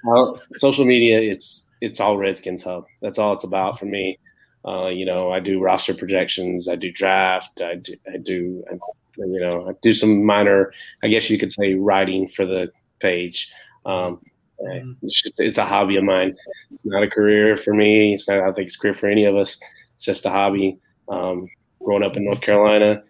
[0.09, 2.85] uh, social media, it's it's all Redskins hub.
[3.01, 4.19] That's all it's about for me.
[4.65, 8.73] Uh, you know, I do roster projections, I do draft, I do, I do, I,
[9.17, 10.73] you know, I do some minor,
[11.03, 13.51] I guess you could say, writing for the page.
[13.85, 14.19] Um,
[14.59, 16.35] it's, just, it's a hobby of mine.
[16.71, 18.13] It's not a career for me.
[18.13, 18.39] It's not.
[18.39, 19.59] I don't think it's a career for any of us.
[19.95, 20.79] It's just a hobby.
[21.09, 21.47] Um,
[21.83, 23.01] growing up in North Carolina,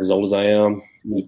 [0.00, 0.82] as old as I am,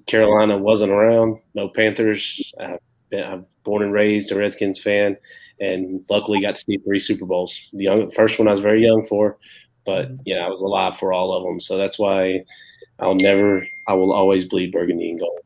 [0.07, 1.39] Carolina wasn't around.
[1.55, 2.53] No Panthers.
[2.59, 2.79] I've
[3.11, 5.17] been, I'm born and raised a Redskins fan,
[5.63, 7.59] and luckily got to see three Super Bowls.
[7.73, 9.39] The young, first one I was very young for,
[9.87, 10.23] but mm-hmm.
[10.25, 11.61] you know I was alive for all of them.
[11.61, 12.45] So that's why
[12.99, 13.67] I'll never.
[13.87, 15.39] I will always bleed burgundy and gold.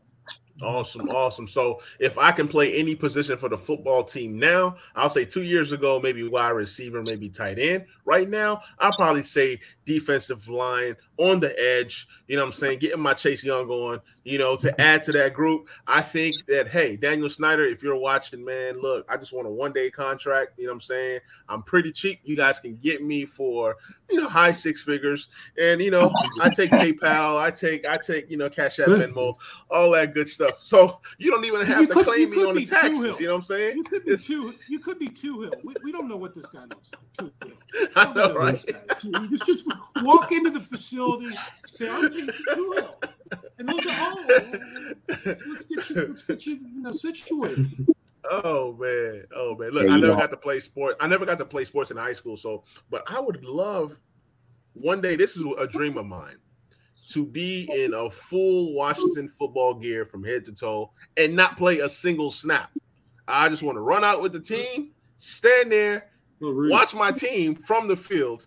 [0.62, 1.46] Awesome, awesome.
[1.46, 5.42] So if I can play any position for the football team now, I'll say two
[5.42, 7.84] years ago, maybe wide receiver, maybe tight end.
[8.06, 12.08] Right now, I'll probably say defensive line on the edge.
[12.26, 12.78] You know what I'm saying?
[12.78, 15.68] Getting my Chase Young on, you know, to add to that group.
[15.86, 19.50] I think that, hey, Daniel Snyder, if you're watching, man, look, I just want a
[19.50, 20.52] one day contract.
[20.56, 21.20] You know what I'm saying?
[21.48, 22.20] I'm pretty cheap.
[22.24, 23.76] You guys can get me for,
[24.08, 25.28] you know, high six figures.
[25.60, 29.34] And, you know, I take PayPal, I take, I take, you know, Cash App, Venmo,
[29.70, 30.45] all that good stuff.
[30.58, 33.18] So you don't even have You to could- claim me on the taxes.
[33.20, 33.76] You know what I'm saying?
[33.76, 34.54] You could be It's- two.
[34.68, 35.52] You could be two hill.
[35.64, 37.32] We, we don't know what this guy looks like.
[37.40, 37.88] Two hill.
[37.96, 38.36] I Nobody know, knows
[38.66, 38.76] right?
[38.88, 39.20] this guy.
[39.22, 41.30] You just just walk into the facility,
[41.66, 42.94] say I'm Casey Toohill,
[43.58, 44.58] and look at oh,
[45.08, 47.86] let's, let's get you let's get you you know situated.
[48.30, 49.70] Oh man, oh man.
[49.70, 50.96] Look, I never got to play sports.
[51.00, 52.36] I never got to play sports in high school.
[52.36, 53.96] So, but I would love
[54.74, 55.16] one day.
[55.16, 56.36] This is a dream of mine
[57.06, 61.80] to be in a full Washington football gear from head to toe and not play
[61.80, 62.70] a single snap.
[63.28, 66.08] I just want to run out with the team, stand there,
[66.40, 68.46] watch my team from the field.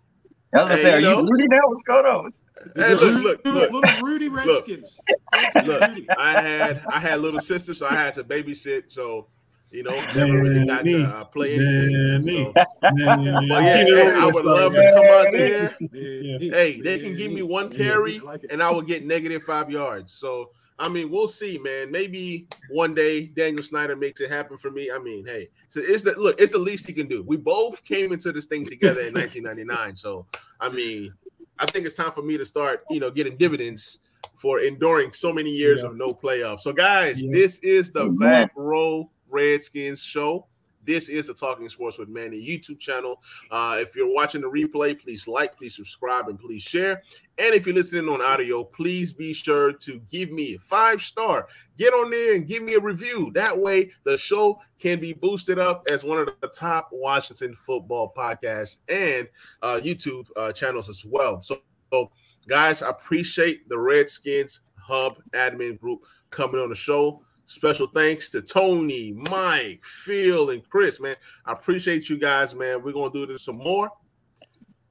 [0.54, 1.28] I was gonna Hey, say, are you you?
[1.28, 1.60] Rudy now?
[1.66, 2.32] What's going on?
[2.76, 3.72] Hey, look, look, look.
[3.72, 5.00] little Rudy Redskins.
[5.34, 5.82] Redskins Look,
[6.18, 8.84] I had I had little sisters, so I had to babysit.
[8.90, 9.28] So,
[9.72, 12.24] you know, never really got to uh, play anything.
[12.24, 12.54] Danny.
[12.54, 12.54] So.
[12.94, 14.82] Man, But yeah, hey, I would love man.
[14.82, 15.76] to come out there.
[15.94, 16.52] Yeah.
[16.56, 19.70] Hey, they can give me one carry, I like and I will get negative five
[19.70, 20.14] yards.
[20.14, 21.92] So I mean, we'll see, man.
[21.92, 24.90] Maybe one day Daniel Snyder makes it happen for me.
[24.90, 27.22] I mean, hey, so it's the look, it's the least he can do.
[27.28, 29.96] We both came into this thing together in 1999.
[29.98, 30.26] So,
[30.62, 31.14] I mean,
[31.60, 34.00] I think it's time for me to start, you know, getting dividends
[34.38, 35.90] for enduring so many years Yeah.
[35.90, 36.62] of no playoffs.
[36.62, 37.32] So, guys, Yeah.
[37.34, 40.48] this is the Back Row Redskins show.
[40.86, 43.22] This is the Talking Sports with Manny YouTube channel.
[43.52, 47.04] Uh, if you're watching the replay, please like, please subscribe, and please share.
[47.38, 51.48] And if you're listening on audio, please be sure to give me a five star.
[51.78, 53.32] Get on there and give me a review.
[53.36, 58.14] That way, the show can be boosted up as one of the top Washington football
[58.18, 59.28] podcasts and
[59.62, 61.42] uh, YouTube uh, channels as well.
[61.42, 61.60] So,
[61.92, 62.12] so,
[62.48, 67.22] guys, I appreciate the Redskins Hub admin group coming on the show.
[67.54, 71.16] Special thanks to Tony, Mike, Phil, and Chris, man.
[71.48, 72.84] I appreciate you guys, man.
[72.84, 73.90] We're gonna do this some more.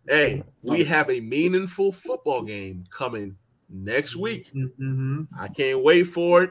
[0.09, 3.37] Hey, we have a meaningful football game coming
[3.71, 4.51] next week.
[4.53, 5.23] Mm-hmm.
[5.39, 6.51] I can't wait for it.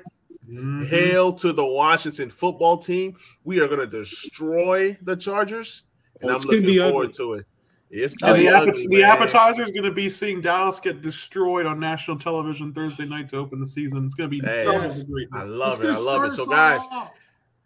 [0.49, 0.87] Mhm.
[0.87, 3.17] Hail to the Washington football team.
[3.43, 5.83] We are gonna destroy the Chargers,
[6.21, 7.13] and Oh, I'm looking forward ugly.
[7.17, 7.45] to it.
[7.89, 8.59] It's gonna And the, be yeah.
[8.59, 13.05] ugly, the appetizer is going to be seeing Dallas get destroyed on national television Thursday
[13.05, 14.05] night to open the season.
[14.05, 14.63] It's going to be Hey.
[14.65, 15.03] double Yes.
[15.05, 15.43] the greatness.
[15.43, 16.07] I love It's it.
[16.07, 16.33] I love it.
[16.33, 16.81] So, guys.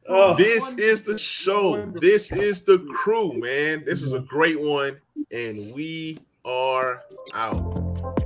[0.09, 0.35] Oh.
[0.35, 1.85] this is the show.
[1.95, 3.83] This is the crew, man.
[3.85, 4.99] This is a great one,
[5.31, 7.01] and we are
[7.33, 8.20] out.